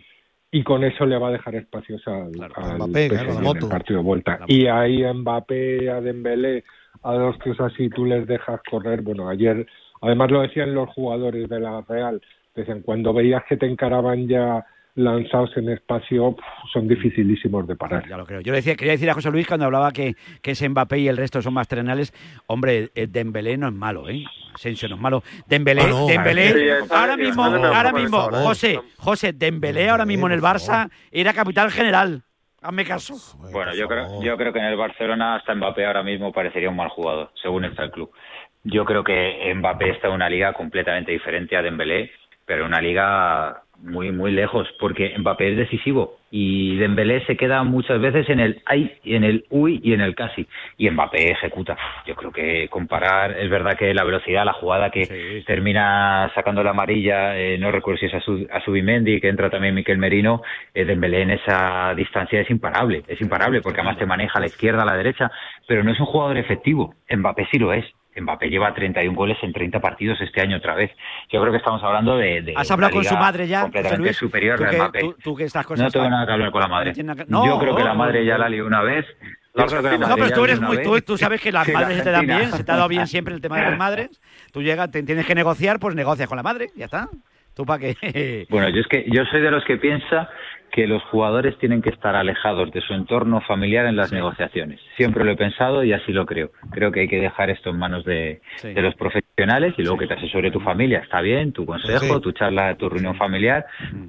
Y 0.51 0.63
con 0.63 0.83
eso 0.83 1.05
le 1.05 1.17
va 1.17 1.29
a 1.29 1.31
dejar 1.31 1.55
espacios 1.55 2.05
al, 2.07 2.31
al 2.55 2.75
Mbappé, 2.75 3.07
claro, 3.09 3.31
PSG 3.31 3.33
la 3.33 3.39
en 3.39 3.43
moto. 3.43 3.65
el 3.65 3.71
partido 3.71 3.99
de 3.99 4.05
vuelta. 4.05 4.39
Y 4.47 4.67
ahí 4.67 5.03
a 5.03 5.13
Mbappé, 5.13 5.89
a 5.89 6.01
Dembélé, 6.01 6.65
a 7.03 7.15
los 7.15 7.37
que 7.39 7.51
es 7.51 7.59
así 7.59 7.89
tú 7.89 8.05
les 8.05 8.27
dejas 8.27 8.59
correr. 8.69 9.01
Bueno, 9.01 9.29
ayer, 9.29 9.65
además 10.01 10.29
lo 10.29 10.41
decían 10.41 10.75
los 10.75 10.89
jugadores 10.89 11.47
de 11.47 11.59
la 11.59 11.81
Real, 11.87 12.21
decían 12.53 12.81
cuando 12.81 13.13
veías 13.13 13.43
que 13.47 13.55
te 13.55 13.65
encaraban 13.65 14.27
ya 14.27 14.65
lanzados 14.95 15.55
en 15.57 15.69
espacio, 15.69 16.35
son 16.71 16.87
dificilísimos 16.87 17.67
de 17.67 17.75
parar. 17.75 18.07
Ya 18.07 18.17
lo 18.17 18.25
creo. 18.25 18.41
Yo 18.41 18.51
le 18.51 18.57
decía, 18.57 18.75
quería 18.75 18.93
decir 18.93 19.09
a 19.09 19.13
José 19.13 19.31
Luis 19.31 19.47
cuando 19.47 19.65
hablaba 19.65 19.91
que, 19.91 20.15
que 20.41 20.51
ese 20.51 20.67
Mbappé 20.67 20.99
y 20.99 21.07
el 21.07 21.17
resto 21.17 21.41
son 21.41 21.53
más 21.53 21.67
terrenales. 21.67 22.13
Hombre, 22.47 22.89
eh, 22.95 23.07
Dembélé 23.09 23.57
no 23.57 23.67
es 23.67 23.73
malo, 23.73 24.09
¿eh? 24.09 24.23
Asensio 24.53 24.89
no 24.89 24.95
es 24.95 25.01
malo. 25.01 25.23
Dembélé, 25.47 25.81
Ah, 25.83 25.87
no. 25.89 26.07
Dembélé, 26.07 26.53
Sí, 26.53 26.93
ahora 26.93 27.15
mismo, 27.17 27.43
ahora 27.43 27.93
mismo, 27.93 28.17
favor. 28.17 28.43
José, 28.43 28.79
José, 28.97 29.33
Dembélé 29.33 29.89
ahora 29.89 30.05
mismo 30.05 30.27
en 30.27 30.33
el 30.33 30.41
Barça 30.41 30.89
era 31.11 31.33
capitán 31.33 31.69
general. 31.69 32.21
Hazme 32.61 32.85
caso. 32.85 33.15
Bueno, 33.51 33.73
yo 33.73 33.87
creo, 33.87 34.21
yo 34.21 34.37
creo 34.37 34.53
que 34.53 34.59
en 34.59 34.65
el 34.65 34.77
Barcelona 34.77 35.35
hasta 35.35 35.55
Mbappé 35.55 35.85
ahora 35.85 36.03
mismo 36.03 36.31
parecería 36.31 36.69
un 36.69 36.75
mal 36.75 36.89
jugador, 36.89 37.31
según 37.41 37.65
está 37.65 37.83
el 37.85 37.91
club. 37.91 38.11
Yo 38.63 38.85
creo 38.85 39.03
que 39.03 39.51
Mbappé 39.55 39.89
está 39.91 40.09
en 40.09 40.13
una 40.13 40.29
liga 40.29 40.53
completamente 40.53 41.11
diferente 41.11 41.57
a 41.57 41.63
Dembélé, 41.63 42.11
pero 42.45 42.65
una 42.67 42.79
liga 42.79 43.60
muy 43.83 44.11
muy 44.11 44.31
lejos, 44.31 44.67
porque 44.79 45.13
Mbappé 45.17 45.51
es 45.51 45.57
decisivo 45.57 46.17
y 46.29 46.77
Dembélé 46.77 47.25
se 47.25 47.35
queda 47.35 47.63
muchas 47.63 47.99
veces 47.99 48.29
en 48.29 48.39
el 48.39 48.61
ay, 48.65 48.93
en 49.03 49.23
el 49.23 49.45
uy 49.49 49.81
y 49.83 49.93
en 49.93 50.01
el 50.01 50.15
casi, 50.15 50.47
y 50.77 50.89
Mbappé 50.89 51.31
ejecuta. 51.31 51.77
Yo 52.05 52.15
creo 52.15 52.31
que 52.31 52.67
comparar, 52.69 53.37
es 53.37 53.49
verdad 53.49 53.77
que 53.77 53.93
la 53.93 54.03
velocidad, 54.03 54.45
la 54.45 54.53
jugada 54.53 54.89
que 54.89 55.43
termina 55.45 56.31
sacando 56.33 56.63
la 56.63 56.71
amarilla, 56.71 57.37
eh, 57.37 57.57
no 57.57 57.71
recuerdo 57.71 57.99
si 57.99 58.05
es 58.05 58.13
a, 58.13 58.21
su, 58.21 58.47
a 58.51 58.61
Subimendi, 58.61 59.19
que 59.19 59.29
entra 59.29 59.49
también 59.49 59.75
Miquel 59.75 59.97
Merino, 59.97 60.41
eh, 60.73 60.85
Dembélé 60.85 61.23
en 61.23 61.31
esa 61.31 61.93
distancia 61.95 62.41
es 62.41 62.49
imparable, 62.49 63.03
es 63.07 63.19
imparable, 63.19 63.61
porque 63.61 63.81
además 63.81 63.97
te 63.97 64.05
maneja 64.05 64.37
a 64.37 64.41
la 64.41 64.47
izquierda, 64.47 64.83
a 64.83 64.85
la 64.85 64.97
derecha, 64.97 65.31
pero 65.67 65.83
no 65.83 65.91
es 65.91 65.99
un 65.99 66.05
jugador 66.05 66.37
efectivo. 66.37 66.95
Mbappé 67.09 67.47
sí 67.51 67.59
lo 67.59 67.73
es. 67.73 67.85
Mbappé 68.15 68.49
lleva 68.49 68.73
31 68.73 69.15
goles 69.15 69.37
en 69.41 69.53
30 69.53 69.79
partidos 69.79 70.19
este 70.21 70.41
año 70.41 70.57
otra 70.57 70.75
vez. 70.75 70.91
Yo 71.31 71.39
creo 71.41 71.51
que 71.51 71.57
estamos 71.57 71.81
hablando 71.83 72.17
de, 72.17 72.41
de 72.41 72.53
¿Has 72.55 72.69
hablado 72.71 72.93
con 72.93 73.03
su 73.03 73.15
madre 73.15 73.47
ya, 73.47 73.61
completamente 73.61 74.03
Luis? 74.03 74.17
superior 74.17 74.57
¿Tú 74.57 74.65
que, 74.65 74.75
Mbappé. 74.75 74.99
tú, 74.99 75.15
tú 75.23 75.35
que 75.35 75.43
estas 75.45 75.65
cosas... 75.65 75.85
No 75.85 75.91
tengo 75.91 76.09
nada 76.09 76.25
que 76.25 76.31
hablar 76.33 76.51
con 76.51 76.61
la 76.61 76.67
madre. 76.67 76.93
No 77.27 77.45
Yo 77.45 77.59
creo 77.59 77.75
que 77.75 77.83
la 77.83 77.93
madre 77.93 78.25
ya 78.25 78.37
la 78.37 78.49
lió 78.49 78.65
una 78.65 78.81
vez. 78.81 79.05
No, 79.53 79.65
pero 80.15 80.31
tú 80.31 80.45
eres 80.45 80.61
muy, 80.61 80.81
tú, 80.81 80.99
tú 81.01 81.17
sabes 81.17 81.41
que 81.41 81.51
las 81.51 81.65
Sí, 81.65 81.73
la 81.73 81.81
madres 81.81 81.97
se 81.97 82.03
te 82.03 82.11
dan 82.11 82.25
bien, 82.25 82.51
se 82.51 82.63
te 82.63 82.71
ha 82.71 82.75
dado 82.75 82.87
bien 82.87 83.05
siempre 83.07 83.33
el 83.33 83.41
tema 83.41 83.57
de 83.57 83.63
las 83.63 83.77
madres. 83.77 84.21
Tú 84.53 84.61
llegas, 84.61 84.89
te 84.91 85.03
tienes 85.03 85.25
que 85.25 85.35
negociar, 85.35 85.79
pues 85.79 85.93
negocias 85.93 86.29
con 86.29 86.37
la 86.37 86.43
madre, 86.43 86.69
ya 86.75 86.85
está. 86.85 87.09
¿Tú 87.53 87.65
para 87.65 87.79
qué? 87.79 88.47
Bueno, 88.49 88.69
yo 88.69 88.79
es 88.79 88.87
que 88.87 89.05
yo 89.11 89.25
soy 89.25 89.41
de 89.41 89.51
los 89.51 89.63
que 89.65 89.75
piensa 89.77 90.29
que 90.71 90.87
los 90.87 91.03
jugadores 91.03 91.57
tienen 91.57 91.81
que 91.81 91.89
estar 91.89 92.15
alejados 92.15 92.71
de 92.71 92.81
su 92.81 92.93
entorno 92.93 93.41
familiar 93.41 93.85
en 93.85 93.95
las 93.97 94.11
negociaciones. 94.13 94.79
Siempre 94.95 95.25
lo 95.25 95.31
he 95.31 95.35
pensado 95.35 95.83
y 95.83 95.91
así 95.93 96.13
lo 96.13 96.25
creo. 96.25 96.51
Creo 96.71 96.91
que 96.91 97.01
hay 97.01 97.07
que 97.07 97.19
dejar 97.19 97.49
esto 97.49 97.69
en 97.71 97.77
manos 97.77 98.05
de, 98.05 98.39
Sí. 98.55 98.73
de 98.73 98.81
los 98.81 98.95
profesionales 98.95 99.73
y 99.77 99.81
luego 99.83 99.97
que 99.97 100.07
te 100.07 100.13
asesore 100.13 100.49
tu 100.49 100.59
familia. 100.61 100.99
Está 100.99 101.19
bien, 101.21 101.51
tu 101.51 101.65
consejo, 101.65 102.15
Sí. 102.15 102.21
tu 102.21 102.31
charla, 102.31 102.75
tu 102.75 102.87
reunión 102.89 103.15
familiar, 103.15 103.65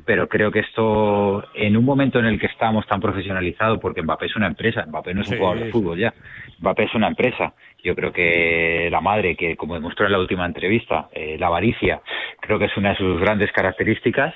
pero 0.07 0.29
creo 0.29 0.51
que 0.53 0.61
esto, 0.61 1.45
en 1.55 1.77
un 1.77 1.85
momento 1.85 2.19
en 2.21 2.27
el 2.27 2.39
que 2.39 2.47
estamos 2.47 2.87
tan 2.87 3.01
profesionalizados, 3.01 3.79
porque 3.81 4.03
Mbappé 4.03 4.27
es 4.27 4.37
una 4.37 4.47
empresa, 4.47 4.85
Mbappé 4.87 5.15
no 5.15 5.23
es 5.23 5.29
un 5.31 5.39
jugador 5.39 5.59
de 5.65 5.71
fútbol 5.71 5.99
ya, 5.99 6.15
Mbappé 6.61 6.85
es 6.85 6.95
una 6.95 7.09
empresa. 7.09 7.55
Yo 7.83 7.97
creo 7.97 8.13
que 8.13 8.89
la 8.91 9.01
madre, 9.01 9.35
que 9.35 9.57
como 9.57 9.75
demostró 9.75 10.07
en 10.07 10.13
la 10.13 10.19
última 10.21 10.47
entrevista, 10.47 11.09
eh, 11.13 11.37
la 11.41 11.49
avaricia, 11.49 12.01
creo 12.41 12.59
que 12.61 12.67
es 12.67 12.77
una 12.77 12.91
de 12.91 12.97
sus 12.97 13.21
grandes 13.21 13.51
características, 13.51 14.33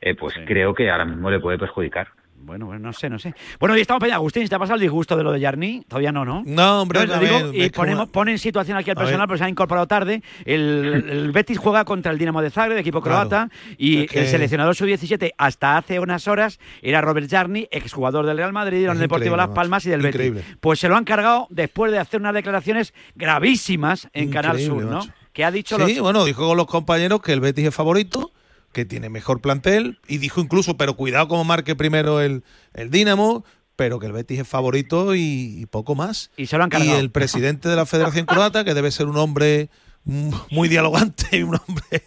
eh, 0.00 0.14
pues 0.14 0.34
creo 0.46 0.74
que 0.74 0.90
ahora 0.90 1.04
mismo 1.04 1.30
le 1.30 1.40
puede 1.40 1.58
perjudicar. 1.58 2.08
Bueno, 2.36 2.66
bueno, 2.66 2.80
no 2.88 2.92
sé, 2.92 3.08
no 3.08 3.18
sé. 3.18 3.32
Bueno, 3.58 3.74
y 3.74 3.80
estamos 3.80 4.00
para 4.00 4.08
allá. 4.08 4.16
Agustín, 4.16 4.46
¿te 4.46 4.54
ha 4.54 4.58
pasado 4.58 4.74
el 4.74 4.82
disgusto 4.82 5.16
de 5.16 5.24
lo 5.24 5.32
de 5.32 5.40
Yarni? 5.40 5.82
Todavía 5.88 6.12
no, 6.12 6.26
¿no? 6.26 6.42
No, 6.44 6.82
hombre, 6.82 7.06
No, 7.06 7.18
digo, 7.18 7.50
ver, 7.52 7.54
y 7.54 7.70
ponemos, 7.70 8.10
pone 8.10 8.32
en 8.32 8.38
situación 8.38 8.76
aquí 8.76 8.90
al 8.90 8.96
personal, 8.96 9.26
pero 9.26 9.38
se 9.38 9.44
ha 9.44 9.48
incorporado 9.48 9.86
tarde. 9.86 10.22
El, 10.44 11.06
el 11.08 11.32
Betis 11.32 11.56
juega 11.56 11.86
contra 11.86 12.12
el 12.12 12.18
Dinamo 12.18 12.42
de 12.42 12.50
Zagreb, 12.50 12.76
equipo 12.76 13.00
Claro. 13.00 13.30
croata, 13.30 13.48
y 13.78 14.02
Es 14.02 14.10
que- 14.10 14.20
el 14.20 14.26
seleccionador 14.26 14.74
sub-17 14.74 15.32
hasta 15.38 15.78
hace 15.78 15.98
unas 16.00 16.28
horas 16.28 16.60
era 16.82 17.00
Robert 17.00 17.30
Jarni, 17.30 17.66
exjugador 17.70 18.26
del 18.26 18.36
Real 18.36 18.52
Madrid, 18.52 18.86
del 18.88 18.98
Deportivo 18.98 19.36
Las. 19.38 19.48
Palmas 19.48 19.86
y 19.86 19.90
del 19.90 20.02
Betis. 20.02 20.14
Increíble. 20.16 20.42
Pues 20.60 20.78
se 20.80 20.90
lo 20.90 20.96
han 20.96 21.04
cargado 21.04 21.46
después 21.48 21.92
de 21.92 21.98
hacer 21.98 22.20
unas 22.20 22.34
declaraciones 22.34 22.92
gravísimas 23.38 24.08
en 24.12 24.30
Canal 24.30 24.60
Sur, 24.60 24.84
¿no? 24.84 24.98
macho. 24.98 25.10
Que 25.32 25.44
ha 25.44 25.50
dicho 25.50 25.76
Sí, 25.86 25.94
los... 25.94 26.00
bueno, 26.02 26.24
dijo 26.26 26.46
con 26.46 26.56
los 26.58 26.66
compañeros 26.66 27.22
que 27.22 27.32
el 27.32 27.40
Betis 27.40 27.66
es 27.68 27.74
favorito, 27.74 28.32
que 28.74 28.84
tiene 28.84 29.08
mejor 29.08 29.40
plantel, 29.40 29.98
y 30.06 30.18
dijo 30.18 30.42
incluso, 30.42 30.76
pero 30.76 30.94
cuidado 30.94 31.28
como 31.28 31.44
marque 31.44 31.74
primero 31.74 32.20
el, 32.20 32.44
el 32.74 32.90
Dinamo, 32.90 33.46
pero 33.76 33.98
que 33.98 34.06
el 34.06 34.12
Betis 34.12 34.40
es 34.40 34.48
favorito 34.48 35.14
y, 35.14 35.56
y 35.58 35.66
poco 35.66 35.94
más. 35.94 36.30
Y 36.36 36.46
se 36.46 36.58
lo 36.58 36.64
han 36.64 36.70
cargado. 36.70 36.98
el 36.98 37.10
presidente 37.10 37.70
de 37.70 37.76
la 37.76 37.86
Federación 37.86 38.26
Croata, 38.26 38.64
que 38.64 38.74
debe 38.74 38.90
ser 38.90 39.06
un 39.06 39.16
hombre 39.16 39.70
muy 40.04 40.68
dialogante 40.68 41.24
y 41.38 41.42
un 41.42 41.54
hombre, 41.56 42.02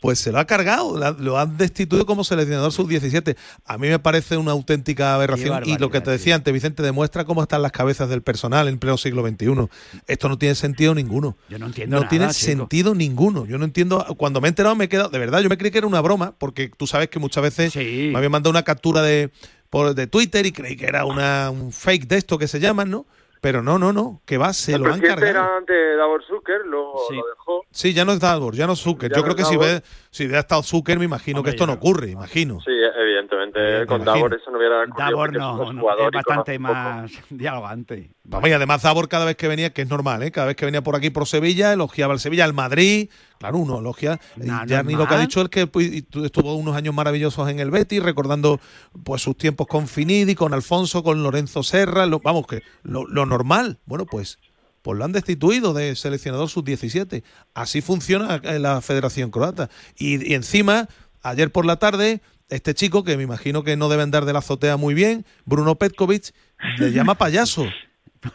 pues 0.00 0.18
se 0.20 0.30
lo 0.30 0.38
ha 0.38 0.44
cargado, 0.46 0.96
lo 1.18 1.38
han 1.38 1.56
destituido 1.56 2.06
como 2.06 2.22
seleccionador 2.22 2.72
sub-17. 2.72 3.36
A 3.64 3.76
mí 3.78 3.88
me 3.88 3.98
parece 3.98 4.36
una 4.36 4.52
auténtica 4.52 5.14
aberración 5.14 5.62
y 5.66 5.76
lo 5.76 5.90
que 5.90 6.00
te 6.00 6.10
decía 6.12 6.36
antes, 6.36 6.52
Vicente, 6.54 6.82
demuestra 6.82 7.24
cómo 7.24 7.42
están 7.42 7.62
las 7.62 7.72
cabezas 7.72 8.08
del 8.08 8.22
personal 8.22 8.68
en 8.68 8.78
pleno 8.78 8.96
siglo 8.98 9.26
XXI. 9.26 9.68
Esto 10.06 10.28
no 10.28 10.38
tiene 10.38 10.54
sentido 10.54 10.94
ninguno. 10.94 11.36
Yo 11.48 11.58
no 11.58 11.66
entiendo 11.66 11.96
No 11.96 12.00
nada, 12.02 12.08
tiene 12.08 12.28
chico. 12.28 12.46
sentido 12.60 12.94
ninguno. 12.94 13.46
Yo 13.46 13.58
no 13.58 13.64
entiendo. 13.64 14.04
Cuando 14.16 14.40
me 14.40 14.48
he 14.48 14.50
enterado 14.50 14.76
me 14.76 14.84
he 14.84 14.88
quedado. 14.88 15.08
De 15.08 15.18
verdad, 15.18 15.40
yo 15.40 15.48
me 15.48 15.58
creí 15.58 15.70
que 15.70 15.78
era 15.78 15.86
una 15.86 16.00
broma, 16.00 16.34
porque 16.38 16.70
tú 16.76 16.86
sabes 16.86 17.08
que 17.08 17.18
muchas 17.18 17.42
veces 17.42 17.74
me 17.74 18.16
habían 18.16 18.30
mandado 18.32 18.50
una 18.50 18.62
captura 18.62 19.02
de, 19.02 19.30
por, 19.70 19.94
de 19.94 20.06
Twitter 20.06 20.46
y 20.46 20.52
creí 20.52 20.76
que 20.76 20.86
era 20.86 21.04
una, 21.04 21.50
un 21.50 21.72
fake 21.72 22.06
de 22.06 22.16
esto 22.16 22.38
que 22.38 22.46
se 22.48 22.60
llaman, 22.60 22.90
¿no? 22.90 23.06
Pero 23.40 23.62
no, 23.62 23.78
no, 23.78 23.92
no. 23.92 24.20
Que 24.26 24.36
va, 24.36 24.52
se 24.52 24.74
el 24.74 24.82
lo 24.82 24.92
han 24.92 25.00
presidente 25.00 25.22
cargado. 25.26 25.46
era 25.46 25.56
antes 25.56 25.96
Davor 25.96 26.22
Zucker, 26.26 26.60
luego 26.66 27.00
lo 27.10 27.26
dejó. 27.26 27.64
Sí, 27.70 27.94
ya 27.94 28.04
no 28.04 28.12
es 28.12 28.20
Davor, 28.20 28.54
ya 28.54 28.66
no 28.66 28.74
es 28.74 28.80
Zucker. 28.80 29.10
Ya 29.10 29.16
Yo 29.16 29.22
no 29.22 29.24
creo 29.24 29.36
que 29.36 29.42
es 29.42 29.48
si, 29.48 29.56
Davor. 29.56 29.82
Si 30.10 30.24
hubiera 30.24 30.40
estado 30.40 30.62
Zucker, 30.62 30.98
me 30.98 31.04
imagino 31.04 31.42
que 31.42 31.50
esto 31.50 31.66
no 31.66 31.74
ocurre, 31.74 32.10
imagino. 32.10 32.58
Sí, 32.60 32.70
evidentemente, 33.00 33.86
con. 33.86 34.04
Davor 34.04 34.34
eso 34.34 34.50
no 34.50 34.58
hubiera 34.58 34.82
ocurrido. 34.82 35.04
Davor 35.04 35.32
no, 35.74 36.06
es 36.06 36.10
bastante 36.12 36.58
más 36.58 37.10
dialogante. 37.30 38.10
Vamos, 38.24 38.48
y 38.48 38.52
además 38.52 38.82
Davor 38.82 39.08
cada 39.08 39.24
vez 39.24 39.36
que 39.36 39.48
venía, 39.48 39.70
que 39.70 39.82
es 39.82 39.88
normal, 39.88 40.22
¿eh? 40.22 40.30
cada 40.30 40.48
vez 40.48 40.56
que 40.56 40.64
venía 40.64 40.82
por 40.82 40.96
aquí 40.96 41.10
por 41.10 41.26
Sevilla, 41.26 41.72
elogiaba 41.72 42.12
al 42.12 42.20
Sevilla, 42.20 42.44
al 42.44 42.52
Madrid. 42.54 43.08
Claro, 43.38 43.56
uno 43.58 43.78
elogia. 43.78 44.20
Y 44.36 44.46
No, 44.46 44.64
Yarni 44.66 44.94
lo 44.94 45.06
que 45.06 45.14
ha 45.14 45.18
dicho 45.18 45.40
es 45.42 45.48
que 45.48 45.66
pues, 45.66 45.90
estuvo 45.90 46.54
unos 46.56 46.76
años 46.76 46.94
maravillosos 46.94 47.48
en 47.48 47.58
el 47.58 47.70
Betis, 47.70 48.02
recordando 48.02 48.60
pues 49.02 49.22
sus 49.22 49.36
tiempos 49.36 49.66
con 49.66 49.86
Finidi, 49.88 50.34
con 50.34 50.52
Alfonso, 50.52 51.02
con 51.02 51.22
Lorenzo 51.22 51.62
Serra. 51.62 52.04
lo- 52.06 52.20
vamos, 52.20 52.46
que 52.46 52.62
lo, 52.82 53.06
lo 53.06 53.24
normal. 53.26 53.78
Bueno, 53.86 54.04
pues, 54.04 54.38
pues 54.82 54.98
lo 54.98 55.04
han 55.04 55.12
destituido 55.12 55.72
de 55.74 55.94
seleccionador 55.96 56.48
sub-17. 56.48 57.22
Así 57.54 57.80
funciona 57.80 58.40
eh, 58.42 58.58
la 58.58 58.80
Federación 58.80 59.30
Croata. 59.30 59.70
Y, 59.98 60.30
y 60.30 60.34
encima, 60.34 60.88
ayer 61.22 61.52
por 61.52 61.66
la 61.66 61.76
tarde, 61.76 62.20
este 62.48 62.74
chico, 62.74 63.04
que 63.04 63.16
me 63.16 63.22
imagino 63.22 63.62
que 63.62 63.76
no 63.76 63.88
debe 63.88 64.02
andar 64.02 64.24
de 64.24 64.32
la 64.32 64.40
azotea 64.40 64.76
muy 64.76 64.94
bien, 64.94 65.24
Bruno 65.44 65.76
Petkovic, 65.76 66.34
le 66.78 66.92
llama 66.92 67.16
payaso. 67.16 67.66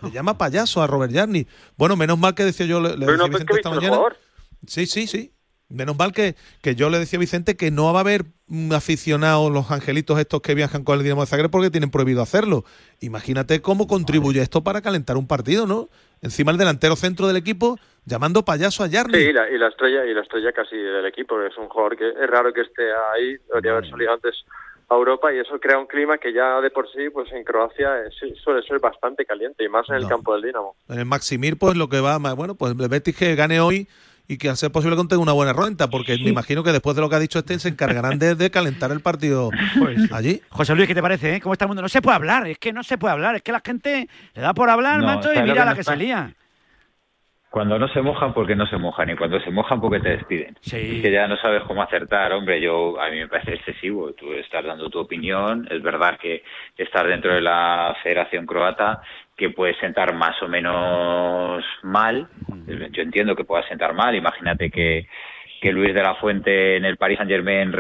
Le 0.02 0.12
llama 0.12 0.38
payaso 0.38 0.82
a 0.82 0.88
Robert 0.88 1.14
Jarni. 1.14 1.46
Bueno, 1.78 1.96
menos 1.96 2.18
mal 2.18 2.34
que 2.34 2.44
decía 2.44 2.66
yo, 2.66 2.80
le, 2.80 2.98
le 2.98 3.06
decía 3.06 3.28
Vicente 3.28 3.54
esta 3.56 3.70
mañana. 3.70 4.00
Sí, 4.68 4.88
sí, 4.88 5.08
sí. 5.08 5.32
Menos 5.68 5.98
mal 5.98 6.14
que, 6.14 6.36
que 6.62 6.76
yo 6.76 6.90
le 6.90 7.00
decía 7.00 7.18
a 7.18 7.22
Vicente 7.22 7.56
que 7.56 7.72
no 7.72 7.92
va 7.92 8.00
a 8.00 8.02
haber 8.02 8.26
mm, 8.48 8.72
aficionados, 8.74 9.52
los 9.52 9.72
angelitos 9.72 10.20
estos 10.20 10.42
que 10.42 10.54
viajan 10.54 10.84
con 10.84 10.98
el 10.98 11.04
Dinamo 11.04 11.22
de 11.22 11.28
Zagreb 11.28 11.50
porque 11.50 11.72
tienen 11.72 11.90
prohibido 11.90 12.22
hacerlo. 12.22 12.66
Imagínate 13.00 13.62
cómo 13.62 13.88
contribuye 13.88 14.42
esto 14.42 14.64
para 14.64 14.82
calentar 14.82 15.18
un 15.18 15.28
partido, 15.28 15.66
¿no? 15.66 15.90
Encima 16.26 16.52
el 16.52 16.58
delantero 16.58 16.96
centro 16.96 17.28
del 17.28 17.38
equipo 17.38 17.78
llamando 18.06 18.44
payaso 18.44 18.84
a 18.84 18.90
Jarni. 18.90 19.14
Sí, 19.18 19.24
y 19.30 19.34
la, 19.34 19.50
y 19.50 19.58
la 19.58 19.68
estrella 19.70 20.06
y 20.06 20.14
la 20.14 20.22
estrella 20.22 20.52
casi 20.52 20.76
del 20.76 21.06
equipo, 21.06 21.42
es 21.42 21.56
un 21.58 21.70
jugador 21.70 21.96
que 21.98 22.10
es 22.10 22.30
raro 22.30 22.52
que 22.52 22.62
esté 22.62 22.84
ahí, 23.14 23.38
debería 23.48 23.72
haber 23.72 23.90
salido 23.90 24.12
antes 24.14 24.36
a 24.90 24.94
Europa 24.96 25.34
y 25.34 25.40
eso 25.40 25.60
crea 25.60 25.80
un 25.80 25.88
clima 25.88 26.18
que 26.20 26.32
ya 26.34 26.62
de 26.62 26.70
por 26.70 26.88
sí, 26.92 27.10
pues 27.12 27.32
en 27.32 27.44
Croacia 27.44 27.90
eh, 28.06 28.10
suele 28.44 28.62
ser 28.68 28.80
bastante 28.80 29.26
caliente 29.26 29.64
y 29.64 29.70
más 29.70 29.88
en 29.90 29.96
el 29.96 30.08
campo 30.08 30.34
del 30.34 30.44
Dinamo. 30.44 30.76
En 30.90 31.00
el 31.00 31.06
Maximir, 31.06 31.58
pues 31.58 31.76
lo 31.76 31.90
que 31.90 32.00
va, 32.02 32.20
más- 32.20 32.36
bueno, 32.36 32.54
pues 32.56 32.76
el 32.80 32.88
Betis 32.90 33.16
que 33.18 33.34
gane 33.36 33.60
hoy 33.60 33.88
y 34.28 34.38
que 34.38 34.50
a 34.50 34.56
ser 34.56 34.72
posible 34.72 34.96
contenga 34.96 35.22
una 35.22 35.34
buena 35.34 35.54
renta, 35.54 35.88
porque 35.90 36.18
me 36.18 36.30
imagino 36.30 36.64
que 36.64 36.72
después 36.72 36.96
de 36.96 37.02
lo 37.02 37.10
que 37.10 37.16
ha 37.16 37.20
dicho 37.20 37.40
este 37.40 37.60
se 37.60 37.70
encargarán 37.70 38.18
de, 38.20 38.36
de 38.36 38.50
calentar 38.52 38.92
el 38.92 39.02
partido 39.02 39.50
allí. 40.12 40.42
José 40.50 40.76
Luis, 40.76 40.88
¿qué 40.88 40.96
te 40.96 41.02
parece? 41.02 41.36
eh? 41.36 41.42
¿Cómo 41.42 41.54
está 41.54 41.66
el 41.66 41.70
mundo? 41.70 41.82
No 41.82 41.90
se 41.90 42.02
puede 42.02 42.16
hablar, 42.16 42.48
es 42.48 42.58
que 42.58 42.74
no 42.74 42.84
se 42.84 42.98
puede 42.98 43.14
hablar, 43.14 43.36
es 43.36 43.42
que 43.42 43.52
la 43.52 43.62
gente 43.66 44.08
le 44.34 44.42
da 44.42 44.54
por 44.54 44.70
hablar, 44.70 45.00
No, 45.00 45.06
macho, 45.06 45.32
y 45.32 45.36
¿sabes 45.36 45.40
lo 45.42 45.54
mira 45.54 45.64
que 45.64 45.70
la 45.70 45.76
que 45.76 45.84
se 45.84 45.92
pasa? 45.92 45.96
lía. 45.96 46.34
Cuando 47.50 47.80
no 47.80 47.88
se 47.88 48.02
mojan, 48.02 48.34
porque 48.34 48.54
no 48.54 48.68
se 48.68 48.78
mojan, 48.78 49.10
y 49.12 49.16
cuando 49.16 49.40
se 49.40 49.50
mojan, 49.50 49.80
porque 49.80 50.02
te 50.02 50.10
despiden. 50.10 50.58
Sí. 50.60 50.98
Es 50.98 51.02
que 51.02 51.10
ya 51.10 51.26
no 51.26 51.38
sabes 51.38 51.64
cómo 51.64 51.82
acertar, 51.82 52.34
hombre. 52.34 52.60
Yo 52.60 53.00
a 53.00 53.10
mí 53.10 53.16
me 53.18 53.30
parece 53.30 53.54
excesivo. 53.54 54.12
Tú 54.12 54.34
estás 54.34 54.66
dando 54.66 54.90
tu 54.90 55.00
opinión. 55.00 55.66
Es 55.72 55.82
verdad 55.82 56.18
que 56.22 56.44
estás 56.78 57.08
dentro 57.08 57.34
de 57.34 57.40
la 57.40 57.96
Federación 58.04 58.46
Croata, 58.46 59.02
que 59.36 59.50
puede 59.50 59.76
sentar 59.80 60.14
más 60.16 60.42
o 60.42 60.48
menos 60.48 61.64
mal. 61.84 62.28
Yo 62.92 63.02
entiendo 63.04 63.36
que 63.36 63.44
pueda 63.44 63.68
sentar 63.68 63.94
mal. 63.94 64.16
Imagínate 64.16 64.70
que, 64.72 65.08
que 65.62 65.72
Luis 65.72 65.94
de 65.94 66.02
la 66.04 66.16
Fuente 66.16 66.78
en 66.78 66.86
el 66.86 66.98
Paris 66.98 67.18
Saint 67.18 67.30
Germain, 67.32 67.74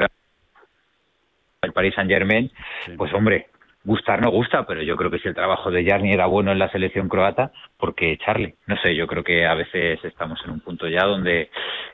el 1.62 1.74
Paris 1.74 1.94
Saint 1.96 2.10
Germain, 2.10 2.52
pues 2.98 3.12
hombre, 3.14 3.48
gustar 3.84 4.22
no 4.22 4.30
gusta, 4.32 4.66
pero 4.68 4.82
yo 4.82 4.96
creo 4.96 5.10
que 5.10 5.20
si 5.20 5.28
el 5.28 5.34
trabajo 5.36 5.72
de 5.72 5.86
Jarni 5.86 6.12
era 6.12 6.26
bueno 6.26 6.52
en 6.52 6.60
la 6.60 6.70
selección 6.72 7.08
croata, 7.08 7.52
¿por 7.78 7.96
qué 7.96 8.12
echarle? 8.12 8.56
No 8.68 8.76
sé, 8.78 8.96
yo 8.96 9.08
creo 9.08 9.24
que 9.24 9.46
a 9.46 9.54
veces 9.56 10.04
estamos 10.04 10.40
en 10.46 10.52
un 10.52 10.60
punto 10.60 10.88
ya 10.88 11.04
donde 11.06 11.50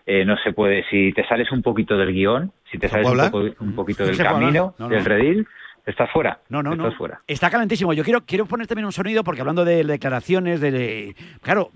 eh, 0.06 0.26
no 0.26 0.38
se 0.38 0.54
puede, 0.54 0.84
si 0.89 1.13
te 1.13 1.26
sales 1.28 1.52
un 1.52 1.62
poquito 1.62 1.97
del 1.97 2.13
guion, 2.13 2.52
si 2.71 2.78
te 2.78 2.88
¿Se 2.88 2.93
sales 3.04 3.08
un, 3.08 3.32
puede 3.32 3.52
poco- 3.52 3.63
un 3.63 3.76
poquito 3.76 4.06
del 4.06 4.17
camino, 4.17 4.47
hablar. 4.47 4.74
No, 4.80 4.89
no. 4.89 4.95
del 4.95 5.06
redil, 5.06 5.47
estás 5.86 6.10
fuera. 6.12 6.39
No, 6.50 6.62
no, 6.63 6.72
estás 6.74 6.91
no. 6.91 6.98
fuera. 6.98 7.22
Está 7.28 7.50
calentísimo. 7.50 7.94
Yo 7.94 8.04
quiero, 8.04 8.22
quiero 8.26 8.46
poner 8.46 8.67
también 8.67 8.86
un 8.86 8.91
sonido 8.91 9.24
porque 9.24 9.41
hablando 9.41 9.65
de 9.65 9.84
declaraciones, 9.84 10.60
de, 10.62 10.72
de- 10.72 11.15
claro, 11.41 11.72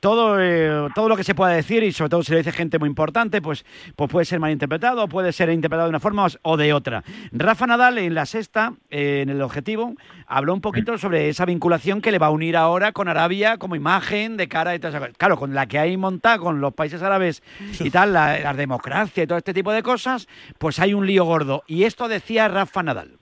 todo, 0.00 0.38
eh, 0.40 0.88
todo 0.94 1.10
lo 1.10 1.16
que 1.16 1.24
se 1.24 1.34
pueda 1.34 1.52
decir 1.52 1.82
y 1.82 1.92
sobre 1.92 2.08
todo 2.08 2.22
si 2.22 2.32
lo 2.32 2.38
dice 2.38 2.52
gente 2.52 2.78
muy 2.78 2.88
importante, 2.88 3.42
pues, 3.42 3.66
pues 3.96 4.10
puede 4.10 4.24
ser 4.24 4.40
malinterpretado, 4.40 5.06
puede 5.08 5.30
ser 5.30 5.50
interpretado 5.50 5.88
de 5.88 5.90
una 5.90 6.00
forma 6.00 6.26
o 6.40 6.56
de 6.56 6.72
otra. 6.72 7.04
Rafa 7.32 7.66
Nadal 7.66 7.98
en 7.98 8.14
la 8.14 8.24
sexta, 8.24 8.72
eh, 8.88 9.20
en 9.22 9.28
el 9.28 9.42
objetivo, 9.42 9.94
habló 10.26 10.54
un 10.54 10.62
poquito 10.62 10.96
sobre 10.96 11.28
esa 11.28 11.44
vinculación 11.44 12.00
que 12.00 12.12
le 12.12 12.18
va 12.18 12.28
a 12.28 12.30
unir 12.30 12.56
ahora 12.56 12.92
con 12.92 13.08
Arabia 13.08 13.58
como 13.58 13.76
imagen 13.76 14.38
de 14.38 14.48
cara 14.48 14.74
y 14.74 14.78
todas 14.78 14.94
esas 14.94 15.02
cosas. 15.02 15.18
Claro, 15.18 15.36
con 15.36 15.52
la 15.52 15.66
que 15.66 15.78
hay 15.78 15.94
montada 15.98 16.38
con 16.38 16.62
los 16.62 16.72
países 16.72 17.02
árabes 17.02 17.42
y 17.78 17.90
tal, 17.90 18.14
la, 18.14 18.38
la 18.38 18.54
democracia 18.54 19.22
y 19.24 19.26
todo 19.26 19.36
este 19.36 19.52
tipo 19.52 19.70
de 19.70 19.82
cosas, 19.82 20.28
pues 20.56 20.78
hay 20.80 20.94
un 20.94 21.06
lío 21.06 21.26
gordo. 21.26 21.62
Y 21.66 21.84
esto 21.84 22.08
decía 22.08 22.48
Rafa 22.48 22.82
Nadal. 22.82 23.18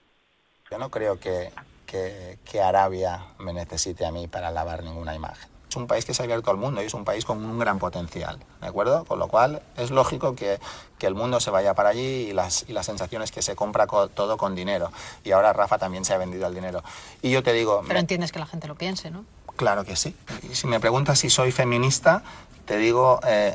Yo 0.70 0.76
no 0.78 0.90
creo 0.90 1.18
que, 1.18 1.50
que- 1.86 2.38
que 2.44 2.60
Arabia 2.60 3.24
me 3.38 3.52
necesite 3.54 4.04
a 4.04 4.12
mí 4.12 4.28
para 4.28 4.50
lavar 4.50 4.82
ninguna 4.84 5.14
imagen. 5.14 5.48
Es 5.70 5.76
un 5.76 5.86
país 5.86 6.04
que 6.04 6.12
se 6.14 6.22
ha 6.22 6.24
abierto 6.24 6.50
al 6.50 6.56
mundo 6.58 6.82
y 6.82 6.86
es 6.86 6.94
un 6.94 7.04
país 7.04 7.24
con 7.24 7.42
un 7.44 7.58
gran 7.58 7.78
potencial, 7.78 8.38
¿de 8.60 8.66
acuerdo? 8.66 9.04
Con 9.04 9.18
lo 9.18 9.28
cual 9.28 9.62
es 9.76 9.90
lógico 9.90 10.34
que, 10.34 10.58
que 10.98 11.06
el 11.06 11.14
mundo 11.14 11.40
se 11.40 11.50
vaya 11.50 11.74
para 11.74 11.90
allí 11.90 12.28
y 12.28 12.32
las, 12.32 12.64
y 12.68 12.72
las 12.72 12.84
sensaciones 12.86 13.30
que 13.32 13.40
se 13.42 13.54
compra 13.54 13.86
co- 13.86 14.08
todo 14.08 14.36
con 14.38 14.54
dinero. 14.54 14.90
Y 15.24 15.32
ahora 15.32 15.52
Rafa 15.54 15.78
también 15.78 16.04
se 16.06 16.12
ha 16.14 16.18
vendido 16.18 16.46
al 16.46 16.54
dinero. 16.54 16.82
Y 17.22 17.30
yo 17.30 17.42
te 17.42 17.52
digo, 17.54 17.82
Pero 17.86 18.00
entiendes 18.00 18.32
que 18.32 18.38
la 18.38 18.46
gente 18.46 18.66
lo 18.68 18.74
piense, 18.76 19.10
¿no? 19.10 19.24
Claro 19.56 19.84
que 19.84 19.96
sí. 19.96 20.14
Y 20.50 20.54
si 20.54 20.66
me 20.66 20.80
preguntas 20.80 21.18
si 21.18 21.28
soy 21.30 21.50
feminista, 21.52 22.22
te 22.64 22.76
digo, 22.78 23.20
eh, 23.26 23.54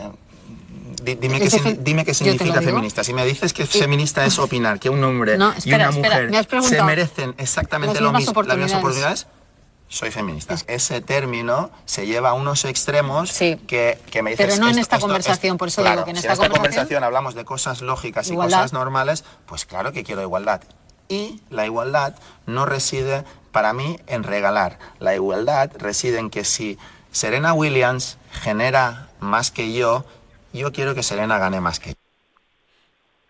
dime, 1.04 1.40
qué, 1.40 1.78
dime 1.80 2.06
significa 2.14 2.62
feminista. 2.62 3.04
Si 3.04 3.14
me 3.14 3.26
dices 3.26 3.54
que 3.54 3.66
feminista 3.66 4.26
es 4.26 4.40
opinar 4.40 4.80
que 4.80 4.90
un 4.90 5.04
hombre 5.04 5.38
No, 5.38 5.54
y 5.64 5.74
una 5.74 5.90
espera, 5.90 5.92
mujer 5.92 6.30
me 6.30 6.64
se 6.64 6.84
merecen 6.84 7.36
exactamente 7.38 7.96
Las 7.96 8.02
lo 8.04 8.14
mismo, 8.14 8.42
las 8.44 8.58
mismas 8.58 8.80
oportunidades. 8.80 9.28
soy 9.90 10.12
feminista. 10.12 10.56
Ese 10.68 11.02
término 11.02 11.72
se 11.86 12.06
lleva 12.08 12.30
a 12.30 12.34
unos 12.34 12.66
extremos 12.66 13.32
que, 13.34 14.00
que 14.10 14.22
me 14.24 14.32
dices... 14.32 14.46
Pero 14.48 14.58
no 14.64 14.70
en 14.70 14.80
esta 14.80 14.96
esto- 14.96 15.06
conversación, 15.08 15.52
esto- 15.54 15.58
por 15.58 15.68
eso 15.68 15.82
claro, 15.82 15.96
digo 15.98 16.06
que 16.06 16.12
en 16.12 16.18
si 16.18 16.20
esta 16.22 16.36
conversación- 16.36 16.62
conversación 16.62 17.04
hablamos 17.04 17.36
de 17.36 17.46
cosas 17.46 17.82
lógicas 17.82 18.28
y 18.30 18.32
Igualdad. 18.32 18.58
cosas 18.60 18.74
normales, 18.74 19.24
pues 19.46 19.66
claro 19.66 19.92
que 19.92 20.04
quiero 20.04 20.22
igualdad. 20.22 20.62
Y 21.10 21.42
la 21.50 21.66
igualdad 21.66 22.16
no 22.48 22.66
reside 22.66 23.24
para 23.52 23.74
mí 23.74 24.00
en 24.08 24.24
regalar. 24.24 24.80
La 25.00 25.14
igualdad 25.14 25.70
reside 25.78 26.18
en 26.18 26.30
que 26.30 26.44
si 26.46 26.78
Serena 27.12 27.54
Williams 27.54 28.18
genera 28.32 29.10
más 29.20 29.52
que 29.52 29.74
yo, 29.74 30.06
yo 30.60 30.72
quiero 30.72 30.94
que 30.96 31.04
Serena 31.04 31.38
gane 31.38 31.60
más 31.62 31.80
que 31.80 31.92
yo. 31.92 31.96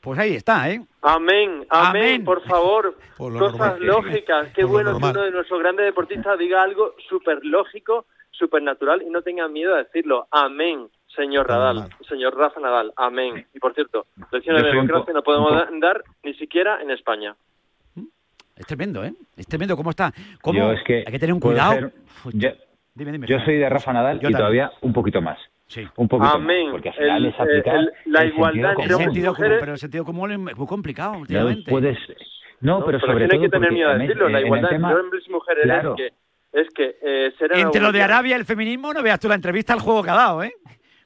Pues 0.01 0.19
ahí 0.19 0.35
está, 0.35 0.69
¿eh? 0.69 0.81
Amén, 1.01 1.65
amén, 1.69 2.25
por 2.25 2.43
favor. 2.43 2.97
Por 3.17 3.31
lo 3.31 3.39
Cosas 3.39 3.79
normal. 3.79 3.85
lógicas. 3.85 4.47
Qué 4.53 4.63
Por 4.63 4.71
bueno 4.71 4.97
que 4.99 5.05
uno 5.05 5.21
de 5.21 5.31
nuestros 5.31 5.59
grandes 5.61 5.85
deportistas 5.85 6.37
diga 6.37 6.61
algo 6.63 6.93
súper 7.07 7.39
lógico, 7.43 8.05
súper 8.31 8.63
natural 8.63 9.01
y 9.01 9.09
no 9.09 9.21
tenga 9.21 9.47
miedo 9.47 9.75
a 9.75 9.77
decirlo. 9.77 10.27
Amén, 10.31 10.87
señor 11.15 11.47
Nadal, 11.47 11.87
señor 12.09 12.35
Rafa 12.35 12.59
Nadal. 12.59 12.91
Amén. 12.97 13.45
Y 13.53 13.59
por 13.59 13.73
cierto, 13.75 14.07
lecciones 14.31 14.63
de 14.63 14.69
democracia 14.71 15.13
no 15.13 15.23
podemos 15.23 15.53
dar 15.79 16.03
ni 16.23 16.33
siquiera 16.33 16.81
en 16.81 16.91
España. 16.91 17.35
Es 18.55 18.65
tremendo, 18.67 19.03
¿eh? 19.05 19.13
Es 19.37 19.47
tremendo 19.47 19.77
cómo 19.77 19.91
está. 19.91 20.11
¿Cómo? 20.41 20.59
Yo 20.59 20.71
es 20.73 20.83
que 20.83 20.97
Hay 21.05 21.11
que 21.13 21.19
tener 21.19 21.33
un 21.33 21.39
cuidado. 21.39 21.73
ser- 21.73 21.93
yo, 22.33 22.49
dime, 22.93 23.11
dime. 23.13 23.27
yo 23.27 23.39
soy 23.39 23.57
de 23.57 23.69
Rafa 23.69 23.93
Nadal 23.93 24.15
Yo 24.19 24.29
y 24.29 24.33
también. 24.33 24.37
todavía 24.39 24.71
un 24.81 24.91
poquito 24.91 25.21
más. 25.21 25.39
Sí. 25.67 25.87
Un 25.95 26.07
poquito 26.07 26.33
Amén. 26.35 26.65
más. 26.65 26.71
Porque 26.73 26.89
al 26.89 26.95
final 26.95 27.25
El- 27.25 27.31
es 27.33 27.39
aplicar 27.39 27.75
el- 27.77 27.91
la 28.05 28.21
el 28.21 28.27
igualdad 28.29 28.69
sentido 28.75 28.83
entre 28.99 29.03
sentido 29.05 29.33
común, 29.35 29.57
pero 29.59 29.71
el 29.71 29.77
sentido 29.79 30.05
común 30.05 30.31
es 30.31 30.39
muy 30.57 30.67
complicado 30.67 31.13
No 31.13 31.19
últimamente. 31.19 31.71
puedes. 31.71 31.97
No, 32.61 32.85
pero 32.85 32.97
No, 32.99 33.05
sobre 33.05 33.19
que 33.19 33.23
no 33.23 33.27
todo 33.29 33.39
hay 33.41 33.45
que 33.45 33.49
tener 33.51 33.71
miedo 33.71 33.89
a 33.89 33.97
decirlo. 33.97 34.29
La 34.29 34.41
igualdad 34.41 34.69
tema- 34.69 34.89
entre 34.89 35.03
hombres 35.03 35.23
y 35.27 35.31
mujeres 35.31 35.63
Claro. 35.63 35.95
es 35.97 35.97
que, 35.97 36.59
es 36.61 36.67
que 36.75 36.95
eh, 37.01 37.31
ser 37.37 37.57
Entre 37.57 37.81
lo 37.81 37.91
de 37.91 38.01
Arabia 38.03 38.35
y 38.35 38.39
el 38.39 38.45
feminismo, 38.45 38.93
no 38.93 39.01
veas 39.03 39.19
tú 39.19 39.27
la 39.27 39.35
entrevista 39.35 39.73
al 39.73 39.79
juego 39.79 40.03
que 40.03 40.09
ha 40.11 40.15
dado, 40.15 40.43
¿eh? 40.43 40.53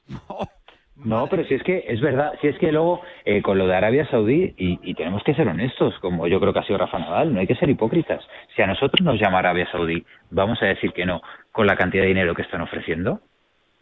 No, 1.04 1.28
pero 1.30 1.44
si 1.44 1.54
es 1.54 1.62
que 1.62 1.84
es 1.86 2.00
verdad, 2.00 2.32
si 2.40 2.48
es 2.48 2.58
que 2.58 2.72
luego 2.72 3.00
eh, 3.24 3.40
con 3.40 3.56
lo 3.56 3.68
de 3.68 3.74
Arabia 3.76 4.04
Saudí, 4.10 4.52
y, 4.58 4.80
y 4.82 4.94
tenemos 4.94 5.22
que 5.22 5.32
ser 5.32 5.46
honestos, 5.46 5.94
como 6.00 6.26
yo 6.26 6.40
creo 6.40 6.52
que 6.52 6.58
ha 6.58 6.64
sido 6.64 6.76
Rafa 6.76 6.98
Nadal, 6.98 7.32
no 7.32 7.38
hay 7.38 7.46
que 7.46 7.54
ser 7.54 7.70
hipócritas. 7.70 8.20
Si 8.56 8.62
a 8.62 8.66
nosotros 8.66 9.00
nos 9.02 9.20
llama 9.20 9.38
Arabia 9.38 9.70
Saudí, 9.70 10.04
vamos 10.30 10.60
a 10.60 10.66
decir 10.66 10.92
que 10.92 11.06
no 11.06 11.22
con 11.52 11.68
la 11.68 11.76
cantidad 11.76 12.02
de 12.02 12.08
dinero 12.08 12.34
que 12.34 12.42
están 12.42 12.62
ofreciendo. 12.62 13.20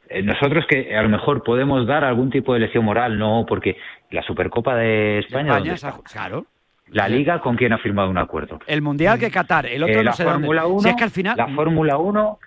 Eh, 0.09 0.23
nosotros 0.23 0.65
que 0.69 0.97
a 0.97 1.03
lo 1.03 1.09
mejor 1.09 1.43
podemos 1.43 1.87
dar 1.87 2.05
algún 2.05 2.31
tipo 2.31 2.55
de 2.55 2.61
lección 2.61 2.85
moral, 2.85 3.19
no, 3.19 3.45
porque 3.49 3.77
la 4.11 4.23
Supercopa 4.23 4.77
de 4.77 5.19
España, 5.21 5.55
¿dónde 5.55 5.73
España, 5.75 5.97
claro. 6.13 6.47
la 6.89 7.09
Liga 7.09 7.41
con 7.41 7.57
quién 7.57 7.73
ha 7.73 7.79
firmado 7.79 8.09
un 8.11 8.19
acuerdo. 8.19 8.61
El 8.67 8.83
Mundial 8.83 9.19
que 9.19 9.31
Qatar, 9.31 9.67
el 9.67 9.83
otro 9.83 9.95
Eh, 9.95 9.99
no 9.99 10.03
la 10.05 10.13
sé 10.13 10.23
dónde. 10.25 10.39
Fórmula 10.47 10.67
1, 10.67 10.81
Si 10.81 10.89
es 10.89 10.97
que 10.97 11.05
al 11.05 11.11
final... 11.11 11.37
la 11.37 11.49
Fórmula 11.49 11.97
1, 11.99 12.39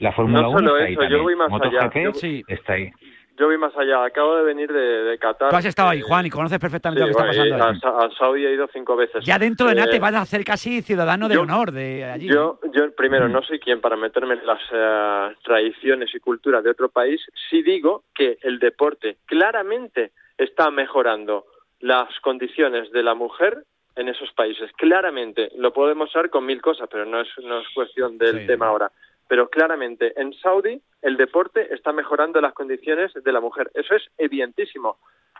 la 0.00 0.12
Fórmula 0.12 0.42
No 0.42 0.50
1 0.50 0.58
solo 0.58 0.76
está 0.76 0.84
ahí 0.86 0.92
eso, 0.92 1.00
yo 1.02 1.08
también. 1.08 1.22
voy 1.22 1.36
más 1.36 1.48
allá. 1.62 1.90
Yo- 1.94 2.44
está 2.48 2.72
ahí. 2.74 2.90
Yo 3.38 3.46
voy 3.46 3.58
más 3.58 3.76
allá. 3.76 4.04
Acabo 4.04 4.36
de 4.36 4.44
venir 4.44 4.72
de, 4.72 4.80
de 5.04 5.18
Qatar. 5.18 5.50
Tú 5.50 5.56
has 5.56 5.64
estado 5.64 5.90
ahí, 5.90 5.98
Eh, 5.98 6.02
Juan, 6.02 6.24
y 6.26 6.30
conoces 6.30 6.58
perfectamente 6.58 7.02
sí, 7.04 7.08
lo 7.10 7.14
que 7.16 7.22
está 7.30 7.42
pasando 7.42 7.64
a, 7.64 7.74
Sa- 8.00 8.06
a 8.06 8.10
Saudi 8.18 8.46
he 8.46 8.52
ido 8.54 8.66
cinco 8.72 8.96
veces. 8.96 9.24
Ya 9.24 9.38
dentro 9.38 9.66
de 9.68 9.74
nada 9.74 9.88
Eh, 9.88 9.90
te 9.90 9.98
vas 9.98 10.14
a 10.14 10.22
hacer 10.22 10.42
casi 10.44 10.80
ciudadano 10.82 11.28
de 11.28 11.34
yo- 11.34 11.42
honor 11.42 11.70
de 11.72 12.04
allí. 12.04 12.28
Yo, 12.28 12.58
yo 12.72 12.90
primero, 12.94 13.28
no 13.28 13.42
soy 13.42 13.58
quien 13.58 13.80
para 13.80 13.96
meterme 13.96 14.34
en 14.34 14.46
las 14.46 14.60
eh, 14.72 15.36
tradiciones 15.44 16.14
y 16.14 16.20
cultura 16.20 16.62
de 16.62 16.70
otro 16.70 16.88
país. 16.88 17.20
Sí 17.50 17.62
digo 17.62 18.04
que 18.14 18.38
el 18.42 18.58
deporte 18.58 19.18
claramente 19.26 20.12
está 20.38 20.70
mejorando 20.70 21.44
las 21.80 22.08
condiciones 22.20 22.90
de 22.92 23.02
la 23.02 23.14
mujer 23.14 23.64
en 23.96 24.08
esos 24.08 24.30
países. 24.32 24.70
Claramente. 24.76 25.50
Lo 25.56 25.72
puedo 25.72 25.88
demostrar 25.88 26.30
con 26.30 26.44
mil 26.46 26.60
cosas, 26.62 26.88
pero 26.90 27.04
no 27.04 27.20
es, 27.20 27.28
no 27.44 27.60
es 27.60 27.66
cuestión 27.74 28.16
del 28.18 28.40
Sí. 28.40 28.46
tema 28.46 28.68
ahora. 28.68 28.90
Pero 29.28 29.48
claramente, 29.48 30.12
en 30.20 30.32
Saudi, 30.34 30.80
el 31.02 31.16
deporte 31.16 31.72
está 31.74 31.92
mejorando 31.92 32.40
las 32.40 32.52
condiciones 32.54 33.12
de 33.14 33.32
la 33.32 33.40
mujer. 33.40 33.70
Eso 33.74 33.94
es 33.94 34.04
evidentísimo. 34.18 34.98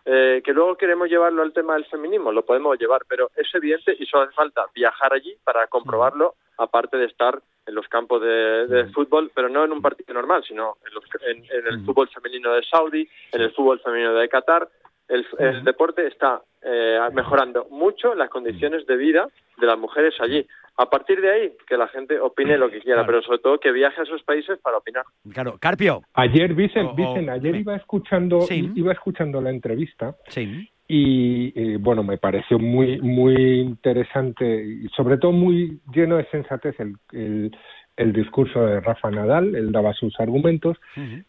Eh, 0.09 0.41
que 0.45 0.53
luego 0.53 0.77
queremos 0.77 1.09
llevarlo 1.09 1.43
al 1.43 1.53
tema 1.53 1.75
del 1.75 1.85
feminismo, 1.87 2.31
lo 2.31 2.45
podemos 2.45 2.79
llevar, 2.79 3.03
pero 3.09 3.31
es 3.37 3.53
evidente 3.55 3.97
y 3.99 4.07
solo 4.07 4.25
hace 4.25 4.35
falta 4.35 4.65
viajar 4.73 5.13
allí 5.13 5.37
para 5.43 5.67
comprobarlo, 5.67 6.37
aparte 6.59 6.97
de 6.97 7.07
estar 7.07 7.41
en 7.67 7.75
los 7.75 7.89
campos 7.89 8.23
de, 8.23 8.69
de 8.69 8.85
fútbol, 8.93 9.33
pero 9.35 9.49
no 9.49 9.65
en 9.65 9.73
un 9.73 9.83
partido 9.83 10.15
normal, 10.15 10.45
sino 10.47 10.77
en, 10.87 10.95
los- 10.95 11.05
en- 11.23 11.45
en 11.51 11.67
el 11.67 11.85
fútbol 11.85 12.09
femenino 12.09 12.53
de 12.55 12.63
Saudi, 12.63 13.09
en 13.33 13.41
el 13.43 13.51
fútbol 13.53 13.81
femenino 13.81 14.15
de 14.15 14.29
Qatar. 14.29 14.69
El, 15.09 15.27
el 15.39 15.65
deporte 15.65 16.07
está 16.07 16.41
eh, 16.63 17.01
mejorando 17.13 17.67
mucho 17.71 18.15
las 18.15 18.29
condiciones 18.31 18.87
de 18.87 18.97
vida 18.97 19.29
de 19.57 19.67
las 19.67 19.79
mujeres 19.79 20.15
allí. 20.21 20.47
A 20.79 20.91
partir 20.91 21.21
de 21.23 21.31
ahí, 21.33 21.53
que 21.67 21.77
la 21.77 21.89
gente 21.89 22.21
opine 22.21 22.59
lo 22.59 22.69
que 22.71 22.81
quiera, 22.81 22.99
Claro. 23.03 23.07
pero 23.07 23.23
sobre 23.23 23.39
todo 23.39 23.59
que 23.59 23.73
viaje 23.73 23.99
a 24.01 24.05
esos 24.05 24.23
países 24.25 24.59
para 24.59 24.77
opinar. 24.77 25.05
Claro, 25.33 25.57
Carpio. 25.59 26.03
Ayer, 26.13 26.53
Vicen, 26.55 26.87
O- 26.87 26.91
o- 26.91 26.95
Vicen, 26.95 27.31
ayer 27.31 27.57
iba 27.57 27.75
escuchando, 27.77 28.43
Sí. 28.43 28.71
iba 28.75 28.93
escuchando 28.93 29.41
la 29.41 29.49
entrevista 29.51 30.15
Sí. 30.29 30.69
y 30.87 31.53
eh, 31.59 31.79
bueno, 31.81 32.03
me 32.03 32.19
pareció 32.19 32.59
muy, 32.59 33.01
muy 33.01 33.35
interesante 33.61 34.45
y 34.65 34.87
sobre 34.89 35.17
todo 35.17 35.33
muy 35.33 35.81
lleno 35.95 36.17
de 36.17 36.27
sensatez 36.27 36.79
el, 36.79 36.95
el, 37.13 37.57
el 37.97 38.13
discurso 38.13 38.61
de 38.67 38.81
Rafa 38.81 39.11
Nadal, 39.11 39.55
él 39.55 39.73
daba 39.73 39.95
sus 39.95 40.19
argumentos, 40.21 40.77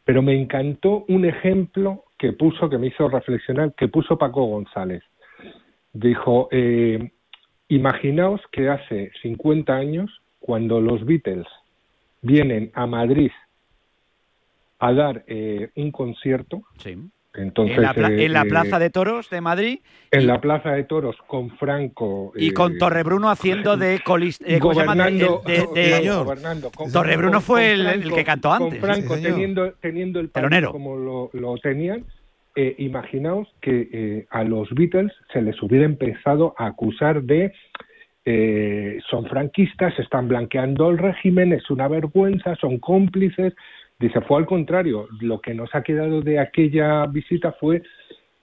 pero 0.04 0.22
me 0.22 0.34
encantó 0.40 1.06
un 1.08 1.24
ejemplo 1.24 2.04
que 2.18 2.34
puso, 2.34 2.70
que 2.70 2.78
me 2.78 2.88
hizo 2.88 3.08
reflexionar, 3.08 3.74
que 3.76 3.88
puso 3.88 4.18
Paco 4.18 4.44
González. 4.46 5.04
Dijo, 5.94 6.50
eh, 6.52 7.12
imaginaos 7.70 8.42
que 8.52 8.70
hace 8.70 9.12
50 9.22 9.74
años, 9.74 10.10
cuando 10.40 10.80
los 10.80 11.06
Beatles 11.06 11.46
vienen 12.22 12.72
a 12.74 12.86
Madrid 12.88 13.32
a 14.80 14.94
dar 14.94 15.24
eh, 15.28 15.70
un 15.76 15.92
concierto, 15.92 16.62
Sí. 16.78 16.96
entonces 17.34 17.78
en, 17.78 17.84
la 17.84 17.92
eh, 18.10 18.26
en 18.26 18.34
la 18.34 18.42
eh, 18.44 18.46
Plaza 18.46 18.80
de 18.80 18.90
Toros 18.90 19.30
de 19.30 19.42
Madrid 19.42 19.80
en 20.12 20.28
la 20.28 20.40
Plaza 20.40 20.72
de 20.72 20.84
Toros 20.86 21.16
con 21.28 21.50
Franco 21.58 22.32
y 22.36 22.50
eh, 22.50 22.54
con 22.54 22.78
Torrebruno 22.78 23.30
haciendo 23.30 23.76
de 23.76 24.00
colis, 24.04 24.40
eh, 24.46 24.60
¿cómo 24.60 24.74
se 24.76 24.82
llama? 24.82 24.96
De- 25.10 25.26
gobernando, 25.28 25.42
de- 25.46 25.82
de- 26.00 26.06
no, 26.08 26.24
gobernando, 26.24 26.72
con- 26.72 26.92
Torrebruno 26.92 27.34
con- 27.34 27.42
fue 27.42 27.62
con 27.62 27.70
el, 27.72 27.88
el 27.88 28.00
Franco- 28.02 28.16
que 28.16 28.24
cantó 28.24 28.54
antes. 28.54 28.80
Con 28.80 28.90
Franco 28.90 29.16
Sí, 29.18 29.24
teniendo, 29.24 29.72
teniendo 29.82 30.20
el 30.20 30.30
país 30.30 30.68
como 30.72 30.96
lo, 30.96 31.30
lo 31.34 31.58
tenían, 31.58 32.06
eh, 32.60 32.74
imaginaos 32.80 33.48
que 33.62 33.88
eh, 33.92 34.26
a 34.32 34.44
los 34.44 34.68
Beatles 34.74 35.14
se 35.32 35.44
les 35.44 35.62
hubiera 35.62 35.86
empezado 35.86 36.56
a 36.58 36.66
acusar 36.66 37.22
de 37.22 37.54
eh, 38.26 38.98
son 39.10 39.28
franquistas, 39.28 39.98
están 40.00 40.28
blanqueando 40.28 40.90
el 40.90 40.98
régimen, 40.98 41.54
es 41.54 41.70
una 41.70 41.88
vergüenza, 41.88 42.56
son 42.56 42.80
cómplices. 42.80 43.54
Dice, 44.00 44.22
fue 44.22 44.40
al 44.40 44.48
contrario, 44.48 45.08
lo 45.22 45.40
que 45.40 45.54
nos 45.54 45.74
ha 45.76 45.84
quedado 45.84 46.22
de 46.22 46.40
aquella 46.40 47.06
visita 47.06 47.52
fue 47.54 47.84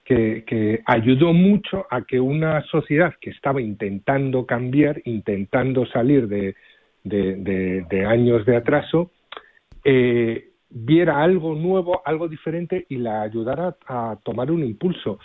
que, 0.04 0.80
ayudó 0.86 1.32
mucho 1.32 1.86
a 1.90 2.02
que 2.02 2.20
una 2.20 2.62
sociedad 2.62 3.14
que 3.20 3.30
estaba 3.30 3.60
intentando 3.60 4.46
cambiar, 4.46 5.02
intentando 5.04 5.86
salir 5.86 6.28
de- 6.28 6.54
de 7.02 8.06
años 8.06 8.46
de 8.46 8.56
atraso, 8.56 9.10
eh, 9.84 10.53
viera 10.76 11.22
algo 11.22 11.54
nuevo, 11.54 12.02
algo 12.04 12.26
diferente 12.28 12.84
y 12.88 12.96
la 12.96 13.22
ayudara 13.22 13.76
a 13.86 14.16
tomar 14.24 14.50
un 14.50 14.64
impulso. 14.64 15.20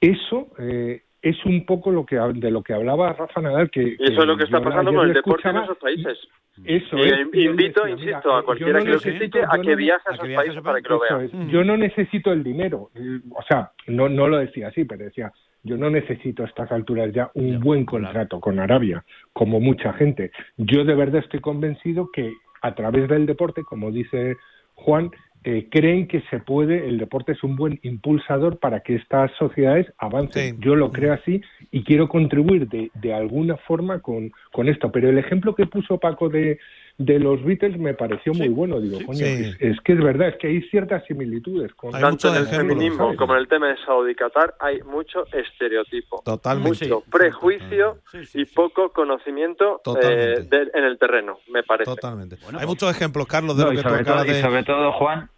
Eso 0.00 0.48
eh, 0.58 1.02
es 1.22 1.42
un 1.46 1.64
poco 1.64 1.90
lo 1.90 2.04
que 2.04 2.16
de 2.16 2.50
lo 2.50 2.62
que 2.62 2.74
hablaba 2.74 3.12
Rafa 3.14 3.40
Nadal, 3.40 3.70
que, 3.70 3.96
eso 3.98 4.20
es 4.20 4.26
lo 4.26 4.36
que 4.36 4.44
está 4.44 4.60
pasando 4.60 4.92
con 4.92 5.08
el 5.08 5.14
deporte 5.14 5.48
en 5.48 5.56
esos 5.56 5.78
países. 5.78 6.18
eso 6.64 6.96
Y 6.98 7.00
es. 7.08 7.20
invito, 7.34 7.82
decía, 7.84 7.94
insisto, 7.96 8.28
mira, 8.28 8.38
a 8.38 8.42
cualquiera 8.42 8.78
que 8.80 8.88
lo 8.90 8.94
necesito- 8.96 9.38
a 9.48 9.58
que 9.58 9.70
no- 9.70 9.76
viaje 9.76 10.02
a 10.06 10.10
a 10.10 10.14
esos 10.14 10.28
países 10.28 10.62
para 10.62 10.80
que 10.82 10.88
lo 10.90 11.00
vea. 11.00 11.22
es. 11.24 11.32
Yo 11.50 11.64
no 11.64 11.76
necesito 11.78 12.32
el 12.32 12.44
dinero. 12.44 12.90
O 13.30 13.42
sea, 13.48 13.72
no, 13.86 14.08
no 14.10 14.28
lo 14.28 14.36
decía 14.38 14.68
así, 14.68 14.84
pero 14.84 15.04
decía, 15.04 15.32
yo 15.62 15.76
no 15.78 15.88
necesito 15.90 16.42
a 16.42 16.46
estas 16.46 16.70
alturas 16.70 17.12
ya 17.12 17.30
un 17.34 17.60
buen 17.60 17.86
contrato 17.86 18.38
con 18.40 18.60
Arabia, 18.60 19.04
como 19.32 19.58
mucha 19.58 19.94
gente. 19.94 20.30
Yo 20.58 20.84
de 20.84 20.94
verdad 20.94 21.22
estoy 21.24 21.40
convencido 21.40 22.10
que 22.12 22.30
a 22.62 22.74
través 22.74 23.08
del 23.08 23.26
deporte, 23.26 23.62
como 23.64 23.90
dice 23.90 24.36
Juan, 24.76 25.10
eh, 25.44 25.68
creen 25.70 26.08
que 26.08 26.22
se 26.30 26.40
puede, 26.40 26.88
el 26.88 26.98
deporte 26.98 27.32
es 27.32 27.42
un 27.44 27.56
buen 27.56 27.78
impulsador 27.82 28.58
para 28.58 28.80
que 28.80 28.96
estas 28.96 29.30
sociedades 29.38 29.86
avancen. 29.98 30.56
Sí. 30.56 30.58
Yo 30.60 30.74
lo 30.74 30.90
creo 30.90 31.12
así 31.12 31.40
y 31.70 31.84
quiero 31.84 32.08
contribuir 32.08 32.68
de, 32.68 32.90
de 32.94 33.14
alguna 33.14 33.56
forma 33.56 34.00
con, 34.00 34.32
con 34.52 34.68
esto. 34.68 34.90
Pero 34.90 35.08
el 35.08 35.18
ejemplo 35.18 35.54
que 35.54 35.66
puso 35.66 35.98
Paco 35.98 36.28
de, 36.28 36.58
de 36.98 37.18
los 37.18 37.44
Beatles 37.44 37.78
me 37.78 37.92
pareció 37.92 38.32
muy 38.32 38.48
bueno. 38.48 38.80
Digo, 38.80 38.98
coño, 39.04 39.18
Sí. 39.18 39.24
es, 39.24 39.56
es 39.60 39.80
que 39.80 39.92
es 39.92 39.98
verdad, 40.02 40.28
es 40.28 40.36
que 40.36 40.46
hay 40.46 40.62
ciertas 40.70 41.04
similitudes. 41.06 41.74
Con, 41.74 41.94
Hay 41.94 42.00
Tanto 42.00 42.28
en 42.30 42.36
el 42.36 42.46
feminismo 42.46 43.04
¿sabes? 43.04 43.18
como 43.18 43.34
en 43.34 43.40
el 43.40 43.48
tema 43.48 43.68
de 43.68 43.76
Saudi 43.84 44.12
y 44.12 44.14
Qatar 44.14 44.54
hay 44.60 44.80
mucho 44.82 45.26
estereotipo, 45.32 46.22
Totalmente. 46.24 46.84
mucho 46.86 47.02
prejuicio 47.10 47.98
Sí, 48.10 48.24
sí, 48.24 48.40
y 48.40 48.44
poco 48.46 48.90
conocimiento 48.92 49.80
Totalmente. 49.84 50.40
eh, 50.40 50.42
de- 50.48 50.70
en 50.72 50.84
el 50.84 50.98
terreno, 50.98 51.38
me 51.52 51.62
parece. 51.62 51.90
Totalmente. 51.90 52.36
Bueno, 52.42 52.58
hay 52.58 52.64
pues- 52.64 52.68
muchos 52.68 52.90
ejemplos, 52.96 53.26
Carlos, 53.26 53.56
de 53.58 53.64
No, 53.64 53.70
lo 53.70 53.76
que 53.76 53.82
tú 53.82 53.88
todo, 53.90 53.98
acabas 53.98 54.26
y 54.26 54.30
de... 54.32 54.40
sobre 54.40 54.64
todo, 54.64 54.92
Juan, 54.92 55.30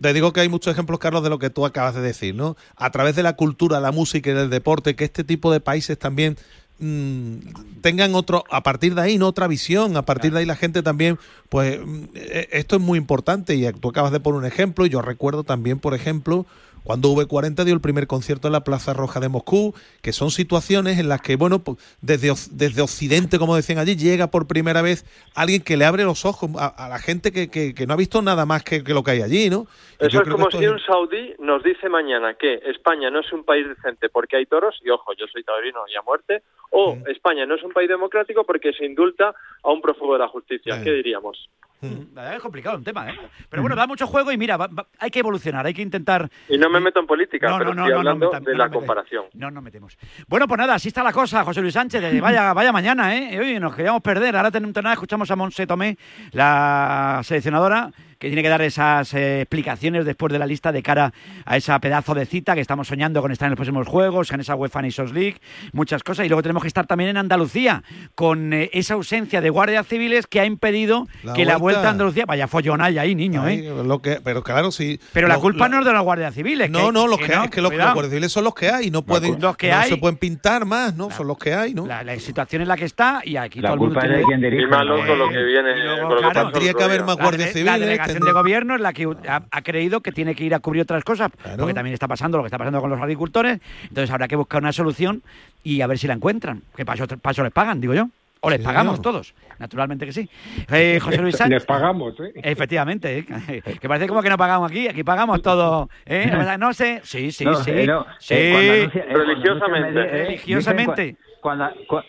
Te 0.00 0.12
digo 0.12 0.32
que 0.32 0.38
hay 0.42 0.48
muchos 0.48 0.72
ejemplos, 0.72 1.00
Carlos, 1.00 1.24
de 1.24 1.28
lo 1.30 1.40
que 1.40 1.50
tú 1.50 1.66
acabas 1.66 1.96
de 1.96 2.00
decir, 2.00 2.32
¿no? 2.32 2.54
A 2.76 2.92
través 2.92 3.16
de 3.16 3.24
la 3.24 3.32
cultura, 3.34 3.80
la 3.80 3.90
música 3.90 4.30
y 4.30 4.32
del 4.32 4.48
deporte, 4.48 4.94
que 4.94 5.02
este 5.02 5.24
tipo 5.24 5.52
de 5.52 5.58
países 5.58 5.98
también 5.98 6.36
mm, 6.78 7.80
tengan 7.80 8.14
otro, 8.14 8.44
a 8.50 8.62
partir 8.62 8.94
de 8.94 9.02
ahí, 9.02 9.18
¿no? 9.18 9.28
Otra 9.28 9.46
visión, 9.46 9.96
a 9.96 10.02
partir 10.02 10.32
de 10.32 10.40
ahí 10.40 10.46
la 10.46 10.56
gente 10.56 10.82
también, 10.82 11.18
pues 11.48 11.78
mm, 11.84 12.04
eh, 12.14 12.48
esto 12.52 12.76
es 12.76 12.82
muy 12.82 12.98
importante 12.98 13.54
y 13.54 13.70
tú 13.72 13.88
acabas 13.88 14.12
de 14.12 14.20
poner 14.20 14.38
un 14.38 14.46
ejemplo 14.46 14.86
yo 14.86 15.02
recuerdo 15.02 15.44
también, 15.44 15.78
por 15.78 15.94
ejemplo, 15.94 16.46
cuando 16.88 17.10
V40 17.12 17.64
dio 17.64 17.74
el 17.74 17.82
primer 17.82 18.06
concierto 18.06 18.48
en 18.48 18.52
la 18.54 18.64
Plaza 18.64 18.94
Roja 18.94 19.20
de 19.20 19.28
Moscú, 19.28 19.74
que 20.00 20.14
son 20.14 20.30
situaciones 20.30 20.98
en 20.98 21.10
las 21.10 21.20
que, 21.20 21.36
bueno, 21.36 21.58
pues, 21.58 21.76
desde, 22.00 22.32
desde 22.52 22.80
Occidente, 22.80 23.38
como 23.38 23.54
decían 23.54 23.76
allí, 23.78 23.94
llega 23.94 24.28
por 24.30 24.46
primera 24.46 24.80
vez 24.80 25.04
alguien 25.34 25.60
que 25.62 25.76
le 25.76 25.84
abre 25.84 26.04
los 26.04 26.24
ojos 26.24 26.48
a, 26.58 26.66
a 26.68 26.88
la 26.88 26.98
gente 26.98 27.30
que, 27.30 27.50
que- 27.50 27.74
que 27.74 27.86
no 27.86 27.92
ha 27.92 27.96
visto 27.98 28.22
nada 28.22 28.46
más 28.46 28.64
que, 28.64 28.82
que 28.82 28.94
lo 28.94 29.02
que 29.02 29.10
hay 29.10 29.20
allí, 29.20 29.50
¿no? 29.50 29.66
Y 30.00 30.06
Eso 30.06 30.22
es 30.22 30.28
como 30.30 30.50
si 30.50 30.64
es- 30.64 30.70
un 30.70 30.80
saudí 30.80 31.34
nos 31.40 31.62
dice 31.62 31.90
mañana 31.90 32.32
que 32.40 32.54
España 32.64 33.10
no 33.10 33.20
es 33.20 33.30
un 33.34 33.44
país 33.44 33.66
decente 33.68 34.08
porque 34.08 34.36
hay 34.36 34.46
toros, 34.46 34.74
y 34.82 34.88
ojo, 34.88 35.12
yo 35.12 35.26
soy 35.30 35.44
taurino 35.44 35.80
y 35.92 35.94
a 35.94 36.00
muerte, 36.00 36.42
o 36.70 36.96
España 37.06 37.44
no 37.44 37.54
es 37.56 37.62
un 37.62 37.72
país 37.72 37.90
democrático 37.90 38.44
porque 38.44 38.72
se 38.72 38.86
indulta 38.86 39.34
a 39.62 39.70
un 39.70 39.82
prófugo 39.82 40.14
de 40.14 40.20
la 40.20 40.28
justicia. 40.28 40.78
Sí. 40.78 40.84
¿Qué 40.84 40.92
diríamos? 40.92 41.50
La 42.14 42.22
verdad 42.22 42.36
es 42.36 42.42
complicado 42.42 42.76
un 42.76 42.84
tema, 42.84 43.08
¿eh? 43.10 43.14
Pero 43.48 43.62
bueno, 43.62 43.76
da 43.76 43.86
mucho 43.86 44.06
juego 44.06 44.32
y 44.32 44.36
mira, 44.38 44.56
va- 44.56 44.66
va- 44.68 44.86
hay 44.98 45.10
que 45.10 45.20
evolucionar, 45.20 45.64
hay 45.66 45.74
que 45.74 45.82
intentar... 45.82 46.28
Y 46.48 46.58
no 46.58 46.68
me 46.68 46.80
meto 46.80 46.98
en 47.00 47.06
política, 47.06 47.48
No, 47.48 47.58
pero 47.58 47.70
no, 47.74 47.82
no, 47.82 47.82
estoy 47.82 47.90
no, 47.90 47.94
no 47.94 47.98
hablando 48.10 48.30
de 48.30 48.52
no 48.52 48.58
la 48.58 48.70
comparación. 48.70 49.24
No 49.34 49.50
nos 49.50 49.62
metemos. 49.62 49.96
Bueno, 50.26 50.48
pues 50.48 50.58
nada, 50.58 50.74
así 50.74 50.88
está 50.88 51.02
la 51.02 51.12
cosa, 51.12 51.44
José 51.44 51.60
Luis 51.62 51.74
Sánchez. 51.74 52.00
de 52.02 52.20
vaya, 52.20 52.52
vaya 52.52 52.72
mañana, 52.72 53.16
¿eh? 53.16 53.38
Oye, 53.38 53.60
nos 53.60 53.74
queríamos 53.74 54.02
perder. 54.02 54.36
Ahora 54.36 54.50
tenemos 54.50 54.74
nada, 54.74 54.92
escuchamos 54.92 55.30
a 55.30 55.36
Monse 55.36 55.66
Tomé, 55.66 55.96
la 56.32 57.20
seleccionadora, 57.24 57.90
que 58.18 58.26
tiene 58.28 58.42
que 58.42 58.48
dar 58.48 58.62
esas 58.62 59.14
eh, 59.14 59.42
explicaciones 59.42 60.04
después 60.04 60.32
de 60.32 60.38
la 60.40 60.46
lista 60.46 60.72
de 60.72 60.82
cara 60.82 61.12
a 61.44 61.56
esa 61.56 61.78
pedazo 61.78 62.14
de 62.14 62.26
cita 62.26 62.54
que 62.54 62.60
estamos 62.60 62.88
soñando 62.88 63.22
con 63.22 63.30
estar 63.30 63.46
en 63.46 63.50
los 63.52 63.56
próximos 63.56 63.86
juegos, 63.86 64.32
en 64.32 64.40
esa 64.40 64.56
UEFA 64.56 64.82
Nations 64.82 65.12
League, 65.12 65.36
muchas 65.72 66.02
cosas. 66.02 66.26
Y 66.26 66.28
luego 66.28 66.42
tenemos 66.42 66.62
que 66.62 66.66
estar 66.68 66.86
también 66.86 67.10
en 67.10 67.16
Andalucía, 67.16 67.82
con 68.16 68.52
eh, 68.52 68.70
esa 68.72 68.94
ausencia 68.94 69.40
de 69.40 69.50
guardias 69.50 69.86
civiles 69.86 70.26
que 70.26 70.40
ha 70.40 70.44
impedido 70.46 71.06
La 71.22 71.32
que 71.34 71.44
la 71.44 71.56
vuelta- 71.58 71.86
a 71.86 71.90
Andalucía. 71.90 72.24
Vaya 72.26 72.48
follón 72.48 72.80
hay 72.82 72.98
ahí, 72.98 73.14
niño, 73.14 73.46
¿eh? 73.46 73.72
lo 73.84 74.02
que, 74.02 74.20
pero 74.22 74.42
claro, 74.42 74.72
sí. 74.72 74.98
Pero 75.12 75.28
la 75.28 75.38
culpa 75.38 75.68
lo- 75.68 75.74
no 75.76 75.80
es 75.80 75.86
de 75.86 75.92
los 75.92 76.02
guardias 76.02 76.34
civiles. 76.34 76.70
No, 76.70 76.86
que- 76.86 76.92
no, 76.92 77.06
los 77.06 77.18
que 77.20 77.26
que, 77.26 77.32
no, 77.34 77.40
hay, 77.42 77.44
es 77.46 77.50
que 77.52 77.60
los, 77.62 77.72
guardias 77.72 78.08
civiles 78.08 78.32
son 78.32 78.44
los 78.44 78.54
que 78.54 78.68
hay, 78.70 78.90
no 78.90 79.02
pueden, 79.02 79.40
Los 79.40 79.56
que 79.56 79.70
no 79.70 79.76
hay- 79.76 79.88
se 79.90 79.96
pueden 79.96 80.16
pintar 80.16 80.64
más, 80.64 80.94
¿no? 80.96 81.10
Son 81.12 81.26
los 81.28 81.38
que 81.38 81.54
hay, 81.54 81.72
¿no? 81.72 81.86
La, 81.86 82.02
la 82.02 82.18
situación 82.18 82.62
en 82.62 82.68
la 82.68 82.76
que 82.76 82.84
está 82.86 83.20
y 83.24 83.36
aquí 83.36 83.60
La 83.60 83.68
todo 83.68 83.74
el 83.74 83.80
mundo 83.80 83.94
culpa 84.00 84.08
es 84.12 84.18
de 84.18 84.24
quien 84.24 84.40
dirige, 84.40 84.62
Y 84.64 84.66
más 84.66 84.84
loco 84.84 85.04
Eh, 85.04 85.16
lo 85.16 85.28
que 85.28 85.42
viene. 85.44 85.70
y 85.70 85.82
luego, 85.84 86.00
con 86.00 86.08
lo 86.08 86.16
que 86.16 86.20
claro, 86.22 86.34
pasó 86.34 86.46
el 86.48 86.52
Tendría 86.52 86.74
que 86.74 86.84
haber 86.84 87.04
más 87.04 87.16
guardias 87.16 87.52
civiles. 87.52 88.00
La 88.08 88.14
delegación 88.14 88.24
de 88.26 88.32
gobierno 88.32 88.74
es 88.74 88.80
la 88.80 88.92
que 88.92 89.08
ha, 89.28 89.42
ha 89.50 89.62
creído 89.62 90.00
que 90.00 90.12
tiene 90.12 90.34
que 90.34 90.44
ir 90.44 90.54
a 90.54 90.60
cubrir 90.60 90.82
otras 90.82 91.04
cosas, 91.04 91.30
porque 91.58 91.74
también 91.74 91.94
está 91.94 92.08
pasando 92.08 92.38
lo 92.38 92.42
que 92.44 92.48
está 92.48 92.58
pasando 92.58 92.80
con 92.80 92.90
los 92.90 93.00
agricultores. 93.00 93.60
Entonces 93.82 94.10
habrá 94.10 94.28
que 94.28 94.36
buscar 94.36 94.60
una 94.62 94.72
solución 94.72 95.22
y 95.62 95.80
a 95.80 95.86
ver 95.86 95.98
si 95.98 96.06
la 96.06 96.14
encuentran. 96.14 96.62
Que 96.76 96.84
para 96.84 96.96
eso, 97.02 97.18
para 97.18 97.32
eso 97.32 97.42
les 97.42 97.52
pagan, 97.52 97.80
digo 97.80 97.94
yo. 97.94 98.08
O 98.40 98.50
les 98.50 98.60
Sí, 98.60 98.64
pagamos 98.64 98.96
señor. 98.98 99.02
todos. 99.02 99.34
Naturalmente 99.58 100.06
que 100.06 100.12
sí. 100.12 100.30
Eh, 100.70 101.00
José 101.02 101.20
Luis 101.20 101.34
Sánchez. 101.36 101.54
Les 101.54 101.66
pagamos, 101.66 102.14
¿eh? 102.20 102.32
Efectivamente, 102.36 103.18
¿eh? 103.18 103.62
que 103.80 103.88
parece 103.88 104.06
como 104.06 104.22
que 104.22 104.30
no 104.30 104.36
pagamos 104.38 104.70
aquí, 104.70 104.86
aquí 104.86 105.02
pagamos 105.02 105.42
todo. 105.42 105.88
¿eh? 106.06 106.26
La 106.30 106.38
verdad, 106.38 106.58
No 106.58 106.72
sé, 106.72 107.00
sí, 107.02 107.32
sí, 107.32 107.44
No, 107.44 107.54
sí. 107.56 107.72
eh, 107.72 107.86
no, 107.86 108.06
sí. 108.20 108.34
eh, 108.34 108.82
anuncia- 108.84 109.00
eh, 109.08 109.12
Religiosamente. 109.12 110.00
eh, 110.00 110.24
Religiosamente. 110.26 111.02
dicen 111.02 111.18
Cuando, 111.40 111.64
cua- 111.88 112.04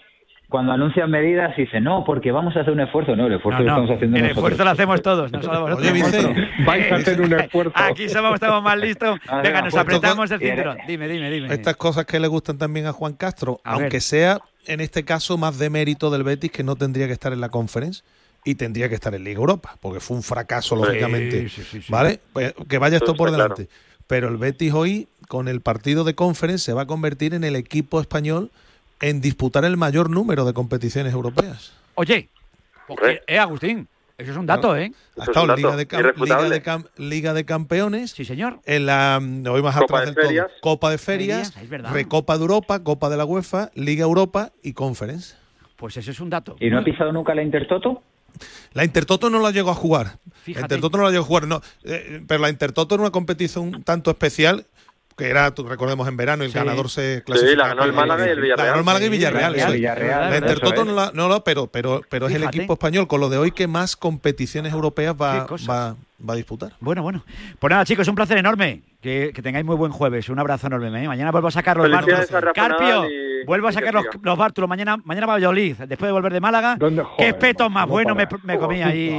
cuando 0.50 0.72
anuncian 0.72 1.10
medidas 1.12 1.56
dicen, 1.56 1.84
no, 1.84 2.04
porque 2.04 2.32
vamos 2.32 2.56
a 2.58 2.62
hacer 2.62 2.74
un 2.74 2.80
esfuerzo. 2.80 3.16
No, 3.16 3.28
el 3.28 3.34
esfuerzo 3.34 3.60
No, 3.60 3.66
lo 3.66 3.70
estamos 3.72 3.92
haciendo 3.92 4.18
el 4.18 4.24
nosotros. 4.24 4.38
esfuerzo 4.52 4.64
lo 4.66 4.70
hacemos 4.72 5.02
todos, 5.04 5.32
no 5.32 5.42
solo 5.44 5.62
vosotros. 5.62 5.80
Oye, 5.88 5.92
Vicente, 5.94 6.48
vais 6.66 6.92
a 6.92 6.96
hacer 6.96 7.22
un 7.22 7.34
esfuerzo. 7.34 7.72
Aquí 7.76 8.10
somos, 8.10 8.34
estamos 8.34 8.64
más 8.64 8.78
listos. 8.80 9.20
Ah, 9.30 9.42
Venga, 9.44 9.62
nos 9.62 9.74
pues, 9.74 9.82
apretamos 9.84 10.32
el 10.32 10.40
toca- 10.40 10.50
cinturón. 10.50 10.78
Dime, 10.88 11.08
dime, 11.08 11.30
dime. 11.30 11.54
Estas 11.54 11.76
cosas 11.76 12.06
que 12.06 12.20
le 12.20 12.28
gustan 12.28 12.58
también 12.58 12.88
a 12.88 12.94
Juan 12.94 13.14
Castro, 13.14 13.62
A 13.64 13.74
aunque 13.74 13.90
ver. 13.98 14.02
sea 14.02 14.40
en 14.66 14.82
este 14.82 15.06
caso 15.06 15.38
más 15.38 15.60
de 15.60 15.70
mérito 15.70 16.10
del 16.10 16.24
Betis 16.24 16.52
que 16.52 16.64
no 16.64 16.76
tendría 16.76 17.06
que 17.08 17.14
estar 17.14 17.32
en 17.32 17.42
la 17.42 17.50
conference 17.50 18.02
y 18.44 18.56
tendría 18.56 18.90
que 18.90 18.96
estar 18.96 19.14
en 19.14 19.24
Liga 19.24 19.40
Europa, 19.40 19.76
porque 19.82 20.00
fue 20.00 20.18
un 20.18 20.24
fracaso 20.24 20.76
Sí, 20.76 20.82
lógicamente, 20.84 21.48
sí, 21.50 21.62
sí, 21.64 21.82
sí. 21.82 21.92
¿vale? 21.92 22.20
Pues 22.34 22.54
que 22.68 22.78
vaya 22.80 22.98
esto 22.98 23.16
por 23.16 23.30
delante. 23.32 23.68
Pero 24.08 24.30
el 24.30 24.38
Betis 24.38 24.74
hoy 24.74 25.08
con 25.28 25.48
el 25.48 25.62
partido 25.62 26.04
de 26.04 26.16
conference 26.16 26.64
se 26.66 26.74
va 26.74 26.84
a 26.84 26.88
convertir 26.88 27.36
en 27.36 27.44
el 27.44 27.56
equipo 27.56 28.02
español 28.02 28.50
en 29.02 29.22
disputar 29.22 29.66
el 29.66 29.78
mayor 29.78 30.10
número 30.10 30.46
de 30.46 30.54
competiciones 30.54 31.14
europeas. 31.14 31.74
Oye, 31.96 32.30
porque, 32.88 33.22
eh, 33.28 33.38
Agustín, 33.38 33.88
eso 34.18 34.32
es 34.32 34.38
un 34.38 34.46
dato, 34.46 34.76
¿eh? 34.76 34.92
Ha 35.18 35.24
estado 35.24 35.54
en 35.54 35.56
Liga 35.56 35.76
de, 35.78 35.88
Liga, 36.50 36.84
Liga 36.98 37.44
Campeones. 37.46 38.12
Sí, 38.12 38.26
señor. 38.26 38.60
En 38.66 38.86
la, 38.86 39.20
mm, 39.22 39.48
hoy 39.48 39.62
más 39.62 39.78
Copa 39.78 40.00
atrás 40.02 40.16
de 40.16 40.22
del 40.22 40.38
todo. 40.38 40.48
Copa 40.62 40.92
de 40.92 40.98
Ferias. 40.98 41.54
Recopa 41.70 42.36
de 42.38 42.42
Europa, 42.42 42.84
Copa 42.84 43.10
de 43.10 43.16
la 43.16 43.24
UEFA, 43.24 43.72
Liga 43.76 44.04
Europa 44.04 44.52
y 44.62 44.74
Conference. 44.74 45.36
Pues 45.78 45.96
eso 45.96 46.12
es 46.12 46.20
un 46.20 46.30
dato. 46.30 46.58
¿Y 46.60 46.70
no 46.70 46.80
ha 46.80 46.84
pisado 46.84 47.14
nunca 47.14 47.34
la 47.34 47.44
Intertoto? 47.44 48.04
La 48.74 48.84
Intertoto 48.84 49.30
no 49.30 49.40
la 49.40 49.52
llegó 49.52 49.72
a 49.72 49.76
jugar. 49.76 50.06
La 50.06 50.34
Fíjate. 50.44 50.66
Intertoto 50.66 50.98
no 50.98 51.04
la 51.06 51.12
llegó 51.12 51.24
a 51.24 51.28
jugar, 51.28 51.48
no. 51.48 51.62
Eh, 51.86 52.22
pero 52.28 52.42
la 52.42 52.50
Intertoto 52.50 52.96
era 52.96 53.02
una 53.02 53.12
competición 53.12 53.74
un 53.74 53.84
tanto 53.84 54.12
especial 54.12 54.66
que 55.20 55.30
era, 55.30 55.54
tú, 55.54 55.64
recordemos, 55.68 56.08
en 56.08 56.18
verano, 56.18 56.44
el 56.44 56.50
Sí. 56.52 56.56
ganador 56.58 56.90
se 56.90 57.18
Sí, 57.18 57.22
clasificaba. 57.24 57.58
la 57.68 57.68
ganó 57.76 57.84
el 57.86 57.94
Málaga 57.94 58.26
y 58.26 58.30
el 58.30 58.36
La 58.38 58.42
Villarreal. 58.42 58.68
ganó 58.68 58.80
el 58.80 58.86
Málaga 58.86 59.06
y 59.06 59.08
Sí, 59.08 59.12
Villarreal. 59.12 59.54
Villarreal, 59.54 59.60
eso 59.60 59.68
es. 59.68 59.74
Villarreal, 59.80 60.22
la 60.22 60.28
eso 60.30 60.38
Intertoto 60.46 60.82
es. 60.82 60.88
no, 60.88 60.94
la, 60.96 61.12
no, 61.14 61.28
no, 61.30 61.44
pero, 61.44 61.68
pero, 61.68 62.02
pero 62.10 62.26
es 62.28 62.34
el 62.34 62.40
Fíjate. 62.42 62.58
equipo 62.58 62.74
español, 62.74 63.08
con 63.08 63.20
lo 63.22 63.30
de 63.30 63.38
hoy 63.38 63.52
que 63.52 63.68
más 63.68 63.96
competiciones 63.96 64.74
europeas 64.74 65.14
va, 65.14 65.46
va, 65.70 65.96
va 66.28 66.34
a 66.34 66.38
disputar. 66.38 66.74
Bueno, 66.80 67.02
bueno. 67.04 67.24
Pues 67.60 67.70
nada, 67.72 67.86
chicos, 67.86 68.08
un 68.08 68.16
placer 68.16 68.38
enorme. 68.38 68.82
Que, 69.02 69.32
que 69.34 69.42
tengáis 69.42 69.66
muy 69.66 69.78
buen 69.78 69.94
jueves. 69.94 70.28
Un 70.28 70.40
abrazo 70.40 70.68
enorme. 70.68 70.88
¿eh? 71.04 71.08
Mañana 71.08 71.32
vuelvo 71.32 71.48
a 71.48 71.52
sacar 71.52 71.78
los 71.78 71.90
Rafa 71.90 72.52
Carpio, 72.54 73.06
y- 73.10 73.46
vuelvo 73.46 73.70
a 73.70 73.72
sacar 73.72 73.94
los, 73.94 74.04
los 74.22 74.38
bártulos. 74.38 74.68
Mañana, 74.70 74.98
mañana 75.06 75.26
va 75.26 75.34
a 75.34 75.36
Valladolid. 75.38 75.78
Después 75.78 76.10
de 76.10 76.12
volver 76.12 76.34
de 76.34 76.42
Málaga. 76.42 76.76
¿Dónde 76.78 77.02
Qué 77.04 77.08
joder, 77.08 77.28
espetos 77.30 77.72
más 77.72 77.88
no 77.88 77.94
buenos 77.94 78.18
me, 78.18 78.28
me 78.44 78.58
comí 78.60 78.82
ahí. 78.82 79.10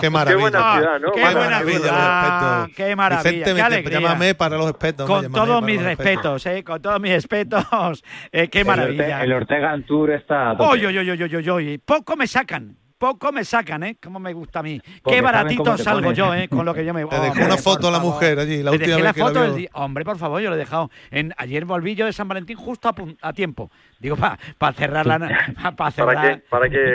Qué 0.00 0.10
maravilla. 0.10 0.40
buena 0.42 0.72
ciudad, 0.74 1.00
¿no? 1.00 1.12
Qué 1.12 1.20
Qué 1.20 1.24
buena 1.24 1.40
maravilla, 1.40 1.78
ciudad. 1.78 2.68
Qué 2.76 2.96
maravilla. 2.96 3.30
Vicente, 3.30 3.54
qué 3.54 3.62
alegría. 3.62 4.00
llámame 4.00 4.34
para 4.34 4.56
los 4.58 4.66
respetos. 4.66 5.06
Con 5.06 5.32
todos 5.32 5.62
mis 5.62 5.82
respetos, 5.82 6.44
eh, 6.46 6.62
con 6.62 6.82
todos 6.82 7.00
mis 7.00 7.12
respetos. 7.12 7.64
Eh, 8.30 8.48
qué 8.48 8.60
El 8.60 8.66
Orte- 8.66 8.76
maravilla. 8.76 9.22
El 9.24 9.32
Ortega 9.32 9.74
en 9.74 9.84
Tour 9.84 10.10
está. 10.10 10.50
a 10.50 10.56
tope. 10.56 10.64
Oy, 10.70 10.84
oy, 10.86 10.98
oy, 10.98 11.10
oy, 11.10 11.22
oy, 11.22 11.36
oy, 11.36 11.48
oy. 11.50 11.78
Poco 11.78 12.14
me 12.16 12.26
sacan. 12.26 12.76
Poco 12.98 13.30
me 13.32 13.44
sacan, 13.44 13.82
¿eh? 13.84 13.96
Cómo 14.02 14.18
me 14.18 14.32
gusta 14.32 14.58
a 14.58 14.62
mí. 14.62 14.80
Porque 15.02 15.16
Qué 15.16 15.22
baratito 15.22 15.78
salgo 15.78 16.02
pones. 16.02 16.18
yo, 16.18 16.34
¿eh? 16.34 16.48
Con 16.48 16.64
lo 16.66 16.74
que 16.74 16.84
yo 16.84 16.92
me... 16.92 17.04
Te 17.08 17.20
dejó 17.20 17.28
Hombre, 17.30 17.44
una 17.44 17.56
foto 17.56 17.88
a 17.88 17.90
la 17.92 17.98
favor. 17.98 18.14
mujer 18.14 18.38
allí, 18.40 18.62
la 18.62 18.70
Le 18.72 18.76
última 18.76 18.96
dejé 18.96 18.96
vez 18.96 19.04
la 19.04 19.12
que 19.12 19.20
la 19.20 19.26
foto 19.26 19.54
vio. 19.54 19.68
Hombre, 19.74 20.04
por 20.04 20.18
favor, 20.18 20.40
yo 20.40 20.50
lo 20.50 20.56
he 20.56 20.58
dejado. 20.58 20.90
En... 21.10 21.32
Ayer 21.36 21.64
volví 21.64 21.94
yo 21.94 22.06
de 22.06 22.12
San 22.12 22.26
Valentín 22.28 22.56
justo 22.56 22.88
a, 22.88 22.94
a 23.22 23.32
tiempo. 23.32 23.70
Digo, 24.00 24.16
para 24.58 24.72
cerrar 24.74 25.06
la... 25.06 25.18
Para 25.76 25.90
cerrar... 25.92 26.14
¿Para 26.16 26.34
qué? 26.36 26.42
¿Para 26.50 26.68
qué? 26.68 26.94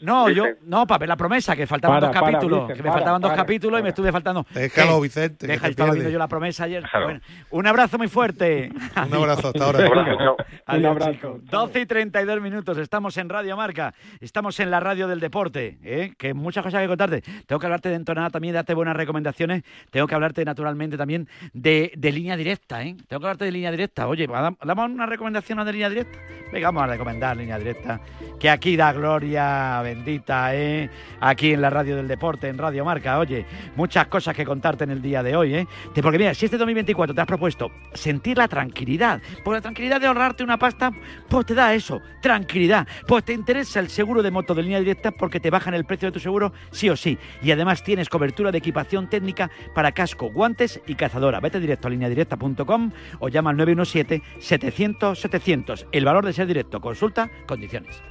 No, 0.00 0.30
yo, 0.30 0.44
no, 0.62 0.86
para 0.86 0.98
ver 0.98 1.08
la 1.10 1.16
promesa, 1.16 1.54
que 1.54 1.66
faltaban 1.66 2.00
Para, 2.00 2.06
dos 2.12 2.14
para, 2.20 2.32
capítulos, 2.32 2.60
Vicente, 2.60 2.74
que 2.76 2.82
me 2.82 2.88
para, 2.88 2.98
faltaban 3.00 3.20
dos 3.22 3.30
para, 3.30 3.42
capítulos 3.42 3.80
y 3.80 3.82
me 3.82 3.88
estuve 3.90 4.12
faltando. 4.12 4.46
Déjalo, 4.54 4.96
Eh, 4.98 5.00
Vicente, 5.02 5.46
Deja, 5.46 5.64
te 5.66 5.70
estaba 5.70 5.92
viendo 5.92 6.10
yo 6.10 6.18
la 6.18 6.28
promesa 6.28 6.64
ayer. 6.64 6.82
Claro. 6.88 7.04
Bueno, 7.06 7.20
un 7.50 7.66
abrazo 7.66 7.98
muy 7.98 8.08
fuerte. 8.08 8.70
Un 8.96 9.14
abrazo 9.14 9.48
hasta 9.48 9.64
ahora. 9.64 9.86
Abrazo. 9.86 10.36
Adiós, 10.66 10.90
abrazo, 10.90 11.12
chicos. 11.12 11.40
chao. 11.50 11.66
12 11.66 11.80
y 11.80 11.86
32 11.86 12.40
minutos. 12.40 12.78
Estamos 12.78 13.16
en 13.18 13.28
Radio 13.28 13.56
Marca. 13.56 13.94
Estamos 14.20 14.58
en 14.60 14.70
la 14.70 14.80
radio 14.80 15.06
del 15.06 15.20
deporte. 15.20 15.33
¿Eh? 15.82 16.12
Que 16.18 16.34
muchas 16.34 16.62
cosas 16.64 16.82
que 16.82 16.88
contarte. 16.88 17.22
Tengo 17.46 17.58
que 17.58 17.66
hablarte 17.66 17.88
de 17.88 17.96
entonada 17.96 18.30
también, 18.30 18.54
darte 18.54 18.74
buenas 18.74 18.96
recomendaciones. 18.96 19.62
Tengo 19.90 20.06
que 20.06 20.14
hablarte 20.14 20.44
naturalmente 20.44 20.96
también 20.96 21.28
de, 21.52 21.92
de 21.96 22.12
línea 22.12 22.36
directa. 22.36 22.82
¿eh? 22.84 22.94
Tengo 23.08 23.20
que 23.20 23.26
hablarte 23.26 23.44
de 23.44 23.52
línea 23.52 23.70
directa. 23.70 24.06
Oye, 24.08 24.28
¿dam- 24.28 24.56
¿damos 24.64 24.90
una 24.90 25.06
recomendación 25.06 25.64
de 25.64 25.72
línea 25.72 25.88
directa? 25.88 26.18
Venga, 26.52 26.68
vamos 26.68 26.82
a 26.84 26.86
recomendar 26.86 27.36
línea 27.36 27.58
directa. 27.58 28.00
Que 28.38 28.48
aquí 28.50 28.76
da 28.76 28.92
gloria 28.92 29.80
bendita, 29.82 30.54
¿eh? 30.54 30.88
Aquí 31.20 31.52
en 31.52 31.60
la 31.60 31.70
radio 31.70 31.96
del 31.96 32.06
deporte, 32.08 32.48
en 32.48 32.58
Radio 32.58 32.84
Marca. 32.84 33.18
Oye, 33.18 33.44
muchas 33.76 34.06
cosas 34.06 34.34
que 34.36 34.44
contarte 34.44 34.84
en 34.84 34.90
el 34.90 35.02
día 35.02 35.22
de 35.22 35.34
hoy, 35.36 35.54
¿eh? 35.54 35.66
Porque 36.02 36.18
mira, 36.18 36.34
si 36.34 36.44
este 36.44 36.56
2024 36.58 37.14
te 37.14 37.20
has 37.20 37.26
propuesto 37.26 37.70
sentir 37.92 38.36
la 38.38 38.46
tranquilidad, 38.48 39.20
por 39.42 39.54
la 39.54 39.60
tranquilidad 39.60 40.00
de 40.00 40.06
ahorrarte 40.06 40.44
una 40.44 40.58
pasta, 40.58 40.92
pues 41.28 41.46
te 41.46 41.54
da 41.54 41.74
eso, 41.74 42.00
tranquilidad. 42.20 42.86
Pues 43.06 43.24
te 43.24 43.32
interesa 43.32 43.80
el 43.80 43.88
seguro 43.88 44.22
de 44.22 44.30
moto 44.30 44.54
de 44.54 44.62
línea 44.62 44.78
directa 44.80 45.10
porque 45.24 45.40
te 45.40 45.48
bajan 45.48 45.72
el 45.72 45.86
precio 45.86 46.08
de 46.08 46.12
tu 46.12 46.20
seguro 46.20 46.52
sí 46.70 46.90
o 46.90 46.96
sí. 46.96 47.16
Y 47.42 47.50
además 47.50 47.82
tienes 47.82 48.10
cobertura 48.10 48.52
de 48.52 48.58
equipación 48.58 49.08
técnica 49.08 49.50
para 49.74 49.92
casco, 49.92 50.30
guantes 50.30 50.82
y 50.86 50.96
cazadora. 50.96 51.40
Vete 51.40 51.60
directo 51.60 51.88
a 51.88 51.92
lineadirecta.com 51.92 52.90
o 53.20 53.28
llama 53.30 53.48
al 53.48 53.56
917-700-700. 53.56 55.86
El 55.92 56.04
valor 56.04 56.26
de 56.26 56.34
ser 56.34 56.46
directo. 56.46 56.78
Consulta 56.78 57.30
condiciones. 57.46 58.02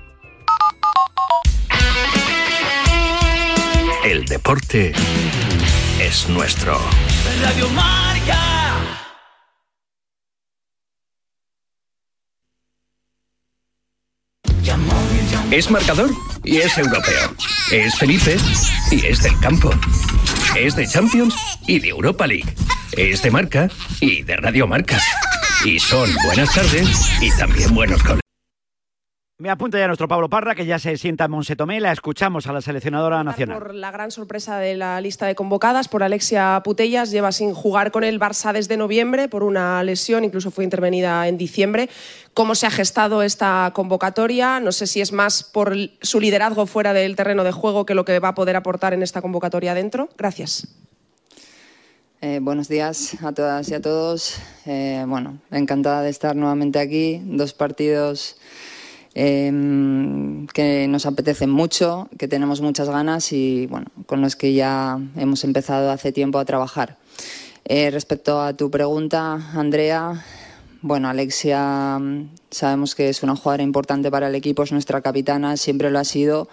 El 4.04 4.26
deporte 4.26 4.94
es 6.02 6.28
nuestro. 6.30 6.80
Radio 7.44 7.70
Marca. 7.70 8.64
Es 15.54 15.70
marcador 15.70 16.10
y 16.44 16.58
es 16.58 16.76
europeo. 16.80 17.36
Es 17.72 17.96
Felipe 17.96 18.38
y 18.90 19.06
es 19.06 19.22
del 19.22 19.40
campo. 19.40 19.70
Es 20.58 20.76
de 20.76 20.88
Champions 20.88 21.36
y 21.68 21.78
de 21.78 21.90
Europa 21.90 22.26
League. 22.26 22.52
Es 22.94 23.22
de 23.22 23.30
marca 23.30 23.70
y 24.02 24.24
de 24.24 24.36
Radio 24.38 24.66
Marca. 24.66 25.00
Y 25.64 25.78
son 25.78 26.10
buenas 26.26 26.52
tardes 26.56 27.08
y 27.22 27.30
también 27.38 27.72
buenos 27.76 28.02
colegas. 28.02 28.23
Me 29.40 29.50
apunta 29.50 29.80
ya 29.80 29.88
nuestro 29.88 30.08
Pablo 30.08 30.30
Parra, 30.30 30.54
que 30.54 30.64
ya 30.68 30.78
se 30.78 30.96
sienta 30.96 31.26
en 31.26 31.32
Monsetomé. 31.32 31.80
La 31.80 31.92
escuchamos 31.92 32.46
a 32.46 32.54
la 32.54 32.62
seleccionadora 32.62 33.24
nacional. 33.24 33.58
Por 33.58 33.74
la 33.74 33.90
gran 33.90 34.12
sorpresa 34.12 34.60
de 34.60 34.78
la 34.78 35.02
lista 35.02 35.26
de 35.26 35.34
convocadas, 35.34 35.88
por 35.88 36.04
Alexia 36.04 36.62
Putellas, 36.64 37.10
lleva 37.10 37.32
sin 37.32 37.52
jugar 37.56 37.90
con 37.90 38.04
el 38.04 38.20
Barça 38.20 38.54
desde 38.54 38.78
noviembre 38.78 39.30
por 39.30 39.42
una 39.42 39.82
lesión, 39.84 40.24
incluso 40.24 40.52
fue 40.52 40.64
intervenida 40.64 41.28
en 41.28 41.40
diciembre. 41.40 41.90
¿Cómo 42.36 42.54
se 42.54 42.68
ha 42.68 42.72
gestado 42.72 43.24
esta 43.24 43.72
convocatoria? 43.74 44.60
No 44.60 44.72
sé 44.72 44.86
si 44.86 45.02
es 45.02 45.12
más 45.12 45.44
por 45.44 45.76
su 46.02 46.20
liderazgo 46.20 46.68
fuera 46.68 46.94
del 46.94 47.16
terreno 47.16 47.44
de 47.44 47.52
juego 47.52 47.88
que 47.88 47.96
lo 47.96 48.06
que 48.06 48.20
va 48.20 48.30
a 48.30 48.36
poder 48.36 48.56
aportar 48.56 48.94
en 48.94 49.02
esta 49.02 49.24
convocatoria 49.24 49.74
dentro. 49.74 50.10
Gracias. 50.16 50.68
Eh, 52.22 52.38
buenos 52.40 52.68
días 52.68 53.18
a 53.24 53.32
todas 53.32 53.68
y 53.68 53.74
a 53.74 53.82
todos. 53.82 54.38
Eh, 54.68 55.04
bueno, 55.08 55.40
encantada 55.50 56.04
de 56.04 56.12
estar 56.12 56.36
nuevamente 56.36 56.78
aquí. 56.78 57.20
Dos 57.26 57.56
partidos 57.56 58.38
em, 59.16 60.48
que 60.48 60.88
nos 60.88 61.06
apetecen 61.06 61.50
mucho, 61.50 62.10
que 62.18 62.28
tenemos 62.28 62.62
muchas 62.62 62.90
ganas 62.90 63.32
y 63.32 63.68
bueno, 63.68 63.88
con 64.06 64.22
los 64.22 64.36
que 64.36 64.54
ya 64.54 65.00
hemos 65.16 65.44
empezado 65.44 65.92
hace 65.92 66.12
tiempo 66.12 66.40
a 66.40 66.46
trabajar. 66.46 66.98
Eh, 67.66 67.92
respecto 67.92 68.42
a 68.42 68.54
tu 68.54 68.70
pregunta, 68.70 69.36
Andrea, 69.54 70.24
bueno, 70.82 71.08
Alexia 71.08 72.00
sabemos 72.52 72.94
que 72.94 73.10
es 73.10 73.24
una 73.24 73.36
jugadora 73.36 73.64
importante 73.64 74.12
para 74.12 74.28
el 74.28 74.36
equipo, 74.36 74.64
es 74.64 74.72
nuestra 74.72 75.02
capitana, 75.02 75.56
siempre 75.56 75.90
lo 75.90 76.00
ha 76.00 76.04
sido 76.04 76.50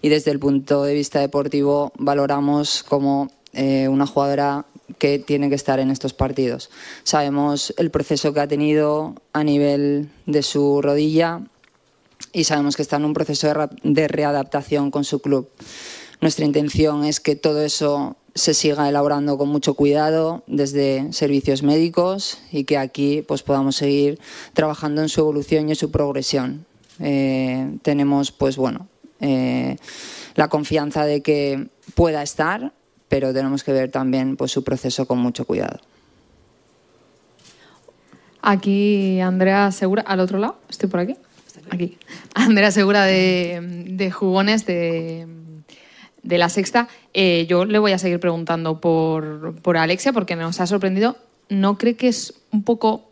y 0.00 0.08
desde 0.08 0.30
el 0.30 0.38
punto 0.38 0.84
de 0.84 0.94
vista 0.94 1.20
deportivo 1.20 1.92
valoramos 1.98 2.84
como 2.84 3.28
eh, 3.52 3.88
una 3.88 4.06
jugadora 4.06 4.66
que 4.98 5.18
tiene 5.18 5.48
que 5.48 5.54
estar 5.54 5.80
en 5.80 5.90
estos 5.90 6.12
partidos. 6.12 6.70
Sabemos 7.02 7.74
el 7.76 7.90
proceso 7.90 8.32
que 8.32 8.40
ha 8.40 8.46
tenido 8.46 9.14
a 9.32 9.44
nivel 9.44 10.10
de 10.26 10.42
su 10.42 10.80
rodilla 10.82 11.40
y 12.32 12.44
sabemos 12.44 12.76
que 12.76 12.82
está 12.82 12.96
en 12.96 13.04
un 13.04 13.14
proceso 13.14 13.48
de 13.82 14.08
readaptación 14.08 14.90
con 14.90 15.04
su 15.04 15.20
club. 15.20 15.48
Nuestra 16.20 16.44
intención 16.44 17.04
es 17.04 17.20
que 17.20 17.36
todo 17.36 17.62
eso 17.62 18.16
se 18.34 18.54
siga 18.54 18.88
elaborando 18.88 19.36
con 19.36 19.48
mucho 19.48 19.74
cuidado 19.74 20.42
desde 20.46 21.12
servicios 21.12 21.62
médicos 21.62 22.38
y 22.50 22.64
que 22.64 22.78
aquí 22.78 23.22
pues 23.26 23.42
podamos 23.42 23.76
seguir 23.76 24.18
trabajando 24.54 25.02
en 25.02 25.08
su 25.08 25.20
evolución 25.20 25.68
y 25.68 25.72
en 25.72 25.76
su 25.76 25.90
progresión. 25.90 26.64
Eh, 27.00 27.76
tenemos 27.82 28.30
pues 28.30 28.56
bueno 28.56 28.86
eh, 29.20 29.76
la 30.34 30.48
confianza 30.48 31.04
de 31.04 31.22
que 31.22 31.68
pueda 31.94 32.22
estar, 32.22 32.72
pero 33.08 33.34
tenemos 33.34 33.64
que 33.64 33.72
ver 33.72 33.90
también 33.90 34.36
pues 34.36 34.52
su 34.52 34.64
proceso 34.64 35.06
con 35.06 35.18
mucho 35.18 35.44
cuidado. 35.44 35.80
Aquí 38.40 39.20
Andrea 39.20 39.70
Segura, 39.70 40.02
al 40.02 40.20
otro 40.20 40.38
lado, 40.38 40.56
estoy 40.68 40.88
por 40.88 41.00
aquí. 41.00 41.16
Aquí. 41.70 41.98
Andrea 42.34 42.70
Segura 42.70 43.04
de, 43.04 43.60
de 43.88 44.10
Jugones 44.10 44.66
de 44.66 45.26
de 46.22 46.38
la 46.38 46.48
sexta, 46.48 46.88
eh, 47.14 47.46
yo 47.48 47.64
le 47.64 47.78
voy 47.78 47.92
a 47.92 47.98
seguir 47.98 48.20
preguntando 48.20 48.80
por, 48.80 49.56
por, 49.60 49.76
Alexia 49.76 50.12
porque 50.12 50.36
nos 50.36 50.60
ha 50.60 50.66
sorprendido. 50.66 51.16
¿No 51.48 51.78
cree 51.78 51.96
que 51.96 52.08
es 52.08 52.34
un 52.52 52.62
poco, 52.62 53.10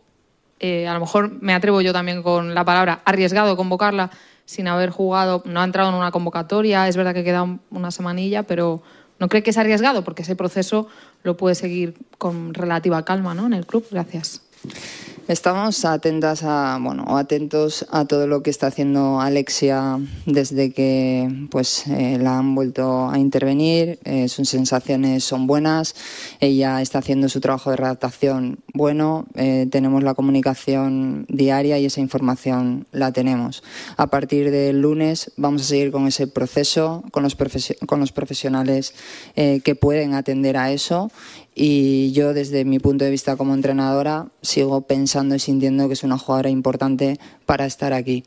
eh, 0.59 0.87
a 0.87 0.93
lo 0.93 1.01
mejor 1.01 1.41
me 1.41 1.53
atrevo 1.53 1.81
yo 1.81 1.93
también 1.93 2.23
con 2.23 2.55
la 2.55 2.65
palabra, 2.65 3.01
arriesgado 3.05 3.55
convocarla 3.57 4.11
sin 4.45 4.67
haber 4.67 4.89
jugado, 4.89 5.43
no 5.45 5.61
ha 5.61 5.63
entrado 5.63 5.89
en 5.89 5.95
una 5.95 6.11
convocatoria, 6.11 6.87
es 6.87 6.97
verdad 6.97 7.13
que 7.13 7.23
queda 7.23 7.45
una 7.69 7.91
semanilla, 7.91 8.43
pero 8.43 8.81
¿no 9.19 9.29
cree 9.29 9.43
que 9.43 9.51
es 9.51 9.57
arriesgado? 9.57 10.03
Porque 10.03 10.23
ese 10.23 10.35
proceso 10.35 10.87
lo 11.23 11.37
puede 11.37 11.55
seguir 11.55 11.95
con 12.17 12.53
relativa 12.53 13.05
calma 13.05 13.33
¿no? 13.33 13.45
en 13.45 13.53
el 13.53 13.65
club. 13.65 13.85
Gracias. 13.91 14.41
Estamos 15.27 15.85
atentas 15.85 16.43
a, 16.43 16.79
bueno, 16.81 17.17
atentos 17.17 17.85
a 17.91 18.05
todo 18.05 18.25
lo 18.25 18.41
que 18.41 18.49
está 18.49 18.67
haciendo 18.67 19.21
Alexia 19.21 19.99
desde 20.25 20.73
que 20.73 21.47
pues 21.51 21.85
eh, 21.87 22.17
la 22.19 22.39
han 22.39 22.55
vuelto 22.55 23.07
a 23.07 23.19
intervenir. 23.19 23.99
Eh, 24.03 24.27
sus 24.27 24.49
sensaciones 24.49 25.23
son 25.23 25.45
buenas. 25.45 25.95
Ella 26.39 26.81
está 26.81 26.99
haciendo 26.99 27.29
su 27.29 27.39
trabajo 27.39 27.69
de 27.69 27.77
redactación 27.77 28.59
bueno. 28.73 29.27
Eh, 29.35 29.67
tenemos 29.71 30.03
la 30.03 30.15
comunicación 30.15 31.25
diaria 31.29 31.77
y 31.77 31.85
esa 31.85 32.01
información 32.01 32.87
la 32.91 33.13
tenemos. 33.13 33.63
A 33.97 34.07
partir 34.07 34.49
del 34.49 34.81
lunes 34.81 35.31
vamos 35.37 35.61
a 35.61 35.65
seguir 35.65 35.91
con 35.91 36.07
ese 36.07 36.25
proceso, 36.25 37.03
con 37.11 37.21
los, 37.21 37.37
con 37.85 37.99
los 37.99 38.11
profesionales 38.11 38.95
que 39.35 39.75
pueden 39.75 40.13
atender 40.13 40.57
a 40.57 40.71
eso 40.71 41.11
y 41.53 42.11
yo 42.13 42.33
desde 42.33 42.65
mi 42.65 42.79
punto 42.79 43.05
de 43.05 43.11
vista 43.11 43.35
como 43.35 43.53
entrenadora 43.53 44.27
sigo 44.41 44.81
pensando 44.81 45.35
y 45.35 45.39
sintiendo 45.39 45.87
que 45.87 45.93
es 45.93 46.03
una 46.03 46.17
jugadora 46.17 46.49
importante 46.49 47.19
para 47.45 47.65
estar 47.65 47.93
aquí. 47.93 48.23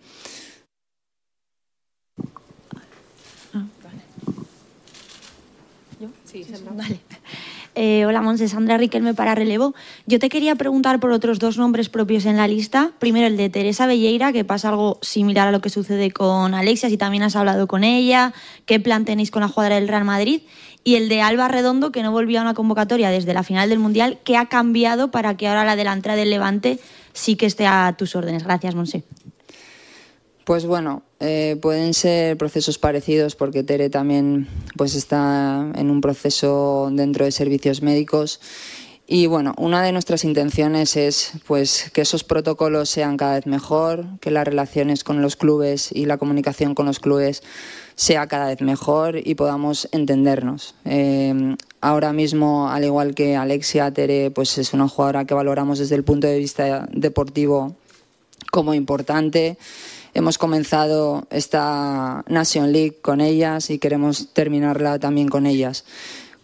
Eh, 7.77 8.07
hola, 8.07 8.23
Monse, 8.23 8.49
Sandra 8.49 8.79
Riquelme 8.79 9.15
para 9.15 9.35
relevo. 9.35 9.75
Yo 10.07 10.21
te 10.21 10.29
quería 10.29 10.55
preguntar 10.55 11.01
por 11.01 11.11
otros 11.11 11.41
dos 11.41 11.59
nombres 11.59 11.89
propios 11.89 12.25
en 12.25 12.37
la 12.37 12.47
lista. 12.47 12.93
Primero 13.01 13.27
el 13.27 13.37
de 13.37 13.51
Teresa 13.51 13.87
Belleira, 13.87 14.33
que 14.33 14.45
pasa 14.45 14.69
algo 14.69 14.99
similar 15.03 15.49
a 15.49 15.51
lo 15.51 15.61
que 15.61 15.71
sucede 15.71 16.13
con 16.13 16.55
Alexia, 16.55 16.89
si 16.89 16.97
también 16.97 17.25
has 17.25 17.35
hablado 17.35 17.67
con 17.67 17.83
ella, 17.83 18.33
qué 18.65 18.79
plan 18.79 19.05
tenéis 19.05 19.33
con 19.33 19.43
la 19.43 19.49
jugadora 19.49 19.75
del 19.75 19.89
Real 19.89 20.05
Madrid 20.05 20.43
y 20.85 20.97
el 20.97 21.09
de 21.09 21.23
Alba 21.23 21.49
Redondo, 21.49 21.91
que 21.91 22.03
no 22.03 22.13
volvió 22.13 22.39
a 22.39 22.43
una 22.43 22.55
convocatoria 22.55 23.11
desde 23.11 23.33
la 23.33 23.43
final 23.43 23.71
del 23.71 23.79
Mundial, 23.79 24.19
¿qué 24.23 24.37
ha 24.37 24.47
cambiado 24.47 25.11
para 25.11 25.37
que 25.37 25.49
ahora 25.49 25.65
la 25.65 25.77
delantera 25.77 26.15
del 26.15 26.31
Levante 26.31 26.79
sí 27.15 27.37
que 27.37 27.47
esté 27.47 27.67
a 27.67 27.95
tus 27.97 28.15
órdenes? 28.15 28.45
Gracias, 28.45 28.75
Monse. 28.75 29.03
Pues 30.45 30.67
bueno, 30.67 31.03
eh, 31.21 31.57
pueden 31.63 31.95
ser 31.95 32.37
procesos 32.37 32.77
parecidos 32.77 33.35
porque 33.35 33.63
Tere 33.63 33.89
también 33.89 34.47
pues 34.77 34.95
está 34.95 35.73
en 35.75 35.91
un 35.91 36.03
proceso 36.03 36.91
dentro 36.93 37.25
de 37.25 37.33
servicios 37.33 37.81
médicos 37.81 38.41
y 39.07 39.27
bueno, 39.27 39.55
una 39.59 39.83
de 39.83 39.93
nuestras 39.93 40.25
intenciones 40.25 40.97
es 40.97 41.33
pues 41.47 41.91
que 41.93 42.03
esos 42.03 42.25
protocolos 42.25 42.89
sean 42.89 43.19
cada 43.19 43.35
vez 43.35 43.47
mejor, 43.47 44.07
que 44.21 44.31
las 44.31 44.47
relaciones 44.47 45.05
con 45.05 45.23
los 45.23 45.37
clubes 45.37 45.93
y 45.93 46.05
la 46.05 46.19
comunicación 46.19 46.75
con 46.75 46.87
los 46.87 47.01
clubes 47.01 47.43
sea 47.97 48.27
cada 48.27 48.49
vez 48.49 48.61
mejor 48.61 49.21
y 49.23 49.35
podamos 49.35 49.89
entendernos. 49.93 50.75
Eh, 50.85 51.57
ahora 51.81 52.13
mismo, 52.13 52.69
al 52.69 52.85
igual 52.85 53.15
que 53.15 53.37
Alexia 53.37 53.91
Tere, 53.93 54.31
pues 54.31 54.59
es 54.59 54.73
una 54.73 54.89
jugadora 54.89 55.25
que 55.25 55.35
valoramos 55.35 55.79
desde 55.79 55.95
el 55.95 56.05
punto 56.05 56.27
de 56.27 56.39
vista 56.39 56.89
deportivo 56.93 57.77
como 58.51 58.75
importante. 58.75 59.59
Hemos 60.15 60.39
comenzado 60.39 61.27
esta 61.31 62.25
Nation 62.29 62.73
League 62.73 62.99
con 63.03 63.21
ellas 63.21 63.71
y 63.71 63.79
queremos 63.79 64.33
terminarla 64.33 64.99
también 64.99 65.29
con 65.29 65.47
ellas. 65.47 65.85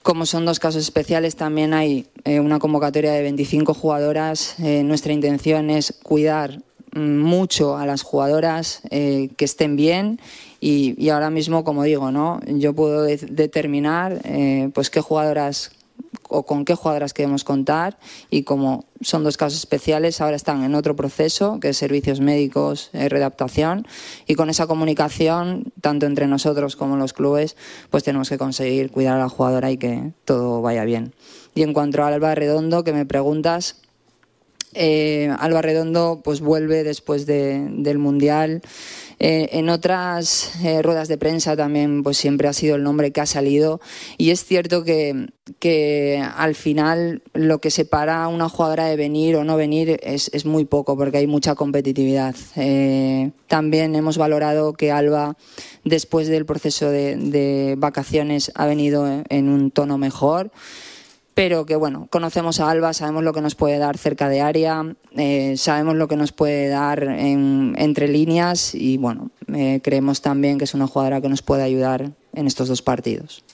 Como 0.03 0.27
son 0.27 0.47
dos 0.47 0.59
casos 0.59 0.83
especiales, 0.83 1.37
también 1.37 1.75
hay 1.75 2.07
eh, 2.25 2.41
una 2.41 2.59
convocatoria 2.59 3.13
de 3.13 3.23
25 3.23 3.75
jugadoras. 3.75 4.59
Eh, 4.59 4.83
nuestra 4.83 5.13
intención 5.13 5.71
es 5.71 5.95
cuidar 6.03 6.63
mucho 6.95 7.77
a 7.77 7.87
las 7.87 8.03
jugadoras, 8.03 8.83
que 8.91 9.45
estén 9.45 9.77
bien 9.77 10.19
y, 10.61 11.09
ahora 11.09 11.31
mismo, 11.31 11.65
como 11.65 11.85
digo, 11.85 12.11
¿no? 12.11 12.41
yo 12.47 12.75
puedo 12.75 13.03
determinar 13.05 14.21
eh, 14.25 14.71
pues 14.75 14.91
qué 14.91 15.01
jugadoras 15.01 15.73
o 16.29 16.45
con 16.45 16.65
qué 16.65 16.75
jugadoras 16.75 17.15
queremos 17.15 17.45
contar 17.45 17.99
y 18.31 18.43
como 18.43 18.85
son 19.01 19.25
dos 19.25 19.37
casos 19.37 19.59
especiales, 19.59 20.21
ahora 20.21 20.37
están 20.37 20.63
en 20.63 20.75
otro 20.75 20.95
proceso, 20.95 21.59
que 21.61 21.71
es 21.71 21.79
servicios 21.79 22.21
médicos, 22.21 22.91
eh, 22.93 23.09
redactación, 23.09 23.87
y 24.27 24.35
con 24.35 24.51
esa 24.51 24.67
comunicación, 24.67 25.73
tanto 25.81 26.07
entre 26.07 26.27
nosotros 26.27 26.77
como 26.77 26.97
los 26.97 27.15
clubes, 27.15 27.57
pues 27.89 28.05
tenemos 28.05 28.29
que 28.29 28.39
conseguir 28.39 28.91
cuidar 28.91 29.17
a 29.17 29.21
la 29.21 29.29
jugadora 29.29 29.71
y 29.71 29.79
que 29.79 30.13
todo 30.25 30.61
vaya 30.61 30.85
bien. 30.85 31.15
Y 31.55 31.63
en 31.63 31.73
cuanto 31.73 32.03
a 32.03 32.09
Alba 32.09 32.35
Redondo, 32.35 32.85
que 32.85 32.93
me 32.93 33.07
preguntas, 33.07 33.77
eh, 34.75 35.35
Alba 35.39 35.63
Redondo 35.63 36.21
pues 36.23 36.41
vuelve 36.41 36.85
después 36.85 37.27
del 37.27 37.99
Mundial. 37.99 38.63
Eh, 39.23 39.59
en 39.59 39.69
otras 39.69 40.51
eh, 40.65 40.81
ruedas 40.81 41.09
de 41.09 41.19
prensa 41.19 41.55
también 41.55 42.03
pues 42.03 42.17
siempre 42.17 42.49
ha 42.49 42.55
sido 42.55 42.77
el 42.77 42.83
nombre 42.83 43.11
que 43.11 43.21
ha 43.21 43.27
salido 43.27 43.79
y 44.17 44.31
es 44.31 44.47
cierto 44.47 44.83
que, 44.83 45.29
que 45.59 46.25
al 46.37 46.55
final 46.55 47.23
lo 47.35 47.59
que 47.59 47.71
separa 47.71 48.25
a 48.25 48.29
una 48.29 48.49
jugadora 48.49 48.87
de 48.87 48.97
venir 48.97 49.37
o 49.37 49.45
no 49.45 49.59
venir 49.59 50.01
es, 50.03 50.31
es 50.33 50.47
muy 50.47 50.65
poco 50.65 50.97
porque 50.97 51.19
hay 51.19 51.27
mucha 51.27 51.55
competitividad. 51.55 52.35
También 53.47 53.95
hemos 53.95 54.17
valorado 54.17 54.73
que 54.73 54.91
Alba 54.91 55.37
después 55.85 56.29
del 56.29 56.47
proceso 56.47 56.91
de, 56.91 57.17
de 57.17 57.75
vacaciones 57.77 58.51
ha 58.55 58.65
venido 58.65 59.23
en 59.29 59.49
un 59.51 59.71
tono 59.71 59.99
mejor 59.99 60.51
pero 61.35 61.67
que 61.67 61.77
bueno, 61.77 62.09
conocemos 62.11 62.61
a 62.61 62.71
Alba, 62.71 62.93
sabemos 62.93 63.25
lo 63.25 63.33
que 63.33 63.41
nos 63.41 63.55
puede 63.55 63.79
dar 63.79 63.97
cerca 63.97 64.29
de 64.29 64.41
área, 64.41 64.85
eh, 65.17 65.55
sabemos 65.57 65.97
lo 65.97 66.09
que 66.09 66.17
nos 66.17 66.33
puede 66.33 66.69
dar 66.69 67.03
entre 67.03 68.09
líneas 68.09 68.75
y 68.75 68.97
bueno, 68.97 69.31
eh, 69.55 69.81
creemos 69.83 70.23
también 70.23 70.59
que 70.59 70.65
es 70.65 70.75
una 70.75 70.87
jugadora 70.87 71.21
que 71.21 71.29
nos 71.29 71.43
puede 71.43 71.63
ayudar 71.63 72.11
en 72.33 72.47
estos 72.47 72.69
dos 72.69 72.83
partidos. 72.83 73.45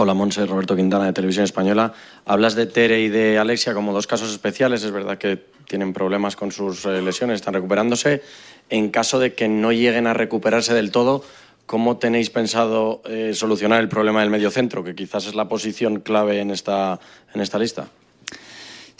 Hola 0.00 0.14
Monse, 0.14 0.46
Roberto 0.46 0.76
Quintana 0.76 1.06
de 1.06 1.12
Televisión 1.12 1.44
Española. 1.44 1.92
Hablas 2.24 2.54
de 2.54 2.66
Tere 2.66 3.00
y 3.00 3.08
de 3.08 3.36
Alexia 3.36 3.74
como 3.74 3.92
dos 3.92 4.06
casos 4.06 4.30
especiales, 4.30 4.84
es 4.84 4.92
verdad 4.92 5.18
que 5.18 5.44
tienen 5.66 5.92
problemas 5.92 6.36
con 6.36 6.52
sus 6.52 6.84
eh, 6.86 7.02
lesiones, 7.02 7.36
están 7.36 7.54
recuperándose. 7.54 8.22
En 8.70 8.90
caso 8.90 9.18
de 9.18 9.34
que 9.34 9.48
no 9.48 9.72
lleguen 9.72 10.06
a 10.06 10.14
recuperarse 10.14 10.72
del 10.72 10.92
todo, 10.92 11.24
¿Cómo 11.68 11.98
tenéis 11.98 12.30
pensado 12.30 13.02
eh, 13.04 13.34
solucionar 13.34 13.80
el 13.82 13.90
problema 13.90 14.22
del 14.22 14.30
mediocentro, 14.30 14.82
que 14.82 14.94
quizás 14.94 15.26
es 15.26 15.34
la 15.34 15.48
posición 15.50 16.00
clave 16.00 16.40
en 16.40 16.50
esta, 16.50 16.98
en 17.34 17.42
esta 17.42 17.58
lista? 17.58 17.88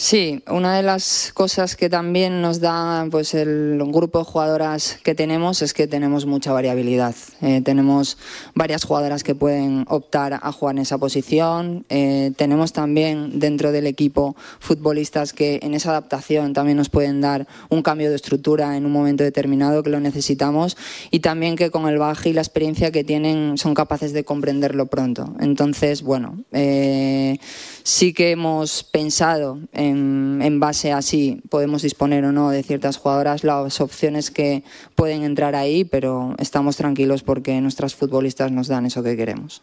Sí, 0.00 0.44
una 0.48 0.76
de 0.76 0.84
las 0.84 1.32
cosas 1.34 1.74
que 1.74 1.90
también 1.90 2.40
nos 2.40 2.60
da 2.60 3.04
pues 3.10 3.34
el 3.34 3.82
grupo 3.84 4.20
de 4.20 4.26
jugadoras 4.26 4.96
que 5.02 5.16
tenemos 5.16 5.60
es 5.60 5.74
que 5.74 5.88
tenemos 5.88 6.24
mucha 6.24 6.52
variabilidad. 6.52 7.16
Eh, 7.42 7.62
tenemos 7.64 8.16
varias 8.54 8.84
jugadoras 8.84 9.24
que 9.24 9.34
pueden 9.34 9.84
optar 9.88 10.38
a 10.40 10.52
jugar 10.52 10.76
en 10.76 10.82
esa 10.82 10.98
posición. 10.98 11.84
Eh, 11.88 12.30
tenemos 12.36 12.72
también 12.72 13.40
dentro 13.40 13.72
del 13.72 13.88
equipo 13.88 14.36
futbolistas 14.60 15.32
que 15.32 15.58
en 15.64 15.74
esa 15.74 15.90
adaptación 15.90 16.52
también 16.52 16.76
nos 16.76 16.90
pueden 16.90 17.20
dar 17.20 17.48
un 17.68 17.82
cambio 17.82 18.08
de 18.08 18.14
estructura 18.14 18.76
en 18.76 18.86
un 18.86 18.92
momento 18.92 19.24
determinado 19.24 19.82
que 19.82 19.90
lo 19.90 19.98
necesitamos 19.98 20.76
y 21.10 21.18
también 21.18 21.56
que 21.56 21.72
con 21.72 21.88
el 21.88 21.98
baje 21.98 22.28
y 22.28 22.34
la 22.34 22.42
experiencia 22.42 22.92
que 22.92 23.02
tienen 23.02 23.58
son 23.58 23.74
capaces 23.74 24.12
de 24.12 24.22
comprenderlo 24.22 24.86
pronto. 24.86 25.34
Entonces, 25.40 26.02
bueno, 26.02 26.44
eh, 26.52 27.40
sí 27.82 28.12
que 28.12 28.30
hemos 28.30 28.84
pensado 28.84 29.58
en 29.72 29.87
en, 29.88 30.60
base 30.60 30.92
a 30.92 31.02
si 31.02 31.42
podemos 31.48 31.82
disponer 31.82 32.24
o 32.24 32.32
no 32.32 32.50
de 32.50 32.62
ciertas 32.62 32.96
jugadoras, 32.96 33.44
las 33.44 33.80
opciones 33.80 34.30
que 34.30 34.62
pueden 34.94 35.22
entrar 35.22 35.54
ahí, 35.54 35.84
pero 35.84 36.34
estamos 36.38 36.76
tranquilos 36.76 37.22
porque 37.22 37.60
nuestras 37.60 37.94
futbolistas 37.94 38.52
nos 38.52 38.68
dan 38.68 38.86
eso 38.86 39.02
que 39.02 39.16
queremos. 39.16 39.62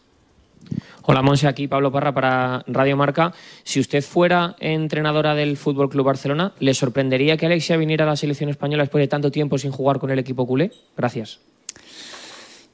Hola 1.02 1.22
Monse, 1.22 1.46
aquí 1.46 1.68
Pablo 1.68 1.92
Parra 1.92 2.12
para 2.12 2.64
Radio 2.66 2.96
Marca. 2.96 3.32
Si 3.62 3.78
usted 3.78 4.02
fuera 4.02 4.56
entrenadora 4.58 5.36
del 5.36 5.56
Fútbol 5.56 5.88
Club 5.88 6.06
Barcelona, 6.06 6.52
¿le 6.58 6.74
sorprendería 6.74 7.36
que 7.36 7.46
Alexia 7.46 7.76
viniera 7.76 8.04
a 8.04 8.08
la 8.08 8.16
selección 8.16 8.50
española 8.50 8.82
después 8.82 9.02
de 9.02 9.08
tanto 9.08 9.30
tiempo 9.30 9.56
sin 9.56 9.70
jugar 9.70 10.00
con 10.00 10.10
el 10.10 10.18
equipo 10.18 10.46
culé? 10.46 10.72
Gracias. 10.96 11.38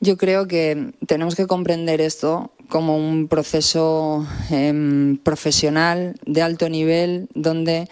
Yo 0.02 0.16
creo 0.16 0.48
que 0.48 0.94
tenemos 1.06 1.36
que 1.36 1.46
comprender 1.46 2.00
esto 2.00 2.50
como 2.68 2.96
un 2.96 3.28
proceso 3.28 4.26
em, 4.50 5.16
profesional 5.16 6.16
de 6.26 6.42
alto 6.42 6.68
nivel 6.68 7.28
donde 7.36 7.88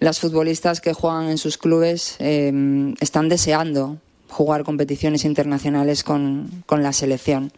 las 0.00 0.18
futbolistas 0.18 0.80
que 0.80 0.92
juegan 0.92 1.28
en 1.28 1.38
sus 1.38 1.58
clubes 1.58 2.16
em, 2.18 2.94
están 2.98 3.28
deseando 3.28 3.98
jugar 4.28 4.64
competiciones 4.64 5.24
internacionales 5.24 6.02
con, 6.02 6.64
con, 6.66 6.82
la 6.82 6.92
selección. 6.92 7.52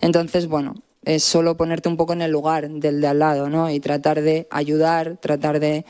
Entonces, 0.00 0.48
bueno, 0.48 0.74
es 1.04 1.22
solo 1.22 1.56
ponerte 1.56 1.88
un 1.88 1.96
poco 1.96 2.12
en 2.12 2.22
el 2.22 2.32
lugar 2.32 2.68
del 2.68 3.00
de 3.00 3.06
al 3.06 3.20
lado 3.20 3.48
¿no? 3.50 3.70
y 3.70 3.78
tratar 3.78 4.20
de 4.20 4.48
ayudar, 4.50 5.16
tratar 5.18 5.60
de 5.60 5.84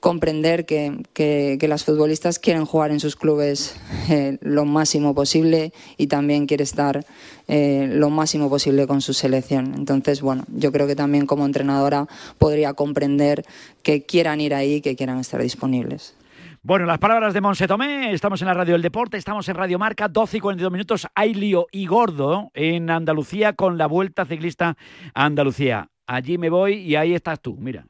comprender 0.00 0.66
que, 0.66 1.02
que, 1.12 1.66
las 1.68 1.84
futbolistas 1.84 2.38
quieren 2.38 2.64
jugar 2.64 2.90
en 2.90 3.00
sus 3.00 3.16
clubes 3.16 3.76
eh, 4.08 4.38
lo 4.40 4.64
máximo 4.64 5.14
posible 5.14 5.72
y 5.96 6.06
también 6.06 6.46
quiere 6.46 6.64
estar 6.64 7.04
eh, 7.48 7.88
lo 7.90 8.10
máximo 8.10 8.48
posible 8.48 8.86
con 8.86 9.00
su 9.00 9.14
selección. 9.14 9.74
Entonces, 9.76 10.20
bueno, 10.20 10.44
yo 10.48 10.72
creo 10.72 10.86
que 10.86 10.96
también 10.96 11.26
como 11.26 11.44
entrenadora 11.44 12.06
podría 12.38 12.74
comprender 12.74 13.44
que 13.82 14.02
quieran 14.02 14.40
ir 14.40 14.54
ahí, 14.54 14.80
que 14.80 14.96
quieran 14.96 15.18
estar 15.18 15.40
disponibles. 15.42 16.14
Bueno, 16.62 16.84
las 16.84 16.98
palabras 16.98 17.32
de 17.32 17.40
Monse 17.40 17.68
Tomé, 17.68 18.12
estamos 18.12 18.42
en 18.42 18.48
la 18.48 18.54
Radio 18.54 18.72
del 18.72 18.82
Deporte, 18.82 19.16
estamos 19.16 19.48
en 19.48 19.54
Radio 19.54 19.78
Marca, 19.78 20.08
12 20.08 20.38
y 20.38 20.40
42 20.40 20.72
minutos, 20.72 21.06
hay 21.14 21.32
lío 21.32 21.68
y 21.70 21.86
gordo 21.86 22.50
en 22.54 22.90
Andalucía 22.90 23.52
con 23.52 23.78
la 23.78 23.86
Vuelta 23.86 24.24
Ciclista 24.24 24.76
a 25.14 25.24
Andalucía. 25.24 25.90
Allí 26.08 26.38
me 26.38 26.50
voy 26.50 26.74
y 26.74 26.96
ahí 26.96 27.14
estás 27.14 27.40
tú, 27.40 27.56
mira. 27.56 27.86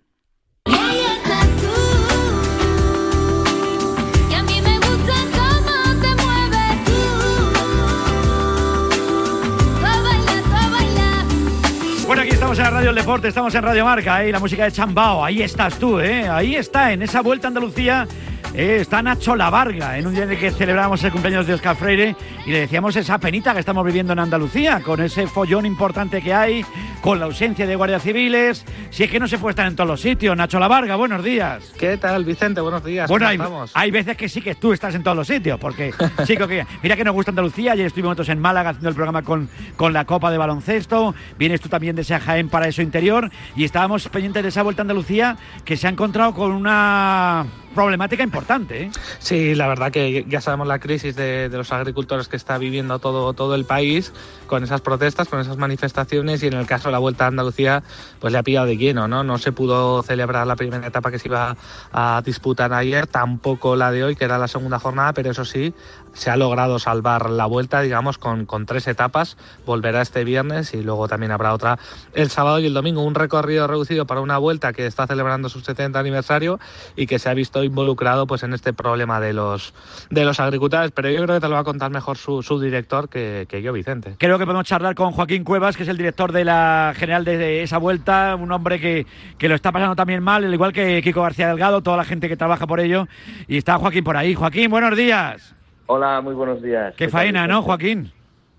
Estamos 12.56 12.72
en 12.72 12.74
Radio 12.74 12.94
Deporte, 12.94 13.28
estamos 13.28 13.54
en 13.54 13.62
Radio 13.62 13.84
Marca, 13.84 14.14
ahí 14.14 14.32
la 14.32 14.40
música 14.40 14.64
de 14.64 14.72
Chambao, 14.72 15.22
ahí 15.22 15.42
estás 15.42 15.78
tú, 15.78 16.00
¿eh? 16.00 16.26
ahí 16.26 16.56
está, 16.56 16.90
en 16.90 17.02
esa 17.02 17.20
vuelta 17.20 17.48
a 17.48 17.48
Andalucía 17.48 18.08
eh, 18.56 18.78
está 18.80 19.02
Nacho 19.02 19.36
La 19.36 19.50
Varga, 19.50 19.98
en 19.98 20.06
un 20.06 20.14
día 20.14 20.24
en 20.24 20.30
el 20.30 20.38
que 20.38 20.50
celebramos 20.50 21.04
el 21.04 21.12
cumpleaños 21.12 21.46
de 21.46 21.52
Oscar 21.52 21.76
Freire 21.76 22.16
y 22.46 22.52
le 22.52 22.60
decíamos 22.60 22.96
esa 22.96 23.18
penita 23.18 23.52
que 23.52 23.60
estamos 23.60 23.84
viviendo 23.84 24.14
en 24.14 24.18
Andalucía, 24.18 24.80
con 24.80 25.00
ese 25.00 25.26
follón 25.26 25.66
importante 25.66 26.22
que 26.22 26.32
hay, 26.32 26.64
con 27.02 27.18
la 27.18 27.26
ausencia 27.26 27.66
de 27.66 27.76
guardias 27.76 28.02
civiles. 28.02 28.64
Si 28.88 29.04
es 29.04 29.10
que 29.10 29.20
no 29.20 29.28
se 29.28 29.36
puede 29.36 29.50
estar 29.50 29.66
en 29.66 29.76
todos 29.76 29.88
los 29.88 30.00
sitios. 30.00 30.34
Nacho 30.36 30.58
La 30.58 30.68
Varga, 30.68 30.96
buenos 30.96 31.22
días. 31.22 31.70
¿Qué 31.78 31.98
tal, 31.98 32.24
Vicente? 32.24 32.62
Buenos 32.62 32.82
días. 32.82 33.10
Bueno, 33.10 33.26
hay, 33.26 33.38
hay, 33.74 33.90
veces 33.90 34.16
que 34.16 34.28
sí 34.28 34.40
que 34.40 34.54
tú 34.54 34.72
estás 34.72 34.94
en 34.94 35.02
todos 35.02 35.16
los 35.16 35.26
sitios, 35.26 35.60
porque 35.60 35.92
chico, 36.24 36.48
que, 36.48 36.66
mira 36.82 36.96
que 36.96 37.04
nos 37.04 37.12
gusta 37.12 37.32
Andalucía. 37.32 37.72
Ayer 37.72 37.86
estuvimos 37.86 38.26
en 38.26 38.40
Málaga 38.40 38.70
haciendo 38.70 38.88
el 38.88 38.94
programa 38.94 39.20
con, 39.20 39.50
con 39.76 39.92
la 39.92 40.06
Copa 40.06 40.30
de 40.30 40.38
Baloncesto. 40.38 41.14
Vienes 41.38 41.60
tú 41.60 41.68
también 41.68 41.94
de 41.94 42.04
Jaén 42.04 42.48
para 42.48 42.68
eso 42.68 42.80
interior 42.80 43.30
y 43.54 43.64
estábamos 43.64 44.08
pendientes 44.08 44.42
de 44.42 44.48
esa 44.48 44.62
vuelta 44.62 44.80
a 44.80 44.84
Andalucía 44.84 45.36
que 45.64 45.76
se 45.76 45.86
ha 45.86 45.90
encontrado 45.90 46.32
con 46.32 46.52
una 46.52 47.44
problemática 47.76 48.24
importante. 48.24 48.84
¿eh? 48.84 48.90
Sí, 49.20 49.54
la 49.54 49.68
verdad 49.68 49.92
que 49.92 50.24
ya 50.28 50.40
sabemos 50.40 50.66
la 50.66 50.80
crisis 50.80 51.14
de, 51.14 51.48
los 51.52 51.72
agricultores 51.72 52.26
que 52.26 52.34
está 52.34 52.58
viviendo 52.58 52.98
todo, 52.98 53.34
todo 53.34 53.54
el 53.54 53.64
país 53.64 54.12
con 54.48 54.64
esas 54.64 54.80
protestas, 54.80 55.28
con 55.28 55.38
esas 55.38 55.56
manifestaciones 55.58 56.42
y 56.42 56.48
en 56.48 56.54
el 56.54 56.66
caso 56.66 56.88
de 56.88 56.92
la 56.92 56.98
Vuelta 56.98 57.24
a 57.24 57.28
Andalucía 57.28 57.84
pues 58.18 58.32
le 58.32 58.38
ha 58.38 58.42
pillado 58.42 58.66
de 58.66 58.76
lleno, 58.76 59.06
¿no? 59.06 59.22
No 59.22 59.38
se 59.38 59.52
pudo 59.52 60.02
celebrar 60.02 60.46
la 60.46 60.56
primera 60.56 60.86
etapa 60.86 61.10
que 61.10 61.18
se 61.18 61.28
iba 61.28 61.56
a 61.92 62.22
disputar 62.24 62.72
ayer, 62.72 63.06
tampoco 63.06 63.76
la 63.76 63.92
de 63.92 64.04
hoy, 64.04 64.16
que 64.16 64.24
era 64.24 64.38
la 64.38 64.48
segunda 64.48 64.78
jornada, 64.78 65.12
pero 65.12 65.30
eso 65.30 65.44
sí, 65.44 65.74
se 66.16 66.30
ha 66.30 66.36
logrado 66.36 66.78
salvar 66.78 67.30
la 67.30 67.46
vuelta, 67.46 67.82
digamos, 67.82 68.16
con, 68.16 68.46
con 68.46 68.64
tres 68.64 68.88
etapas. 68.88 69.36
Volverá 69.66 70.00
este 70.00 70.24
viernes 70.24 70.72
y 70.72 70.82
luego 70.82 71.08
también 71.08 71.30
habrá 71.30 71.52
otra 71.52 71.78
el 72.14 72.30
sábado 72.30 72.58
y 72.58 72.66
el 72.66 72.74
domingo. 72.74 73.02
Un 73.02 73.14
recorrido 73.14 73.66
reducido 73.66 74.06
para 74.06 74.22
una 74.22 74.38
vuelta 74.38 74.72
que 74.72 74.86
está 74.86 75.06
celebrando 75.06 75.50
su 75.50 75.60
70 75.60 75.98
aniversario 75.98 76.58
y 76.96 77.06
que 77.06 77.18
se 77.18 77.28
ha 77.28 77.34
visto 77.34 77.62
involucrado 77.62 78.26
pues 78.26 78.42
en 78.42 78.54
este 78.54 78.72
problema 78.72 79.20
de 79.20 79.34
los, 79.34 79.74
de 80.08 80.24
los 80.24 80.40
agricultores. 80.40 80.90
Pero 80.92 81.10
yo 81.10 81.22
creo 81.22 81.36
que 81.36 81.40
te 81.40 81.48
lo 81.48 81.54
va 81.54 81.60
a 81.60 81.64
contar 81.64 81.90
mejor 81.90 82.16
su, 82.16 82.42
su 82.42 82.58
director 82.58 83.10
que, 83.10 83.46
que, 83.48 83.60
yo, 83.60 83.74
Vicente. 83.74 84.16
Creo 84.18 84.38
que 84.38 84.46
podemos 84.46 84.64
charlar 84.64 84.94
con 84.94 85.12
Joaquín 85.12 85.44
Cuevas, 85.44 85.76
que 85.76 85.82
es 85.82 85.88
el 85.88 85.98
director 85.98 86.32
de 86.32 86.44
la 86.44 86.94
general 86.96 87.24
de 87.24 87.62
esa 87.62 87.76
vuelta, 87.76 88.36
un 88.36 88.50
hombre 88.52 88.80
que, 88.80 89.06
que 89.36 89.48
lo 89.48 89.54
está 89.54 89.70
pasando 89.70 89.96
también 89.96 90.22
mal, 90.22 90.44
al 90.44 90.54
igual 90.54 90.72
que 90.72 91.02
Kiko 91.02 91.20
García 91.20 91.48
Delgado, 91.48 91.82
toda 91.82 91.98
la 91.98 92.04
gente 92.04 92.28
que 92.28 92.36
trabaja 92.36 92.66
por 92.66 92.80
ello. 92.80 93.06
Y 93.48 93.58
está 93.58 93.78
Joaquín 93.78 94.04
por 94.04 94.16
ahí. 94.16 94.34
Joaquín, 94.34 94.70
buenos 94.70 94.96
días. 94.96 95.56
Hola, 95.88 96.20
muy 96.20 96.34
buenos 96.34 96.60
días. 96.62 96.94
Qué, 96.96 97.08
faena, 97.08 97.46
¿no, 97.46 97.62
Joaquín? 97.62 98.10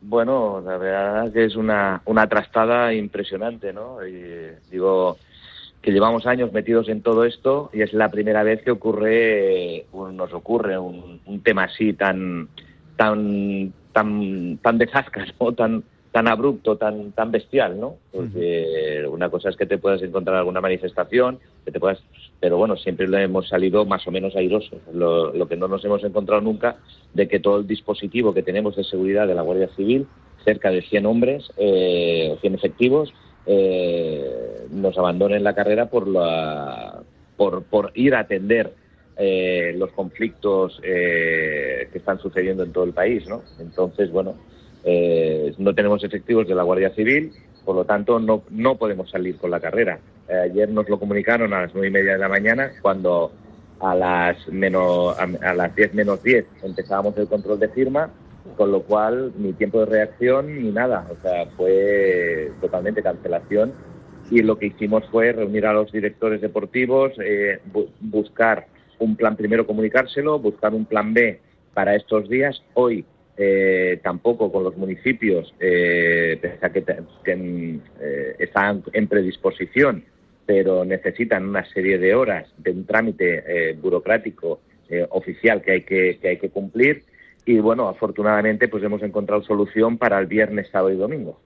Bueno, 0.01 0.61
la 0.65 0.78
verdad 0.78 1.34
que 1.34 1.43
es 1.43 1.57
una, 1.57 2.01
una 2.05 2.28
trastada 2.28 2.93
impresionante, 2.93 3.73
¿no? 3.73 4.05
Y, 4.07 4.51
digo 4.71 5.17
que 5.82 5.91
llevamos 5.91 6.25
años 6.25 6.53
metidos 6.53 6.88
en 6.88 7.01
todo 7.01 7.25
esto 7.25 7.69
y 7.73 7.82
es 7.82 7.91
la 7.93 8.09
primera 8.09 8.43
vez 8.43 8.61
que 8.63 8.71
ocurre, 8.71 9.86
nos 9.93 10.34
ocurre 10.34 10.78
un, 10.78 11.19
un 11.25 11.41
tema 11.41 11.65
así 11.65 11.93
tan, 11.93 12.47
tan, 12.95 13.73
tan, 13.91 14.57
tan 14.61 14.78
de 14.78 14.89
¿no? 15.39 15.51
Tan, 15.51 15.84
tan 16.12 16.28
abrupto, 16.28 16.78
tan, 16.78 17.12
tan 17.12 17.32
bestial, 17.32 17.80
¿no? 17.80 17.97
Porque 18.12 19.05
una 19.10 19.30
cosa 19.30 19.49
es 19.49 19.58
que 19.58 19.66
te 19.66 19.78
puedas 19.78 20.01
encontrar 20.01 20.38
alguna 20.38 20.62
manifestación, 20.62 21.39
que 21.66 21.72
te 21.72 21.80
puedas, 21.80 22.01
pero 22.39 22.58
bueno, 22.58 22.76
siempre 22.78 23.08
le 23.08 23.24
hemos 23.24 23.47
salido 23.49 23.86
más 23.86 24.08
o 24.08 24.12
menos 24.12 24.36
airosos. 24.36 24.80
Lo, 24.93 25.34
lo, 25.34 25.47
que 25.47 25.58
no 25.58 25.68
nos 25.68 25.84
hemos 25.86 26.03
encontrado 26.03 26.41
nunca 26.41 26.78
de 27.14 27.28
que 27.28 27.39
todo 27.39 27.60
el 27.60 27.68
dispositivo 27.68 28.34
que 28.34 28.43
tenemos 28.43 28.76
de 28.76 28.84
seguridad 28.84 29.28
de 29.28 29.36
la 29.36 29.41
Guardia 29.41 29.70
Civil, 29.76 30.08
cerca 30.43 30.72
de 30.72 30.82
100 30.82 31.05
hombres, 31.05 31.51
eh, 31.58 32.38
100 32.41 32.55
efectivos, 32.55 33.14
eh, 33.45 34.66
nos 34.72 34.97
abandonen 34.97 35.43
la 35.43 35.55
carrera 35.55 35.89
por 35.89 36.08
la 36.08 37.01
por, 37.38 37.64
por 37.64 37.91
ir 37.93 38.16
a 38.16 38.20
atender 38.20 38.74
eh, 39.16 39.74
los 39.78 39.91
conflictos 39.91 40.80
eh, 40.84 41.88
que 41.91 41.97
están 41.97 42.20
sucediendo 42.20 42.64
en 42.64 42.72
todo 42.72 42.84
el 42.84 42.93
país, 42.93 43.28
¿no? 43.28 43.41
Entonces, 43.60 44.12
bueno, 44.12 44.36
eh, 44.84 45.53
no 45.57 45.73
tenemos 45.73 46.03
efectivos 46.03 46.47
de 46.47 46.55
la 46.55 46.63
Guardia 46.63 46.91
Civil, 46.91 47.32
por 47.65 47.75
lo 47.75 47.86
tanto 47.86 48.19
no, 48.19 48.43
no 48.49 48.75
podemos 48.75 49.09
salir 49.09 49.38
con 49.38 49.51
la 49.51 49.59
carrera. 49.59 49.99
Eh, 50.30 50.49
ayer 50.51 50.69
nos 50.69 50.88
lo 50.89 50.99
comunicaron 50.99 51.53
a 51.53 51.61
las 51.61 51.73
nueve 51.73 51.88
y 51.88 51.91
media 51.91 52.13
de 52.13 52.19
la 52.19 52.30
mañana, 52.30 52.71
cuando 52.82 53.32
a 53.80 53.95
las, 53.95 54.47
menos, 54.47 55.15
a, 55.19 55.53
las 55.53 55.75
10 55.75 55.93
menos 55.93 56.23
10 56.23 56.45
empezábamos 56.63 57.17
el 57.17 57.28
control 57.28 57.59
de 57.59 57.69
firma, 57.69 58.09
con 58.55 58.71
lo 58.71 58.82
cual 58.84 59.34
ni 59.38 59.53
tiempo 59.53 59.80
de 59.80 59.86
reacción 59.86 60.63
ni 60.63 60.71
nada, 60.71 61.07
o 61.11 61.21
sea, 61.21 61.45
fue 61.57 62.51
totalmente 62.61 63.03
cancelación 63.03 63.73
y 64.30 64.41
lo 64.41 64.57
que 64.57 64.67
hicimos 64.67 65.03
fue 65.11 65.32
reunir 65.32 65.65
a 65.65 65.73
los 65.73 65.91
directores 65.91 66.41
deportivos, 66.41 67.13
eh, 67.23 67.59
buscar 67.99 68.67
un 68.99 69.15
plan 69.15 69.36
primero 69.36 69.65
comunicárselo, 69.65 70.39
buscar 70.39 70.73
un 70.73 70.86
plan 70.86 71.13
B 71.13 71.39
para 71.73 71.95
estos 71.95 72.28
días. 72.28 72.61
Hoy 72.73 73.05
eh, 73.38 73.99
tampoco 74.01 74.51
con 74.51 74.63
los 74.63 74.75
municipios, 74.77 75.53
eh, 75.59 76.57
a 76.61 76.69
que, 76.69 76.83
eh, 77.25 78.35
están 78.39 78.83
en 78.93 79.07
predisposición, 79.07 80.03
pero 80.45 80.83
necesitan 80.85 81.47
una 81.47 81.63
serie 81.65 81.99
de 81.99 82.15
horas 82.15 82.47
de 82.57 82.71
un 82.71 82.85
trámite 82.85 83.43
eh, 83.45 83.73
burocrático 83.73 84.61
oficial 85.09 85.61
que 85.61 85.71
hay 85.73 85.81
que, 85.81 86.17
que 86.17 86.29
hay 86.29 86.38
que 86.38 86.49
cumplir. 86.49 87.03
Y 87.45 87.59
bueno, 87.59 87.89
afortunadamente, 87.89 88.69
pues 88.69 88.81
hemos 88.83 89.03
encontrado 89.03 89.43
solución 89.43 89.97
para 89.97 90.17
el 90.17 90.27
viernes, 90.27 90.69
sábado 90.71 90.93
y 90.93 90.97
domingo. 90.97 91.41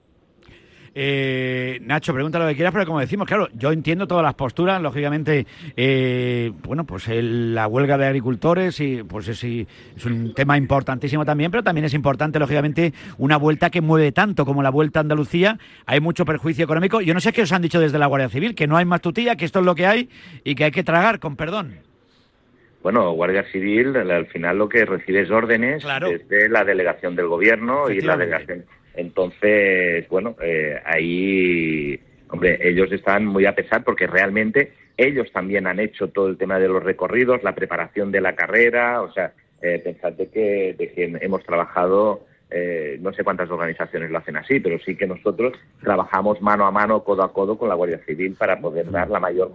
Eh, 0.94 1.78
Nacho, 1.82 2.12
pregunta 2.12 2.38
lo 2.38 2.46
que 2.46 2.54
quieras, 2.54 2.72
pero 2.72 2.84
como 2.84 3.00
decimos, 3.00 3.26
claro, 3.26 3.48
yo 3.54 3.72
entiendo 3.72 4.06
todas 4.06 4.22
las 4.22 4.34
posturas, 4.34 4.80
lógicamente, 4.82 5.46
eh, 5.74 6.52
bueno, 6.64 6.84
pues 6.84 7.08
el- 7.08 7.54
la 7.54 7.66
huelga 7.66 7.96
de 7.96 8.06
agricultores 8.06 8.78
y 8.80 9.02
pues 9.02 9.26
es, 9.28 9.42
es 9.42 10.04
un 10.04 10.34
tema 10.34 10.58
importantísimo 10.58 11.24
también, 11.24 11.50
pero 11.50 11.62
también 11.62 11.86
es 11.86 11.94
importante, 11.94 12.38
lógicamente, 12.38 12.92
una 13.16 13.38
vuelta 13.38 13.70
que 13.70 13.80
mueve 13.80 14.12
tanto 14.12 14.44
como 14.44 14.62
la 14.62 14.68
vuelta 14.70 15.00
a 15.00 15.02
Andalucía. 15.02 15.58
Hay 15.86 16.00
mucho 16.00 16.26
perjuicio 16.26 16.64
económico. 16.64 17.00
Yo 17.00 17.14
no 17.14 17.20
sé 17.20 17.32
qué 17.32 17.42
os 17.42 17.52
han 17.52 17.62
dicho 17.62 17.80
desde 17.80 17.98
la 17.98 18.06
Guardia 18.06 18.28
Civil, 18.28 18.54
que 18.54 18.66
no 18.66 18.76
hay 18.76 18.84
más 18.84 19.00
tutía, 19.00 19.36
que 19.36 19.46
esto 19.46 19.60
es 19.60 19.64
lo 19.64 19.74
que 19.74 19.86
hay 19.86 20.10
y 20.44 20.54
que 20.54 20.64
hay 20.64 20.70
que 20.72 20.84
tragar, 20.84 21.18
con 21.20 21.36
perdón. 21.36 21.76
Bueno, 22.82 23.12
Guardia 23.12 23.44
Civil 23.50 23.96
al 23.96 24.10
al 24.10 24.26
final 24.26 24.58
lo 24.58 24.68
que 24.68 24.84
recibe 24.84 25.22
es 25.22 25.30
órdenes 25.30 25.82
desde 26.10 26.48
la 26.50 26.64
delegación 26.64 27.14
del 27.16 27.28
gobierno 27.28 27.88
y 27.88 28.00
la 28.00 28.16
delegación. 28.16 28.64
Entonces, 28.94 30.08
bueno, 30.08 30.36
eh, 30.42 30.80
ahí, 30.84 31.98
hombre, 32.28 32.58
ellos 32.60 32.90
están 32.92 33.26
muy 33.26 33.46
a 33.46 33.54
pesar 33.54 33.84
porque 33.84 34.06
realmente 34.06 34.72
ellos 34.96 35.30
también 35.32 35.66
han 35.66 35.80
hecho 35.80 36.08
todo 36.08 36.28
el 36.28 36.36
tema 36.36 36.58
de 36.58 36.68
los 36.68 36.82
recorridos, 36.82 37.42
la 37.42 37.54
preparación 37.54 38.12
de 38.12 38.20
la 38.20 38.34
carrera, 38.34 39.02
o 39.02 39.12
sea, 39.12 39.32
eh, 39.62 39.80
pensad 39.82 40.12
de 40.12 40.28
que, 40.28 40.74
de 40.76 40.92
que 40.92 41.04
hemos 41.20 41.42
trabajado, 41.44 42.26
eh, 42.50 42.98
no 43.00 43.12
sé 43.12 43.24
cuántas 43.24 43.50
organizaciones 43.50 44.10
lo 44.10 44.18
hacen 44.18 44.36
así, 44.36 44.60
pero 44.60 44.78
sí 44.80 44.96
que 44.96 45.06
nosotros 45.06 45.54
trabajamos 45.80 46.40
mano 46.42 46.66
a 46.66 46.70
mano, 46.70 47.02
codo 47.04 47.22
a 47.22 47.32
codo 47.32 47.56
con 47.56 47.68
la 47.68 47.74
Guardia 47.74 48.00
Civil 48.04 48.34
para 48.38 48.60
poder 48.60 48.90
dar 48.90 49.08
la 49.08 49.20
mayor 49.20 49.52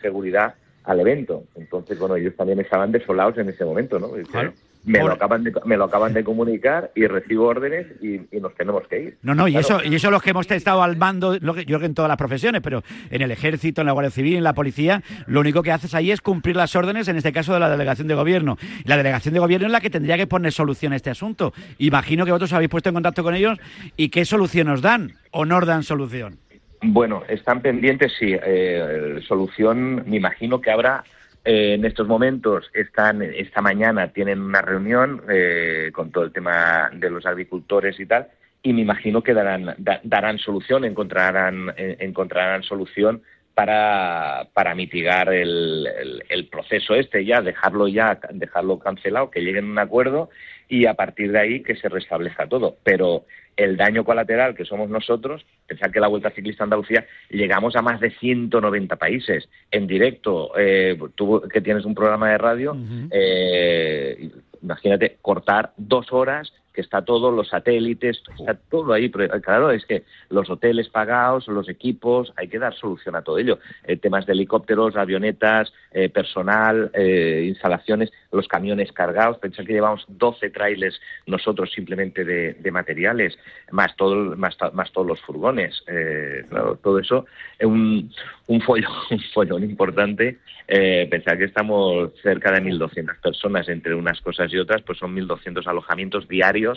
seguridad 0.00 0.54
al 0.84 1.00
evento. 1.00 1.44
Entonces, 1.56 1.98
bueno, 1.98 2.16
ellos 2.16 2.36
también 2.36 2.60
estaban 2.60 2.92
desolados 2.92 3.36
en 3.38 3.48
ese 3.48 3.64
momento, 3.64 3.98
¿no? 3.98 4.08
Dice, 4.08 4.52
Me 4.84 5.00
lo, 5.00 5.12
acaban 5.12 5.44
de, 5.44 5.52
me 5.66 5.76
lo 5.76 5.84
acaban 5.84 6.14
de 6.14 6.24
comunicar 6.24 6.90
y 6.94 7.06
recibo 7.06 7.46
órdenes 7.46 7.86
y, 8.00 8.14
y 8.34 8.40
nos 8.40 8.54
tenemos 8.54 8.86
que 8.88 9.02
ir. 9.02 9.18
No, 9.22 9.34
no, 9.34 9.46
y 9.46 9.56
eso, 9.56 9.80
y 9.84 9.94
eso 9.94 10.10
los 10.10 10.22
que 10.22 10.30
hemos 10.30 10.50
estado 10.50 10.82
al 10.82 10.96
mando, 10.96 11.36
lo 11.40 11.52
que- 11.52 11.60
yo 11.62 11.66
creo 11.66 11.80
que 11.80 11.86
en 11.86 11.94
todas 11.94 12.08
las 12.08 12.16
profesiones, 12.16 12.62
pero 12.62 12.82
en 13.10 13.20
el 13.20 13.30
ejército, 13.30 13.82
en 13.82 13.86
la 13.86 13.92
Guardia 13.92 14.10
Civil, 14.10 14.36
en 14.36 14.44
la 14.44 14.54
policía, 14.54 15.02
lo 15.26 15.40
único 15.40 15.62
que 15.62 15.72
haces 15.72 15.94
ahí 15.94 16.10
es 16.10 16.20
cumplir 16.22 16.56
las 16.56 16.74
órdenes, 16.74 17.06
en 17.08 17.16
este 17.16 17.32
caso 17.32 17.52
de 17.52 17.60
la 17.60 17.68
delegación 17.68 18.08
de 18.08 18.14
gobierno. 18.14 18.56
La 18.84 18.96
delegación 18.96 19.34
de 19.34 19.40
gobierno 19.40 19.66
es 19.66 19.72
la 19.72 19.80
que 19.80 19.90
tendría 19.90 20.16
que 20.16 20.26
poner 20.26 20.52
solución 20.52 20.92
a 20.92 20.96
este 20.96 21.10
asunto. 21.10 21.52
Imagino 21.78 22.24
que 22.24 22.30
vosotros 22.30 22.52
habéis 22.54 22.70
puesto 22.70 22.88
en 22.88 22.94
contacto 22.94 23.22
con 23.22 23.34
ellos 23.34 23.58
y 23.96 24.08
qué 24.08 24.24
solución 24.24 24.68
os 24.68 24.80
dan 24.80 25.12
o 25.32 25.44
no 25.44 25.58
os 25.58 25.66
dan 25.66 25.82
solución. 25.82 26.38
Bueno, 26.80 27.24
están 27.28 27.60
pendientes, 27.60 28.12
sí. 28.18 28.34
Eh, 28.40 29.20
solución, 29.26 30.04
me 30.08 30.16
imagino 30.16 30.60
que 30.60 30.70
habrá. 30.70 31.04
Eh, 31.44 31.74
en 31.74 31.84
estos 31.84 32.06
momentos, 32.06 32.70
están 32.74 33.22
esta 33.22 33.60
mañana 33.62 34.08
tienen 34.12 34.40
una 34.40 34.62
reunión 34.62 35.22
eh, 35.28 35.90
con 35.92 36.10
todo 36.10 36.24
el 36.24 36.32
tema 36.32 36.90
de 36.92 37.10
los 37.10 37.24
agricultores 37.26 37.98
y 38.00 38.06
tal, 38.06 38.28
y 38.62 38.72
me 38.72 38.82
imagino 38.82 39.22
que 39.22 39.34
darán, 39.34 39.74
da- 39.78 40.00
darán 40.02 40.38
solución, 40.38 40.84
encontrarán, 40.84 41.72
eh, 41.76 41.96
encontrarán 42.00 42.62
solución 42.62 43.22
para, 43.54 44.48
para 44.52 44.74
mitigar 44.74 45.32
el, 45.32 45.86
el- 45.86 46.24
el 46.28 46.46
proceso 46.48 46.94
este 46.94 47.24
ya, 47.24 47.40
dejarlo 47.40 47.88
ya, 47.88 48.18
dejarlo 48.30 48.78
cancelado, 48.78 49.30
que 49.30 49.40
lleguen 49.40 49.66
a 49.66 49.70
un 49.72 49.78
acuerdo 49.78 50.30
y 50.68 50.86
a 50.86 50.94
partir 50.94 51.32
de 51.32 51.38
ahí 51.38 51.62
que 51.62 51.76
se 51.76 51.88
restablezca 51.88 52.46
todo. 52.46 52.76
Pero 52.84 53.24
el 53.56 53.76
daño 53.76 54.04
colateral 54.04 54.54
que 54.54 54.64
somos 54.64 54.88
nosotros, 54.88 55.44
pensar 55.66 55.90
que 55.90 56.00
la 56.00 56.08
Vuelta 56.08 56.30
Ciclista 56.30 56.62
a 56.62 56.66
Andalucía 56.66 57.06
llegamos 57.30 57.74
a 57.74 57.82
más 57.82 58.00
de 58.00 58.10
190 58.10 58.96
países 58.96 59.48
en 59.70 59.86
directo. 59.86 60.52
Eh, 60.56 60.96
tú 61.14 61.42
que 61.52 61.60
tienes 61.60 61.84
un 61.84 61.94
programa 61.94 62.30
de 62.30 62.38
radio, 62.38 62.76
eh, 63.10 64.30
imagínate 64.62 65.16
cortar 65.20 65.72
dos 65.76 66.12
horas 66.12 66.52
que 66.78 66.82
está 66.82 67.02
todo, 67.02 67.32
los 67.32 67.48
satélites, 67.48 68.22
está 68.38 68.54
todo 68.54 68.92
ahí. 68.92 69.08
Pero, 69.08 69.40
claro, 69.40 69.72
es 69.72 69.84
que 69.84 70.04
los 70.30 70.48
hoteles 70.48 70.88
pagados, 70.88 71.48
los 71.48 71.68
equipos, 71.68 72.32
hay 72.36 72.46
que 72.46 72.60
dar 72.60 72.72
solución 72.72 73.16
a 73.16 73.22
todo 73.22 73.36
ello. 73.38 73.58
Eh, 73.82 73.96
temas 73.96 74.26
de 74.26 74.34
helicópteros, 74.34 74.94
avionetas, 74.94 75.72
eh, 75.90 76.08
personal, 76.08 76.92
eh, 76.94 77.46
instalaciones, 77.48 78.12
los 78.30 78.46
camiones 78.46 78.92
cargados. 78.92 79.38
Pensar 79.38 79.66
que 79.66 79.72
llevamos 79.72 80.04
12 80.06 80.50
trailers 80.50 81.00
nosotros 81.26 81.72
simplemente 81.72 82.24
de, 82.24 82.54
de 82.54 82.70
materiales, 82.70 83.36
más, 83.72 83.96
todo, 83.96 84.36
más, 84.36 84.56
más 84.72 84.92
todos 84.92 85.08
los 85.08 85.20
furgones. 85.22 85.82
Eh, 85.88 86.44
claro, 86.48 86.76
todo 86.76 87.00
eso 87.00 87.26
es 87.58 87.66
un, 87.66 88.08
un, 88.46 88.60
follón, 88.60 88.92
un 89.10 89.20
follón 89.34 89.64
importante. 89.64 90.38
Pensar 90.68 91.38
que 91.38 91.44
estamos 91.44 92.10
cerca 92.22 92.52
de 92.52 92.60
1.200 92.60 93.20
personas 93.22 93.68
entre 93.70 93.94
unas 93.94 94.20
cosas 94.20 94.52
y 94.52 94.58
otras, 94.58 94.82
pues 94.82 94.98
son 94.98 95.16
1.200 95.16 95.66
alojamientos 95.66 96.28
diarios 96.28 96.67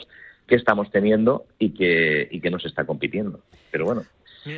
que 0.48 0.56
estamos 0.56 0.92
teniendo 0.92 1.46
y 1.60 1.70
que, 1.74 2.28
y 2.30 2.40
que 2.42 2.50
nos 2.52 2.66
está 2.66 2.86
compitiendo. 2.86 3.40
Pero 3.72 3.86
bueno, 3.86 4.04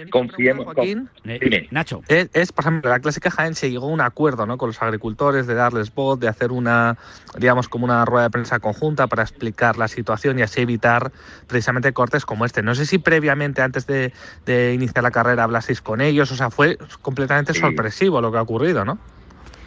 confiemos. 0.10 0.66
Joaquín. 0.66 1.10
Eh, 1.26 1.40
Dime. 1.42 1.68
Nacho. 1.72 2.02
Es, 2.08 2.30
es, 2.34 2.52
por 2.52 2.64
ejemplo, 2.64 2.90
la 2.90 3.00
clásica 3.00 3.30
Jaén 3.30 3.54
se 3.54 3.70
llegó 3.70 3.88
a 3.88 3.92
un 3.92 4.02
acuerdo 4.02 4.46
¿no? 4.46 4.58
con 4.58 4.70
los 4.70 4.82
agricultores 4.82 5.46
de 5.46 5.54
darles 5.56 5.94
voz, 5.94 6.20
de 6.20 6.28
hacer 6.30 6.52
una, 6.52 6.98
digamos, 7.38 7.68
como 7.68 7.86
una 7.86 8.06
rueda 8.06 8.24
de 8.24 8.30
prensa 8.32 8.60
conjunta 8.60 9.08
para 9.08 9.24
explicar 9.24 9.78
la 9.78 9.88
situación 9.88 10.40
y 10.40 10.42
así 10.42 10.62
evitar 10.62 11.12
precisamente 11.48 11.92
cortes 11.94 12.26
como 12.26 12.46
este. 12.46 12.64
No 12.64 12.76
sé 12.76 12.86
si 12.86 12.98
previamente, 12.98 13.62
antes 13.62 13.86
de, 13.86 14.14
de 14.46 14.74
iniciar 14.74 15.04
la 15.04 15.12
carrera, 15.12 15.44
hablasteis 15.44 15.82
con 15.82 16.02
ellos, 16.02 16.32
o 16.32 16.36
sea, 16.36 16.50
fue 16.50 16.78
completamente 17.02 17.54
Sí. 17.54 17.60
sorpresivo 17.60 18.22
lo 18.22 18.32
que 18.32 18.38
ha 18.38 18.42
ocurrido, 18.42 18.86
¿no? 18.86 18.98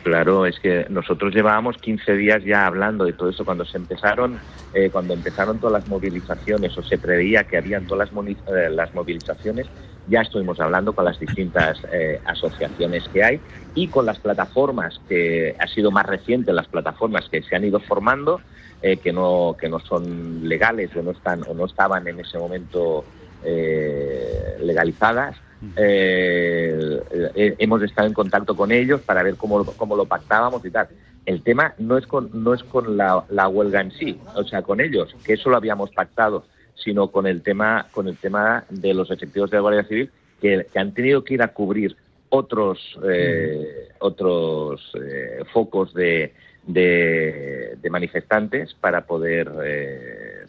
Claro, 0.07 0.47
es 0.47 0.61
que 0.61 0.87
nosotros 0.89 1.35
llevábamos 1.35 1.79
15 1.79 2.13
días 2.13 2.45
ya 2.45 2.65
hablando 2.65 3.05
de 3.05 3.13
todo 3.13 3.29
eso. 3.29 3.45
Cuando 3.45 3.65
se 3.65 3.77
empezaron, 3.77 4.41
eh, 4.73 4.89
cuando 4.89 5.15
empezaron 5.15 5.59
todas 5.59 5.81
las 5.81 5.89
movilizaciones 5.89 6.79
o 6.79 6.83
se 6.85 6.97
preveía 6.99 7.43
que 7.43 7.57
habían 7.57 7.89
todas 7.89 8.13
las, 8.13 8.25
eh, 8.47 8.71
las 8.71 8.95
movilizaciones, 8.95 9.67
ya 10.07 10.21
estuvimos 10.21 10.61
hablando 10.61 10.93
con 10.93 11.07
las 11.07 11.19
distintas 11.19 11.81
eh, 11.93 12.21
asociaciones 12.25 13.09
que 13.13 13.25
hay 13.25 13.41
y 13.75 13.89
con 13.89 14.07
las 14.07 14.21
plataformas 14.21 15.01
que 15.09 15.57
ha 15.59 15.67
sido 15.67 15.91
más 15.91 16.07
reciente, 16.07 16.53
las 16.53 16.69
plataformas 16.69 17.29
que 17.29 17.43
se 17.43 17.57
han 17.57 17.65
ido 17.65 17.81
formando, 17.81 18.41
eh, 18.83 18.99
que 18.99 19.13
no 19.13 19.57
que 19.59 19.69
no 19.69 19.81
son 19.81 20.49
legales 20.49 20.95
o 20.95 21.03
no 21.03 21.11
están 21.11 21.43
o 21.49 21.53
no 21.53 21.65
estaban 21.67 22.07
en 22.07 22.21
ese 22.21 22.39
momento 22.39 23.05
eh, 23.43 24.57
legalizadas. 24.61 25.37
Eh, 25.77 27.01
eh, 27.35 27.55
hemos 27.59 27.83
estado 27.83 28.07
en 28.07 28.15
contacto 28.15 28.57
con 28.57 28.73
ellos 28.73 29.01
para 29.03 29.23
ver 29.23 29.37
cómo, 29.37 29.65
cómo 29.65 29.97
lo 29.97 30.05
pactábamos 30.07 30.65
y 30.65 30.71
tal. 30.71 30.89
El 31.25 31.43
tema 31.43 31.75
no 31.79 31.99
es 31.99 32.07
con, 32.07 32.31
no 32.33 32.55
es 32.55 32.63
con 32.63 32.97
la, 32.97 33.25
la 33.31 33.49
huelga 33.49 33.81
en 33.81 33.91
sí, 33.93 34.19
o 34.35 34.45
sea, 34.45 34.63
con 34.63 34.81
ellos, 34.81 35.15
que 35.25 35.35
eso 35.35 35.51
lo 35.51 35.57
habíamos 35.57 35.91
pactado, 35.91 36.45
sino 36.75 37.09
con 37.09 37.27
el 37.27 37.43
tema, 37.43 37.89
con 37.91 38.07
el 38.07 38.17
tema 38.17 38.65
de 38.71 38.95
los 38.95 39.11
efectivos 39.11 39.51
de 39.51 39.57
la 39.57 39.63
Guardia 39.63 39.85
Civil 39.85 40.11
que, 40.41 40.67
que 40.73 40.79
han 40.79 40.93
tenido 40.93 41.25
que 41.25 41.35
ir 41.35 41.43
a 41.43 41.49
cubrir 41.49 41.97
otros, 42.29 42.79
eh, 43.09 43.89
otros 43.99 44.93
eh, 45.01 45.43
focos 45.53 45.95
de, 45.95 46.35
de, 46.67 47.77
de 47.81 47.91
manifestantes 47.91 48.75
para 48.75 49.07
poder, 49.07 49.51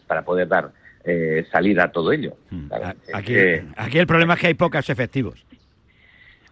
para 0.06 0.22
poder 0.22 0.48
dar 0.48 0.70
eh, 1.08 1.46
salida 1.50 1.84
a 1.84 1.90
todo 1.92 2.12
ello. 2.12 2.36
Claro, 2.68 2.98
es 3.06 3.14
Aquí, 3.14 3.32
que- 3.32 3.64
aquí 3.76 3.98
el 3.98 4.06
problema 4.06 4.34
es 4.34 4.40
que 4.40 4.46
hay 4.48 4.54
pocos 4.54 4.88
efectivos. 4.90 5.44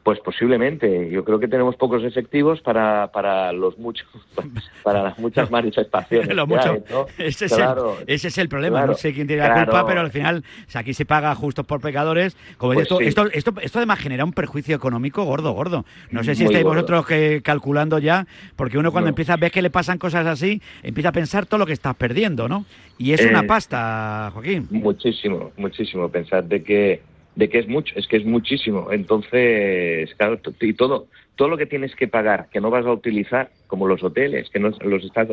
Pues 0.06 0.20
posiblemente. 0.20 1.10
Yo 1.10 1.24
creo 1.24 1.40
que 1.40 1.48
tenemos 1.48 1.74
pocos 1.74 2.04
efectivos 2.04 2.60
para, 2.60 3.10
para 3.10 3.50
los 3.52 3.76
muchos, 3.76 4.06
para 4.84 5.02
las 5.02 5.18
muchas 5.18 5.50
manifestaciones. 5.50 6.32
Lo 6.32 6.46
mucho- 6.46 6.70
hay, 6.74 6.82
¿no? 6.88 7.06
ese, 7.18 7.46
Claro, 7.48 7.94
es 7.94 8.00
el, 8.02 8.14
ese 8.14 8.28
es 8.28 8.38
el 8.38 8.48
problema. 8.48 8.76
claro, 8.78 8.92
no 8.92 8.98
sé 8.98 9.12
quién 9.12 9.26
tiene 9.26 9.42
la 9.42 9.48
claro. 9.52 9.72
culpa, 9.72 9.84
pero 9.88 10.00
al 10.02 10.12
final 10.12 10.44
o 10.64 10.70
sea, 10.70 10.82
aquí 10.82 10.94
se 10.94 11.06
paga 11.06 11.34
justos 11.34 11.66
por 11.66 11.80
pecadores. 11.80 12.36
Como 12.56 12.74
Pues 12.74 12.86
sí. 12.86 12.94
esto, 13.00 13.26
esto, 13.32 13.52
esto 13.60 13.78
además 13.80 13.98
genera 13.98 14.24
un 14.24 14.32
perjuicio 14.32 14.76
económico 14.76 15.24
gordo, 15.24 15.50
gordo. 15.50 15.84
No 16.12 16.22
sé 16.22 16.36
si 16.36 16.44
Muy 16.44 16.52
estáis 16.52 16.64
gordo. 16.64 16.82
vosotros 16.82 17.06
que, 17.06 17.42
calculando 17.42 17.98
ya, 17.98 18.28
porque 18.54 18.78
uno 18.78 18.92
cuando 18.92 19.06
No. 19.06 19.10
empieza 19.10 19.32
a 19.34 19.38
ver 19.38 19.50
que 19.50 19.60
le 19.60 19.70
pasan 19.70 19.98
cosas 19.98 20.24
así, 20.28 20.62
empieza 20.84 21.08
a 21.08 21.12
pensar 21.12 21.46
todo 21.46 21.58
lo 21.58 21.66
que 21.66 21.72
estás 21.72 21.96
perdiendo, 21.96 22.48
¿no? 22.48 22.64
Y 22.96 23.12
es 23.12 23.22
Eh, 23.22 23.28
una 23.28 23.42
pasta, 23.42 24.30
Joaquín. 24.32 24.68
Muchísimo, 24.70 25.50
muchísimo. 25.56 26.08
Pensar 26.08 26.44
de 26.44 26.62
que, 26.62 27.02
de 27.36 27.48
que 27.48 27.58
es 27.58 27.68
mucho, 27.68 27.94
es 27.96 28.06
que 28.08 28.16
es 28.16 28.24
muchísimo. 28.24 28.90
Entonces, 28.90 30.12
claro, 30.16 30.40
y 30.60 30.72
todo, 30.74 31.06
todo 31.36 31.48
lo 31.48 31.56
que 31.56 31.66
tienes 31.66 31.94
que 31.94 32.08
pagar, 32.08 32.48
que 32.50 32.60
no 32.60 32.70
vas 32.70 32.86
a 32.86 32.92
utilizar, 32.92 33.50
como 33.66 33.86
los 33.86 34.02
hoteles, 34.02 34.48
que 34.50 34.58
no 34.58 34.70
los 34.80 35.04
estás, 35.04 35.28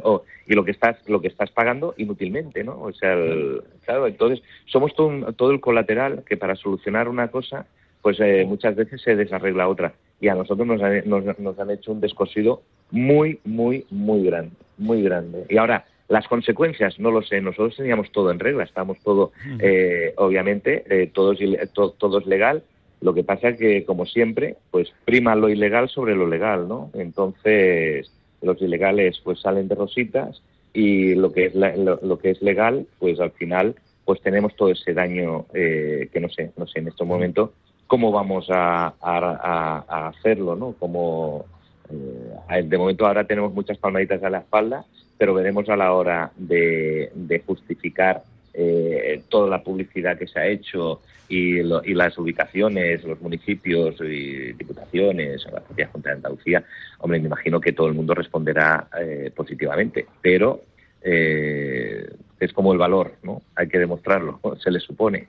y 0.46 0.54
lo 0.54 0.66
que 0.66 0.72
estás, 0.72 0.98
lo 1.08 1.22
que 1.22 1.30
estás 1.30 1.50
pagando 1.52 1.94
inútilmente, 1.98 2.64
¿no? 2.64 2.80
O 2.82 2.94
sea, 2.94 3.14
el- 3.14 3.62
claro, 3.86 4.08
entonces 4.08 4.44
somos 4.66 4.94
todo, 4.96 5.08
un- 5.08 5.34
todo 5.36 5.52
el 5.52 5.62
colateral 5.62 6.24
que 6.28 6.38
para 6.38 6.56
solucionar 6.56 7.08
una 7.08 7.30
cosa, 7.30 7.66
pues 8.02 8.20
eh, 8.20 8.44
muchas 8.46 8.76
veces 8.76 9.02
se 9.02 9.16
desarregla 9.16 9.70
otra. 9.70 9.94
Y 10.20 10.28
a 10.28 10.36
nosotros 10.36 10.68
nos 10.68 10.82
han, 10.82 11.08
nos- 11.10 11.40
nos 11.40 11.58
han 11.58 11.72
hecho 11.72 11.94
un 11.94 12.02
descosido 12.02 12.64
muy, 12.92 13.40
muy, 13.46 13.86
muy 13.90 14.26
grande, 14.26 14.52
muy 14.78 15.02
grande. 15.04 15.46
Y 15.50 15.56
ahora, 15.58 15.86
las 16.14 16.28
consecuencias, 16.28 17.00
no 17.00 17.10
lo 17.12 17.22
sé. 17.24 17.42
Nosotros 17.42 17.76
teníamos 17.76 18.12
todo 18.12 18.30
en 18.32 18.40
regla, 18.40 18.64
estamos 18.64 18.98
todo, 19.04 19.32
eh, 19.60 20.14
obviamente, 20.18 20.84
eh, 20.90 21.08
todo, 21.12 21.32
es, 21.34 21.42
ile- 21.42 21.68
to- 21.74 21.92
todo 21.98 22.20
es 22.20 22.28
legal. 22.28 22.62
Lo 23.02 23.14
que 23.16 23.24
pasa 23.24 23.50
es 23.50 23.58
que, 23.58 23.84
como 23.84 24.06
siempre, 24.06 24.56
pues 24.72 24.94
prima 25.06 25.36
lo 25.36 25.50
ilegal 25.50 25.90
sobre 25.90 26.16
lo 26.16 26.28
legal, 26.28 26.68
¿no? 26.68 26.92
Entonces, 26.94 28.12
los 28.42 28.62
ilegales 28.62 29.20
pues 29.24 29.40
salen 29.42 29.68
de 29.68 29.76
rositas 29.76 30.42
y 30.74 31.16
lo 31.16 31.32
que 31.32 31.46
es, 31.48 31.56
la- 31.56 31.76
lo, 31.76 32.00
lo 32.04 32.20
que 32.20 32.30
es 32.32 32.42
legal, 32.42 32.86
pues 33.00 33.20
al 33.20 33.32
final 33.32 33.76
pues 34.06 34.22
tenemos 34.22 34.54
todo 34.56 34.70
ese 34.70 34.94
daño 34.94 35.46
eh, 35.54 36.10
que 36.12 36.20
no 36.20 36.28
sé, 36.30 36.52
no 36.58 36.68
sé 36.68 36.80
en 36.80 36.90
este 36.90 37.06
momento 37.06 37.54
cómo 37.88 38.12
vamos 38.12 38.48
a, 38.52 38.88
a- 38.88 38.94
a- 39.02 39.86
a 39.88 40.08
hacerlo, 40.10 40.56
¿no? 40.56 40.74
Como 40.78 41.46
eh, 41.90 42.64
de 42.64 42.78
momento 42.78 43.06
ahora 43.08 43.26
tenemos 43.26 43.54
muchas 43.54 43.78
palmaditas 43.78 44.22
a 44.24 44.30
la 44.30 44.40
espalda, 44.40 44.86
pero 45.18 45.34
veremos 45.34 45.68
a 45.70 45.76
la 45.76 45.94
hora 45.94 46.32
de, 46.36 47.12
de 47.14 47.40
justificar 47.40 48.24
eh, 48.54 49.22
toda 49.30 49.50
la 49.50 49.64
publicidad 49.64 50.18
que 50.18 50.28
se 50.28 50.40
ha 50.40 50.48
hecho 50.48 51.02
y, 51.28 51.64
lo- 51.64 51.84
y 51.84 51.94
las 51.94 52.18
ubicaciones, 52.18 53.04
los 53.04 53.20
municipios 53.22 53.96
y 54.02 54.52
diputaciones, 54.54 55.46
la 55.52 55.62
propia 55.62 55.88
Junta 55.88 56.10
de 56.10 56.16
Andalucía, 56.18 56.64
hombre, 57.00 57.20
me 57.20 57.28
imagino 57.28 57.60
que 57.60 57.72
todo 57.74 57.88
el 57.88 57.94
mundo 57.94 58.14
responderá 58.14 58.88
eh, 59.02 59.32
positivamente, 59.36 60.06
pero 60.22 60.62
eh, 61.02 62.08
es 62.40 62.54
como 62.54 62.74
el 62.74 62.80
valor, 62.80 63.14
¿no? 63.24 63.42
Hay 63.56 63.68
que 63.68 63.80
demostrarlo, 63.80 64.40
se 64.64 64.72
le 64.72 64.80
supone, 64.80 65.28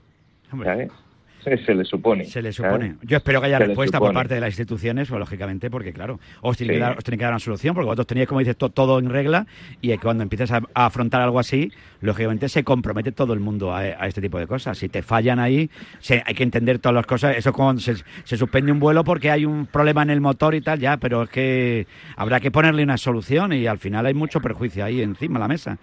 ¿sabes? 0.65 0.91
Se 1.45 1.75
le 1.75 1.85
supone. 1.85 2.25
Se 2.25 2.43
le 2.43 2.53
supone. 2.53 2.97
Yo 3.03 3.17
espero 3.19 3.41
que 3.41 3.47
haya 3.49 3.59
Se 3.59 3.67
respuesta 3.67 3.99
por 3.99 4.13
parte 4.15 4.35
de 4.35 4.41
las 4.41 4.49
instituciones, 4.51 5.09
pues, 5.09 5.19
lógicamente, 5.19 5.71
porque 5.71 5.93
claro, 5.93 6.19
os 6.41 6.57
tienen, 6.57 6.75
Sí. 6.77 6.79
que 6.79 6.85
dar, 6.85 6.99
os 6.99 7.05
tienen 7.05 7.19
que 7.19 7.25
dar 7.25 7.33
una 7.33 7.39
solución, 7.41 7.75
porque 7.75 7.87
vosotros 7.87 8.07
tenéis, 8.07 8.29
como 8.29 8.41
dices, 8.41 8.57
to- 8.57 8.71
todo 8.71 8.99
en 8.99 9.11
regla, 9.11 9.47
y 9.81 9.93
es 9.93 10.01
cuando 10.01 10.23
empiezas 10.23 10.51
a, 10.53 10.63
a 10.75 10.87
afrontar 10.87 11.21
algo 11.21 11.39
así, 11.39 11.71
lógicamente 12.01 12.49
se 12.49 12.65
compromete 12.65 13.13
todo 13.13 13.33
el 13.35 13.41
mundo 13.41 13.73
a, 13.73 13.79
a 13.81 14.07
este 14.07 14.21
tipo 14.21 14.39
de 14.39 14.47
cosas. 14.47 14.77
Si 14.79 14.89
te 14.89 15.03
fallan 15.03 15.39
ahí, 15.39 15.71
se- 16.01 16.23
hay 16.25 16.35
que 16.35 16.43
entender 16.43 16.79
todas 16.79 16.95
las 16.95 17.07
cosas. 17.07 17.37
Eso 17.37 17.53
cuando 17.53 17.81
se, 17.81 17.95
se 18.25 18.37
suspende 18.37 18.73
un 18.73 18.81
vuelo 18.81 19.05
porque 19.05 19.31
hay 19.31 19.45
un 19.45 19.67
problema 19.67 20.03
en 20.03 20.11
el 20.11 20.21
motor 20.21 20.55
y 20.55 20.61
tal, 20.61 20.79
ya, 20.79 20.97
pero 20.97 21.23
es 21.25 21.31
que 21.31 21.87
habrá 22.17 22.41
que 22.41 22.51
ponerle 22.51 22.83
una 22.83 22.97
solución 22.97 23.53
y 23.53 23.67
al 23.67 23.79
final 23.79 24.07
hay 24.07 24.15
mucho 24.15 24.41
perjuicio 24.41 24.85
ahí 24.85 25.01
encima 25.03 25.35
de 25.35 25.41
la 25.41 25.49
mesa. 25.49 25.79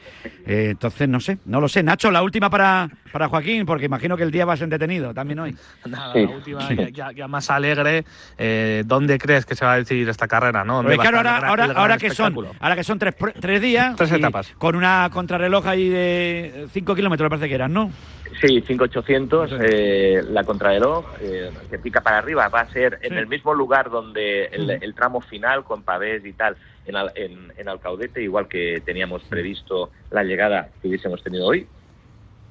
Eh, 0.45 0.69
entonces, 0.71 1.07
no 1.09 1.19
sé, 1.19 1.37
no 1.45 1.59
lo 1.61 1.67
sé. 1.67 1.83
Nacho, 1.83 2.11
la 2.11 2.23
última 2.23 2.49
para, 2.49 2.89
para 3.11 3.27
Joaquín, 3.27 3.65
porque 3.65 3.85
imagino 3.85 4.15
que 4.17 4.23
el 4.23 4.31
día 4.31 4.45
va 4.45 4.53
a 4.53 4.57
ser 4.57 4.65
entretenido 4.65 5.13
también 5.13 5.39
hoy. 5.39 5.50
Nada, 5.85 6.13
la 6.15 6.29
última, 6.29 6.73
ya, 6.73 6.89
ya- 6.89 7.11
ya 7.11 7.27
más 7.27 7.49
alegre. 7.49 8.03
eh, 8.37 8.83
¿Dónde 8.85 9.17
crees 9.17 9.45
que 9.45 9.55
se 9.55 9.65
va 9.65 9.73
a 9.73 9.77
decidir 9.77 10.07
esta 10.09 10.27
carrera? 10.27 10.63
¿no? 10.63 10.77
¿Dónde 10.77 10.95
Porque 10.95 10.97
va 10.97 11.19
a 11.19 11.21
claro, 11.21 11.29
ahora, 11.29 11.47
ahora, 11.47 11.73
ahora 11.79 11.97
que 11.97 12.09
son, 12.11 12.35
ahora 12.59 12.75
que 12.75 12.83
son 12.83 12.99
tres, 12.99 13.15
tres 13.39 13.61
días, 13.61 13.95
Tres 13.95 14.11
etapas. 14.11 14.53
con 14.57 14.75
una 14.75 15.09
contrarreloj 15.11 15.67
ahí 15.67 15.89
de 15.89 16.67
5 16.71 16.95
kilómetros, 16.95 17.25
me 17.25 17.29
parece 17.29 17.49
que 17.49 17.55
eran, 17.55 17.73
¿no? 17.73 17.91
Sí, 18.39 18.61
5800, 18.61 19.51
eh, 19.59 20.23
la 20.29 20.43
contrarreloj, 20.45 21.05
eh, 21.21 21.51
que 21.69 21.77
pica 21.79 22.01
para 22.01 22.17
arriba, 22.19 22.47
va 22.47 22.61
a 22.61 22.69
ser 22.71 22.97
en 23.01 23.09
Sí. 23.11 23.15
el 23.17 23.27
mismo 23.27 23.53
lugar 23.53 23.89
donde 23.89 24.45
el, 24.45 24.69
el 24.69 24.95
tramo 24.95 25.19
final 25.21 25.63
con 25.65 25.83
pavés 25.83 26.25
y 26.25 26.31
tal, 26.33 26.55
en, 26.85 26.95
Al- 26.95 27.11
en, 27.15 27.51
en 27.57 27.67
Alcaudete, 27.69 28.23
igual 28.23 28.47
que 28.47 28.81
teníamos 28.85 29.21
previsto 29.23 29.91
la 30.11 30.23
llegada 30.23 30.69
que 30.81 30.87
hubiésemos 30.87 31.21
tenido 31.21 31.45
hoy. 31.45 31.67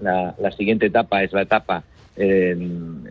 La, 0.01 0.35
la 0.39 0.51
siguiente 0.53 0.87
etapa 0.87 1.23
es 1.23 1.33
la 1.33 1.43
etapa, 1.43 1.83
en- 2.17 3.05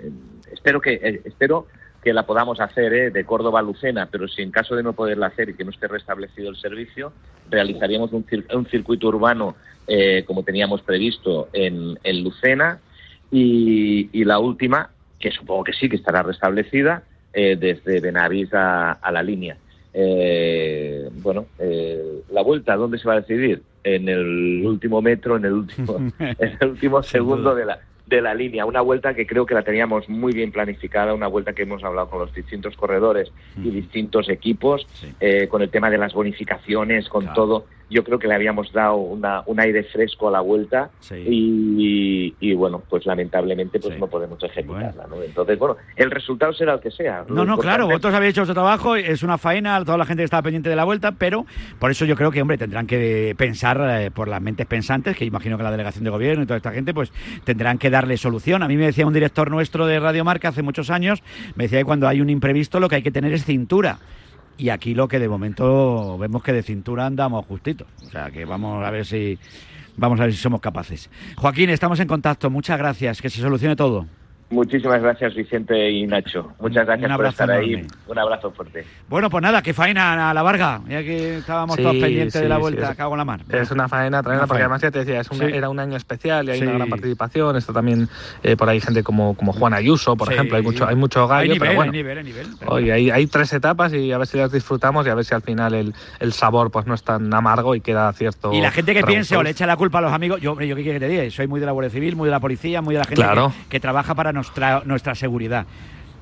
espero 0.52 0.82
que 0.82 0.94
eh, 0.94 1.22
espero 1.26 1.68
que 2.04 2.14
la 2.14 2.26
podamos 2.26 2.60
hacer 2.62 2.94
eh, 2.94 3.12
de 3.12 3.26
Córdoba 3.26 3.60
a 3.60 3.64
Lucena, 3.64 4.08
pero 4.10 4.28
si 4.28 4.42
en 4.42 4.52
caso 4.52 4.76
de 4.76 4.84
no 4.84 4.94
poderla 4.94 5.28
hacer 5.28 5.50
y 5.50 5.54
que 5.56 5.66
no 5.66 5.72
esté 5.72 5.88
restablecido 5.88 6.50
el 6.50 6.56
servicio, 6.56 7.12
realizaríamos 7.50 8.14
un, 8.14 8.26
cir- 8.26 8.46
un 8.56 8.66
circuito 8.68 9.08
urbano 9.10 9.56
eh, 9.88 10.24
como 10.26 10.44
teníamos 10.44 10.82
previsto 10.82 11.50
en, 11.52 12.00
en 12.04 12.24
Lucena 12.24 12.80
y, 13.32 14.10
y 14.14 14.24
la 14.24 14.40
última, 14.40 14.92
que 15.20 15.32
supongo 15.32 15.66
que 15.66 15.74
sí, 15.74 15.90
que 15.90 15.98
estará 15.98 16.24
restablecida, 16.24 17.04
eh, 17.34 17.58
desde 17.60 18.00
Benavís 18.00 18.54
a, 18.54 18.94
a 18.94 19.12
la 19.12 19.22
línea. 19.22 19.58
Eh, 19.94 21.10
bueno, 21.22 21.48
eh, 21.60 22.22
la 22.32 22.42
vuelta, 22.42 22.76
¿dónde 22.76 22.98
se 22.98 23.08
va 23.08 23.16
a 23.16 23.20
decidir? 23.22 23.62
En 23.84 24.08
el 24.08 24.64
último 24.66 25.02
metro, 25.02 25.36
en 25.38 25.46
el 25.46 25.54
último, 25.54 25.98
en 26.20 26.58
el 26.62 26.68
último 26.70 27.04
segundo 27.04 27.54
de 27.56 27.66
la, 27.66 27.80
de 28.10 28.22
la 28.22 28.34
línea. 28.34 28.66
Una 28.66 28.82
vuelta 28.82 29.14
que 29.14 29.26
creo 29.26 29.46
que 29.46 29.54
la 29.54 29.62
teníamos 29.62 30.10
muy 30.10 30.34
bien 30.34 30.52
planificada, 30.52 31.14
una 31.14 31.28
vuelta 31.28 31.54
que 31.54 31.62
hemos 31.62 31.84
hablado 31.84 32.10
con 32.10 32.20
los 32.20 32.34
distintos 32.34 32.76
corredores 32.76 33.32
y 33.56 33.70
distintos 33.70 34.30
equipos, 34.30 34.88
eh, 35.20 35.48
con 35.48 35.62
el 35.62 35.70
tema 35.70 35.90
de 35.90 35.98
las 36.00 36.14
bonificaciones, 36.14 37.08
con 37.08 37.34
todo. 37.34 37.66
Yo 37.90 38.04
creo 38.04 38.20
que 38.20 38.28
le 38.28 38.36
habíamos 38.36 38.72
dado 38.72 38.98
una, 38.98 39.42
un 39.46 39.60
aire 39.60 39.84
fresco 39.84 40.28
a 40.28 40.32
la 40.32 40.42
vuelta 40.42 40.90
y, 41.12 42.36
y, 42.40 42.54
bueno, 42.54 42.82
pues 42.90 43.06
lamentablemente 43.06 43.80
pues 43.80 43.98
no 44.00 44.08
podemos 44.08 44.42
ejecutarla. 44.44 45.08
¿no? 45.08 45.22
Entonces, 45.22 45.58
bueno, 45.58 45.78
el 45.96 46.12
resultado 46.12 46.54
será 46.54 46.74
el 46.74 46.80
que 46.80 46.92
sea. 46.92 47.26
No, 47.28 47.46
no, 47.46 47.58
claro, 47.58 47.88
vosotros 47.88 48.14
habéis 48.14 48.32
hecho 48.32 48.42
vuestro 48.42 48.54
trabajo, 48.54 48.96
es 48.96 49.24
una 49.24 49.38
faena, 49.38 49.84
toda 49.84 49.98
la 49.98 50.06
gente 50.06 50.22
que 50.22 50.26
estaba 50.26 50.44
pendiente 50.44 50.70
de 50.70 50.76
la 50.76 50.84
vuelta, 50.84 51.14
pero 51.14 51.46
por 51.80 51.92
eso 51.92 52.06
yo 52.06 52.16
creo 52.16 52.32
que, 52.32 52.42
hombre, 52.42 52.58
tendrán 52.58 52.88
que 52.88 53.34
pensar 53.38 53.82
eh, 53.90 54.12
por 54.12 54.28
las 54.28 54.42
mentes 54.42 54.68
pensantes, 54.68 55.16
que 55.18 55.26
imagino 55.26 55.58
que 55.58 55.64
la 55.64 55.72
delegación 55.72 56.04
de 56.04 56.10
gobierno 56.10 56.44
y 56.44 56.46
toda 56.46 56.58
esta 56.58 56.72
gente, 56.72 56.94
pues 56.94 57.12
tendrán 57.44 57.78
que 57.78 57.90
darle 57.90 58.18
solución. 58.18 58.64
A 58.64 58.68
mí 58.68 58.78
me 58.78 58.86
decía 58.86 59.08
un 59.08 59.14
director 59.14 59.50
nuestro 59.50 59.88
de 59.88 60.00
Radio 60.00 60.24
Marca 60.24 60.50
hace 60.50 60.62
muchos 60.62 60.90
años, 60.90 61.24
me 61.56 61.66
decía 61.66 61.80
que 61.80 61.86
cuando 61.86 62.08
hay 62.08 62.22
un 62.22 62.30
imprevisto 62.30 62.80
lo 62.80 62.90
que 62.90 62.96
hay 62.96 63.04
que 63.04 63.12
tener 63.12 63.34
es 63.34 63.46
cintura. 63.46 64.00
Y 64.60 64.70
aquí 64.70 64.94
lo 64.94 65.08
que 65.08 65.20
de 65.20 65.30
momento 65.30 66.18
vemos 66.18 66.44
que 66.44 66.52
de 66.52 66.62
cintura 66.64 67.06
andamos 67.06 67.46
justitos. 67.46 67.88
O 68.06 68.10
sea 68.10 68.30
que 68.30 68.44
vamos 68.44 68.86
a 68.86 68.92
ver 68.92 69.06
si 69.06 69.40
vamos 69.96 70.20
a 70.20 70.24
ver 70.24 70.34
si 70.34 70.40
somos 70.40 70.60
capaces. 70.60 71.10
Joaquín, 71.38 71.70
estamos 71.70 71.98
en 72.02 72.08
contacto. 72.10 72.50
Muchas 72.50 72.78
gracias. 72.78 73.22
Que 73.22 73.30
se 73.30 73.40
solucione 73.40 73.78
todo. 73.78 74.06
Muchísimas 74.52 75.00
gracias, 75.02 75.36
Vicente 75.36 75.92
y 75.92 76.08
Nacho. 76.08 76.54
Muchas 76.60 76.86
gracias 76.88 77.16
por 77.16 77.26
estar 77.28 77.52
ahí. 77.52 77.74
enorme. 77.76 77.88
Un 78.08 78.18
abrazo 78.18 78.52
fuerte. 78.52 78.84
Bueno, 79.08 79.30
pues 79.30 79.44
nada, 79.44 79.62
que 79.62 79.74
faena 79.76 80.32
a 80.32 80.34
la 80.34 80.42
Varga. 80.42 80.82
Ya 80.90 81.04
que 81.04 81.38
estábamos 81.38 81.76
Sí, 81.76 81.84
todos 81.84 81.96
pendientes 81.98 82.34
sí, 82.34 82.40
de 82.40 82.50
la 82.50 82.56
sí, 82.56 82.62
vuelta, 82.62 82.90
es- 82.92 82.98
cago 82.98 83.14
en 83.14 83.18
la 83.20 83.26
mar. 83.26 83.42
Es 83.48 83.70
una 83.70 83.88
faena 83.88 84.24
tremenda, 84.24 84.46
Una 84.46 84.48
porque 84.48 84.64
faena. 84.64 84.66
además 84.66 84.82
ya 84.82 84.90
te 84.92 85.00
decía, 85.06 85.20
es 85.22 85.30
un- 85.30 85.38
Sí. 85.38 85.44
era 85.54 85.70
un 85.70 85.80
año 85.80 85.96
especial 85.96 86.48
y 86.48 86.52
hay 86.52 86.58
Sí. 86.60 86.64
una 86.66 86.74
gran 86.74 86.90
participación. 86.90 87.56
Está 87.58 87.74
también 87.74 88.10
eh, 88.42 88.56
por 88.58 88.68
ahí 88.70 88.80
gente 88.82 89.04
como, 89.04 89.36
como 89.36 89.54
Juan 89.54 89.74
Ayuso, 89.76 90.16
por 90.16 90.28
Sí. 90.30 90.34
ejemplo. 90.34 90.58
Hay 90.58 90.64
mucho, 90.64 90.88
hay 90.88 90.96
mucho 90.96 91.28
gallo, 91.28 91.42
Hay 91.44 91.50
nivel, 91.50 91.60
pero 91.60 91.76
bueno. 91.76 91.92
hay 91.92 91.98
nivel, 91.98 92.18
hay 92.18 92.24
nivel. 92.24 92.48
Pero 92.60 92.72
Oye, 92.72 92.92
hay, 92.92 93.10
hay 93.12 93.28
tres 93.28 93.54
etapas 93.54 93.94
y 93.94 94.12
a 94.12 94.18
ver 94.18 94.26
si 94.26 94.38
las 94.40 94.52
disfrutamos 94.52 95.06
y 95.06 95.10
a 95.12 95.16
ver 95.16 95.26
si 95.26 95.36
al 95.36 95.44
final 95.44 95.76
el, 95.76 95.94
el 96.20 96.34
sabor 96.34 96.72
pues 96.72 96.88
no 96.88 96.96
es 96.96 97.04
tan 97.04 97.32
amargo 97.34 97.76
y 97.76 97.82
queda 97.82 98.12
cierto. 98.14 98.52
Y 98.52 98.62
la 98.62 98.72
gente 98.72 98.96
que 98.96 99.04
piense 99.04 99.38
o 99.38 99.44
le 99.44 99.52
echa 99.52 99.68
la 99.68 99.78
culpa 99.78 100.00
a 100.00 100.02
los 100.02 100.12
amigos, 100.12 100.42
yo, 100.42 100.52
hombre, 100.54 100.68
yo 100.68 100.76
qué 100.76 100.82
quiero 100.82 101.00
que 101.00 101.06
te 101.06 101.12
diga, 101.12 101.30
soy 101.30 101.46
muy 101.48 101.60
de 101.60 101.68
la 101.68 101.72
Guardia 101.72 101.92
Civil, 101.92 102.16
muy 102.16 102.26
de 102.26 102.32
la 102.32 102.40
policía, 102.40 102.82
muy 102.82 102.96
de 102.96 103.00
la 103.00 103.06
gente 103.06 103.22
Claro. 103.22 103.54
que, 103.66 103.70
que 103.70 103.80
trabaja 103.80 104.16
para 104.16 104.32
nuestra, 104.40 104.82
nuestra 104.86 105.16
seguridad. 105.16 105.66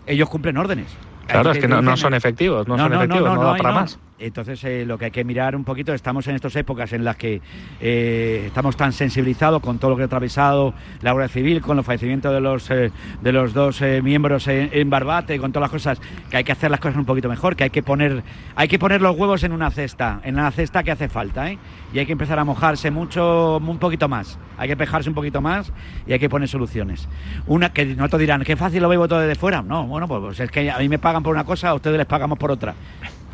Ellos 0.06 0.30
cumplen 0.30 0.58
órdenes. 0.58 0.88
Claro, 1.28 1.52
es 1.52 1.60
que 1.60 1.68
no, 1.68 1.82
no 1.82 1.98
son 1.98 2.14
efectivos, 2.14 2.68
no, 2.68 2.78
son 2.78 2.94
efectivos, 2.94 3.34
no, 3.34 3.44
da 3.44 3.56
para 3.58 3.72
más. 3.72 4.00
Entonces, 4.20 4.64
eh, 4.64 4.84
lo 4.86 4.98
que 4.98 5.06
hay 5.06 5.12
que 5.12 5.24
mirar 5.24 5.56
un 5.56 5.64
poquito, 5.64 5.94
estamos 5.94 6.28
en 6.28 6.36
estas 6.36 6.56
épocas 6.56 6.92
en 6.92 7.04
las 7.04 7.18
que 7.18 7.40
eh, 7.80 8.46
estamos 8.48 8.76
tan 8.76 8.92
sensibilizados 8.92 9.62
con 9.62 9.78
todo 9.78 9.92
lo 9.92 9.98
que 9.98 10.04
ha 10.04 10.06
atravesado 10.06 10.74
la 11.02 11.12
Guardia 11.12 11.30
Civil, 11.30 11.62
con 11.62 11.78
los 11.78 11.86
fallecimientos 11.86 12.34
de 12.34 12.42
los, 12.42 12.72
eh, 12.72 12.92
de 13.22 13.32
los 13.32 13.54
dos 13.54 13.82
eh, 13.82 14.02
miembros 14.02 14.48
en, 14.48 14.90
Barbate, 14.90 15.38
con 15.40 15.52
todas 15.52 15.66
las 15.66 15.72
cosas, 15.72 16.02
que 16.32 16.38
hay 16.38 16.44
que 16.44 16.52
hacer 16.52 16.72
las 16.72 16.80
cosas 16.80 16.98
un 16.98 17.06
poquito 17.06 17.30
mejor, 17.30 17.56
que 17.56 17.66
hay 17.66 17.70
que 17.70 17.84
poner, 17.84 18.24
hay 18.56 18.68
que 18.68 18.80
poner 18.80 19.02
los 19.02 19.16
huevos 19.16 19.44
en 19.44 19.52
una 19.52 19.70
cesta, 19.70 20.20
en 20.24 20.36
una 20.36 20.50
cesta 20.50 20.82
que 20.82 20.92
hace 20.92 21.10
falta, 21.10 21.52
¿eh? 21.52 21.60
Y 21.94 22.00
hay 22.00 22.06
que 22.06 22.14
empezar 22.14 22.40
a 22.40 22.44
mojarse 22.44 22.90
mucho, 22.90 23.58
un 23.58 23.78
poquito 23.78 24.10
más. 24.10 24.40
Hay 24.58 24.68
que 24.68 24.76
pejarse 24.76 25.10
un 25.10 25.16
poquito 25.16 25.42
más 25.42 25.72
y 26.06 26.14
hay 26.14 26.20
que 26.20 26.28
poner 26.28 26.50
soluciones. 26.50 27.08
Una 27.46 27.72
que 27.72 27.86
nosotros 27.86 28.20
dirán, 28.20 28.44
qué 28.44 28.56
fácil 28.56 28.82
lo 28.82 28.90
veo 28.90 29.08
todo 29.08 29.20
desde 29.20 29.36
fuera. 29.36 29.62
No, 29.62 29.86
bueno, 29.86 30.08
pues, 30.08 30.22
pues 30.22 30.40
es 30.40 30.52
que 30.52 30.70
a 30.72 30.80
mí 30.80 30.90
me 30.90 30.98
pagan 31.00 31.24
por 31.24 31.34
una 31.34 31.46
cosa, 31.46 31.70
a 31.70 31.76
ustedes 31.76 31.98
les 31.98 32.08
pagamos 32.08 32.38
por 32.38 32.52
otra. 32.52 32.74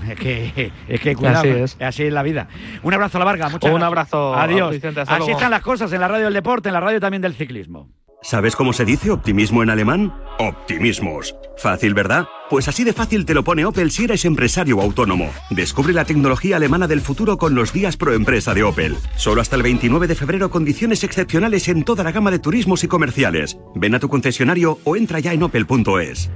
Es 0.09 0.19
que, 0.19 0.71
es 0.87 0.99
que 1.01 1.15
cuidado, 1.15 1.39
Así 1.39 1.47
es. 1.49 1.77
así 1.81 2.03
es 2.03 2.13
la 2.13 2.23
vida. 2.23 2.47
Un 2.83 2.93
abrazo 2.93 3.17
a 3.17 3.19
la 3.19 3.25
Varga, 3.25 3.49
muchas 3.49 3.63
Un 3.71 3.79
gracias. 3.79 3.87
abrazo, 3.87 4.35
Adiós. 4.35 4.71
Vicente, 4.71 5.01
Así 5.01 5.11
luego. 5.17 5.31
están 5.31 5.51
las 5.51 5.61
cosas 5.61 5.91
en 5.93 6.01
la 6.01 6.07
radio 6.07 6.25
del 6.25 6.33
deporte, 6.33 6.69
en 6.69 6.73
la 6.73 6.79
radio 6.79 6.99
también 6.99 7.21
del 7.21 7.33
ciclismo. 7.33 7.89
¿Sabes 8.21 8.55
cómo 8.55 8.71
se 8.71 8.85
dice 8.85 9.11
optimismo 9.11 9.63
en 9.63 9.69
alemán? 9.69 10.13
Optimismos. 10.39 11.35
Fácil, 11.57 11.93
¿verdad? 11.93 12.25
Pues 12.49 12.69
así 12.69 12.85
de 12.85 12.93
fácil 12.93 13.25
te 13.25 13.33
lo 13.33 13.43
pone 13.43 13.65
Opel 13.65 13.91
si 13.91 14.05
eres 14.05 14.23
empresario 14.23 14.77
o 14.77 14.81
autónomo. 14.81 15.29
Descubre 15.49 15.91
la 15.91 16.05
tecnología 16.05 16.55
alemana 16.55 16.87
del 16.87 17.01
futuro 17.01 17.37
con 17.37 17.53
los 17.53 17.73
días 17.73 17.97
pro 17.97 18.13
empresa 18.13 18.53
de 18.53 18.63
Opel. 18.63 18.95
Solo 19.17 19.41
hasta 19.41 19.57
el 19.57 19.63
29 19.63 20.07
de 20.07 20.15
febrero 20.15 20.49
condiciones 20.49 21.03
excepcionales 21.03 21.67
en 21.67 21.83
toda 21.83 22.05
la 22.05 22.13
gama 22.13 22.31
de 22.31 22.39
turismos 22.39 22.83
y 22.85 22.87
comerciales. 22.87 23.57
Ven 23.75 23.93
a 23.95 23.99
tu 23.99 24.07
concesionario 24.07 24.79
o 24.85 24.95
entra 24.95 25.19
ya 25.19 25.33
en 25.33 25.43
opel.es. 25.43 26.31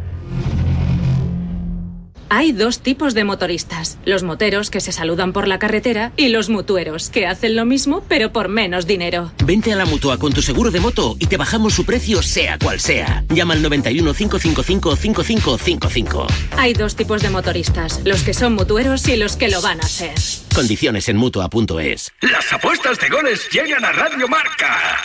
Hay 2.30 2.52
dos 2.52 2.80
tipos 2.80 3.14
de 3.14 3.24
motoristas, 3.24 3.98
los 4.06 4.24
moteros 4.24 4.70
que 4.70 4.82
se 4.82 4.92
saludan 4.92 5.32
por 5.32 5.48
la 5.48 5.60
carretera 5.60 6.12
y 6.18 6.28
los 6.28 6.50
mutueros 6.50 7.10
que 7.10 7.26
hacen 7.26 7.56
lo 7.56 7.66
mismo 7.66 8.04
pero 8.10 8.34
por 8.34 8.50
menos 8.50 8.86
dinero. 8.86 9.32
Vente 9.46 9.72
a 9.72 9.76
la 9.76 9.86
mutua 9.86 10.18
con 10.18 10.34
tu 10.34 10.42
seguro 10.42 10.72
de 10.72 10.80
moto 10.80 11.16
y 11.20 11.28
te 11.28 11.38
bajamos 11.38 11.74
su 11.74 11.86
precio 11.86 12.22
sea 12.22 12.58
cual 12.60 12.80
sea. 12.80 13.24
Llama 13.30 13.54
al 13.54 13.62
91 13.62 14.14
555 14.14 14.96
5555. 14.96 16.28
Hay 16.58 16.74
dos 16.74 16.96
tipos 16.96 17.22
de 17.22 17.30
motoristas, 17.30 18.02
los 18.04 18.24
que 18.24 18.34
son 18.34 18.56
mutueros 18.56 19.08
y 19.08 19.16
los 19.16 19.38
que 19.38 19.48
lo 19.48 19.62
van 19.62 19.80
a 19.80 19.88
ser. 19.88 20.14
Condiciones 20.54 21.08
en 21.08 21.18
mutua.es. 21.18 22.12
Las 22.22 22.52
apuestas 22.52 23.00
de 23.00 23.10
goles 23.10 23.48
llegan 23.52 23.86
a 23.86 23.92
Radio 23.92 24.28
Marca. 24.28 24.98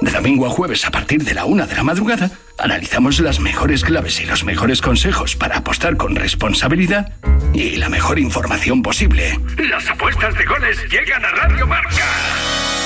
De 0.00 0.10
domingo 0.10 0.46
a 0.46 0.50
jueves 0.50 0.84
a 0.84 0.90
partir 0.90 1.22
de 1.22 1.34
la 1.34 1.44
una 1.44 1.66
de 1.66 1.76
la 1.76 1.84
madrugada, 1.84 2.30
analizamos 2.58 3.20
las 3.20 3.40
mejores 3.40 3.84
claves 3.84 4.20
y 4.20 4.26
los 4.26 4.44
mejores 4.44 4.80
consejos 4.80 5.36
para 5.36 5.58
apostar 5.58 5.96
con 5.96 6.14
responsabilidad 6.16 7.12
y 7.52 7.76
la 7.76 7.88
mejor 7.88 8.18
información 8.18 8.82
posible. 8.82 9.38
Las 9.58 9.88
apuestas 9.88 10.36
de 10.36 10.44
goles 10.44 10.78
llegan 10.90 11.24
a 11.24 11.30
Radio 11.30 11.66
Marca. 11.66 12.04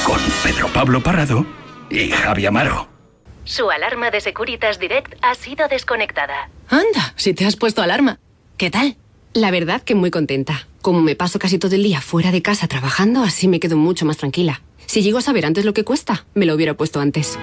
Con 0.04 0.20
Pedro 0.42 0.68
Pablo 0.68 1.02
Parrado 1.02 1.46
y 1.90 2.10
Javi 2.10 2.46
Amaro. 2.46 2.88
Su 3.44 3.70
alarma 3.70 4.10
de 4.10 4.20
Securitas 4.20 4.78
Direct 4.78 5.14
ha 5.22 5.34
sido 5.34 5.68
desconectada. 5.68 6.50
Anda, 6.68 7.14
si 7.16 7.32
te 7.32 7.46
has 7.46 7.56
puesto 7.56 7.82
alarma. 7.82 8.18
¿Qué 8.56 8.70
tal? 8.70 8.96
La 9.34 9.50
verdad 9.50 9.82
que 9.82 9.94
muy 9.94 10.10
contenta. 10.10 10.66
Como 10.82 11.00
me 11.00 11.14
paso 11.14 11.38
casi 11.38 11.58
todo 11.58 11.74
el 11.76 11.82
día 11.82 12.00
fuera 12.00 12.32
de 12.32 12.42
casa 12.42 12.68
trabajando, 12.68 13.22
así 13.22 13.48
me 13.48 13.60
quedo 13.60 13.76
mucho 13.76 14.06
más 14.06 14.16
tranquila. 14.16 14.62
Si 14.86 15.02
llego 15.02 15.18
a 15.18 15.22
saber 15.22 15.44
antes 15.44 15.64
lo 15.64 15.74
que 15.74 15.84
cuesta, 15.84 16.26
me 16.34 16.46
lo 16.46 16.54
hubiera 16.54 16.74
puesto 16.74 17.00
antes. 17.00 17.38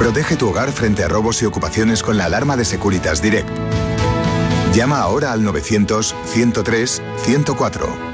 Protege 0.00 0.34
tu 0.34 0.48
hogar 0.48 0.72
frente 0.72 1.04
a 1.04 1.08
robos 1.08 1.42
y 1.42 1.44
ocupaciones 1.44 2.02
con 2.02 2.16
la 2.16 2.24
alarma 2.24 2.56
de 2.56 2.64
Securitas 2.64 3.20
Direct. 3.20 3.50
Llama 4.72 4.98
ahora 4.98 5.30
al 5.30 5.42
900-103-104. 5.42 8.09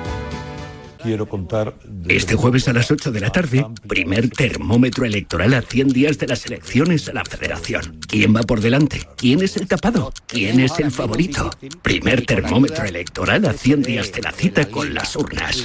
Quiero 1.07 1.29
contar. 1.29 1.73
Este 2.09 2.35
jueves 2.35 2.67
a 2.67 2.73
las 2.73 2.91
8 2.91 3.13
de 3.13 3.21
la 3.21 3.31
tarde, 3.31 3.65
primer 3.87 4.29
termómetro 4.29 5.05
electoral 5.05 5.55
a 5.55 5.63
100 5.63 5.89
días 5.89 6.19
de 6.19 6.27
las 6.27 6.45
elecciones 6.47 7.09
a 7.09 7.13
la 7.13 7.25
Federación. 7.25 8.01
¿Quién 8.09 8.35
va 8.35 8.43
por 8.43 8.61
delante? 8.61 9.03
¿Quién 9.17 9.41
es 9.41 9.57
el 9.57 9.69
tapado? 9.69 10.13
¿Quién 10.27 10.59
es 10.59 10.81
el 10.81 10.91
favorito? 10.91 11.51
Primer 11.83 12.27
termómetro 12.27 12.85
electoral 12.85 13.45
a 13.45 13.53
100 13.53 13.83
días 13.83 14.11
de 14.11 14.23
la 14.23 14.33
cita 14.33 14.69
con 14.69 14.95
las 14.95 15.15
urnas. 15.15 15.65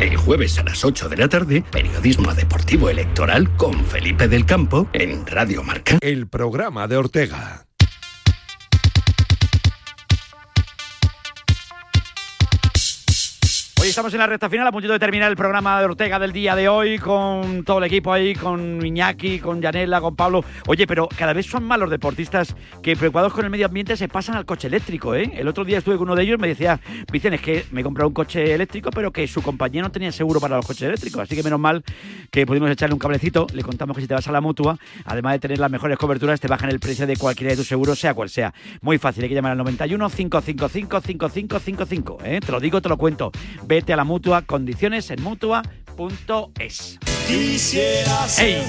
El 0.00 0.18
jueves 0.18 0.58
a 0.58 0.64
las 0.64 0.84
8 0.84 1.08
de 1.08 1.16
la 1.16 1.28
tarde, 1.28 1.64
periodismo 1.72 2.34
deportivo 2.34 2.90
electoral 2.90 3.56
con 3.56 3.86
Felipe 3.86 4.28
del 4.28 4.44
Campo 4.44 4.86
en 4.92 5.26
Radio 5.26 5.62
Marca. 5.62 5.96
El 6.02 6.26
programa 6.26 6.86
de 6.86 6.98
Ortega. 6.98 7.67
Hoy 13.88 13.90
estamos 13.90 14.12
en 14.12 14.18
la 14.18 14.26
recta 14.26 14.50
final, 14.50 14.66
a 14.66 14.70
punto 14.70 14.92
de 14.92 14.98
terminar 14.98 15.30
el 15.30 15.36
programa 15.36 15.78
de 15.78 15.86
Ortega 15.86 16.18
del 16.18 16.30
día 16.30 16.54
de 16.54 16.68
hoy, 16.68 16.98
con 16.98 17.64
todo 17.64 17.78
el 17.78 17.84
equipo 17.84 18.12
ahí, 18.12 18.34
con 18.34 18.84
Iñaki, 18.84 19.38
con 19.38 19.62
Yanela, 19.62 20.02
con 20.02 20.14
Pablo. 20.14 20.44
Oye, 20.66 20.86
pero 20.86 21.08
cada 21.08 21.32
vez 21.32 21.46
son 21.46 21.64
más 21.64 21.78
los 21.78 21.88
deportistas 21.88 22.54
que 22.82 22.96
preocupados 22.96 23.32
con 23.32 23.46
el 23.46 23.50
medio 23.50 23.64
ambiente 23.64 23.96
se 23.96 24.06
pasan 24.06 24.36
al 24.36 24.44
coche 24.44 24.66
eléctrico, 24.68 25.14
¿eh? 25.14 25.32
El 25.34 25.48
otro 25.48 25.64
día 25.64 25.78
estuve 25.78 25.96
con 25.96 26.06
uno 26.06 26.16
de 26.16 26.22
ellos 26.24 26.38
y 26.38 26.42
me 26.42 26.48
decía, 26.48 26.78
Vicente, 27.10 27.36
es 27.36 27.40
que 27.40 27.64
me 27.70 27.80
he 27.80 27.82
comprado 27.82 28.08
un 28.08 28.12
coche 28.12 28.52
eléctrico, 28.52 28.90
pero 28.90 29.10
que 29.10 29.26
su 29.26 29.40
compañía 29.40 29.80
no 29.80 29.90
tenía 29.90 30.12
seguro 30.12 30.38
para 30.38 30.56
los 30.56 30.66
coches 30.66 30.82
eléctricos. 30.82 31.22
Así 31.22 31.34
que 31.34 31.42
menos 31.42 31.58
mal 31.58 31.82
que 32.30 32.44
pudimos 32.44 32.70
echarle 32.70 32.92
un 32.92 32.98
cablecito. 32.98 33.46
Le 33.54 33.62
contamos 33.62 33.96
que 33.96 34.02
si 34.02 34.06
te 34.06 34.12
vas 34.12 34.28
a 34.28 34.32
la 34.32 34.42
mutua, 34.42 34.76
además 35.06 35.32
de 35.32 35.38
tener 35.38 35.60
las 35.60 35.70
mejores 35.70 35.96
coberturas, 35.96 36.40
te 36.40 36.46
bajan 36.46 36.68
el 36.68 36.78
precio 36.78 37.06
de 37.06 37.16
cualquiera 37.16 37.52
de 37.52 37.56
tus 37.56 37.68
seguros, 37.68 37.98
sea 37.98 38.12
cual 38.12 38.28
sea. 38.28 38.52
Muy 38.82 38.98
fácil, 38.98 39.22
hay 39.22 39.30
que 39.30 39.34
llamar 39.34 39.52
al 39.52 39.58
91 39.58 40.10
555 40.10 41.00
5555, 41.00 42.18
¿eh? 42.24 42.40
Te 42.44 42.52
lo 42.52 42.60
digo, 42.60 42.82
te 42.82 42.90
lo 42.90 42.98
cuento. 42.98 43.32
Vete 43.78 43.92
a 43.92 43.96
la 43.96 44.02
mutua, 44.02 44.42
condiciones 44.42 45.08
en 45.12 45.22
mutua.es. 45.22 46.98
¡Ey! 48.40 48.62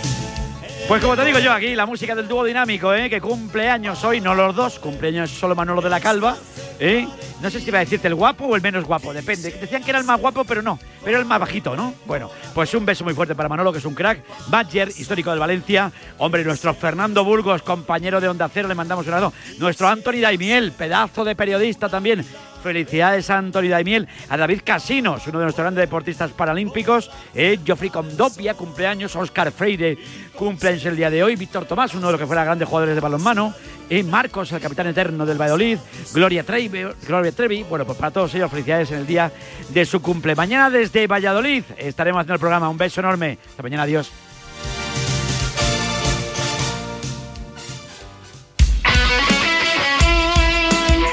Pues 0.87 1.01
como 1.01 1.15
te 1.15 1.25
digo 1.25 1.39
yo 1.39 1.51
aquí, 1.51 1.73
la 1.73 1.87
música 1.87 2.13
del 2.13 2.27
dúo 2.27 2.43
dinámico, 2.43 2.93
¿eh? 2.93 3.09
que 3.09 3.19
cumple 3.19 3.67
años 3.67 4.03
hoy, 4.03 4.21
no 4.21 4.35
los 4.35 4.55
dos, 4.55 4.77
cumpleaños 4.77 5.31
solo 5.31 5.55
Manolo 5.55 5.81
de 5.81 5.89
la 5.89 5.99
Calva. 5.99 6.37
¿eh? 6.79 7.07
No 7.41 7.49
sé 7.49 7.59
si 7.59 7.69
iba 7.69 7.79
a 7.79 7.81
decirte 7.81 8.07
el 8.07 8.13
guapo 8.13 8.45
o 8.45 8.55
el 8.55 8.61
menos 8.61 8.85
guapo, 8.85 9.11
depende. 9.11 9.49
Decían 9.49 9.83
que 9.83 9.89
era 9.89 9.97
el 9.97 10.05
más 10.05 10.21
guapo, 10.21 10.43
pero 10.43 10.61
no, 10.61 10.77
pero 11.03 11.17
el 11.17 11.25
más 11.25 11.39
bajito, 11.39 11.75
¿no? 11.75 11.95
Bueno, 12.05 12.29
pues 12.53 12.71
un 12.75 12.85
beso 12.85 13.03
muy 13.03 13.15
fuerte 13.15 13.33
para 13.33 13.49
Manolo, 13.49 13.71
que 13.71 13.79
es 13.79 13.85
un 13.85 13.95
crack. 13.95 14.23
Badger, 14.47 14.89
histórico 14.89 15.31
del 15.31 15.39
Valencia. 15.39 15.91
Hombre, 16.19 16.43
nuestro 16.43 16.75
Fernando 16.75 17.23
Burgos, 17.23 17.63
compañero 17.63 18.21
de 18.21 18.27
Onda 18.27 18.47
Cero, 18.53 18.67
le 18.67 18.75
mandamos 18.75 19.07
un 19.07 19.13
abrazo. 19.13 19.33
Nuestro 19.57 19.87
Anthony 19.87 20.21
Daimiel, 20.21 20.71
pedazo 20.71 21.23
de 21.23 21.35
periodista 21.35 21.89
también. 21.89 22.23
Felicidades 22.61 23.29
a 23.29 23.37
Anthony 23.37 23.69
Daimiel, 23.69 24.07
a 24.29 24.37
David 24.37 24.61
Casinos, 24.63 25.25
uno 25.27 25.39
de 25.39 25.45
nuestros 25.45 25.63
grandes 25.63 25.83
deportistas 25.83 26.31
paralímpicos, 26.31 27.09
eh, 27.33 27.59
Geoffrey 27.65 27.89
Condopia, 27.89 28.53
cumpleaños, 28.53 29.15
Oscar 29.15 29.51
Freire, 29.51 29.97
cumpleaños 30.35 30.85
el 30.85 30.95
día 30.95 31.09
de 31.09 31.23
hoy, 31.23 31.35
Víctor 31.35 31.65
Tomás, 31.65 31.93
uno 31.93 32.07
de 32.07 32.13
los 32.13 32.21
que 32.21 32.27
fuera 32.27 32.43
grandes 32.43 32.67
jugadores 32.67 32.95
de 32.95 33.01
balonmano, 33.01 33.53
eh, 33.89 34.03
Marcos, 34.03 34.51
el 34.51 34.61
capitán 34.61 34.87
eterno 34.87 35.25
del 35.25 35.39
Valladolid, 35.39 35.77
Gloria 36.13 36.43
Trevi, 36.43 36.85
Gloria 37.07 37.31
Trevi, 37.31 37.63
bueno, 37.63 37.85
pues 37.85 37.97
para 37.97 38.11
todos 38.11 38.35
ellos 38.35 38.51
felicidades 38.51 38.91
en 38.91 38.99
el 38.99 39.07
día 39.07 39.31
de 39.69 39.85
su 39.85 40.01
cumple. 40.01 40.35
Mañana 40.35 40.69
desde 40.69 41.07
Valladolid 41.07 41.63
estaremos 41.77 42.19
haciendo 42.19 42.35
el 42.35 42.39
programa, 42.39 42.69
un 42.69 42.77
beso 42.77 43.01
enorme, 43.01 43.39
hasta 43.49 43.63
mañana, 43.63 43.83
adiós. 43.83 44.11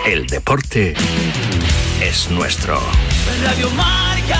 El 0.07 0.29
deporte 0.29 0.95
es 2.01 2.31
nuestro. 2.31 2.81
Radio 3.43 3.69
Marca. 3.71 4.39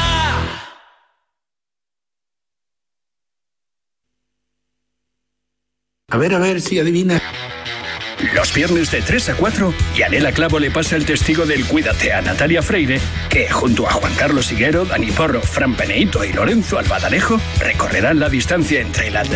A 6.09 6.17
ver, 6.19 6.35
a 6.35 6.39
ver 6.39 6.61
si 6.61 6.79
adivina. 6.79 7.21
Los 8.33 8.55
viernes 8.55 8.91
de 8.93 9.03
3 9.03 9.31
a 9.31 9.35
4, 9.35 9.75
Yanela 9.97 10.33
Clavo 10.33 10.59
le 10.59 10.71
pasa 10.71 10.95
el 10.95 11.05
testigo 11.05 11.45
del 11.45 11.67
Cuídate 11.67 12.13
a 12.13 12.23
Natalia 12.23 12.63
Freire, 12.63 13.01
que 13.29 13.51
junto 13.51 13.89
a 13.89 13.93
Juan 13.93 14.15
Carlos 14.15 14.51
Higuero, 14.53 14.85
Dani 14.85 15.11
Porro, 15.11 15.43
Fran 15.43 15.75
Peneito 15.75 16.25
y 16.25 16.33
Lorenzo 16.33 16.79
Albadalejo 16.79 17.41
recorrerán 17.59 18.21
la 18.21 18.29
distancia 18.29 18.81
entre 18.81 19.11
la 19.11 19.25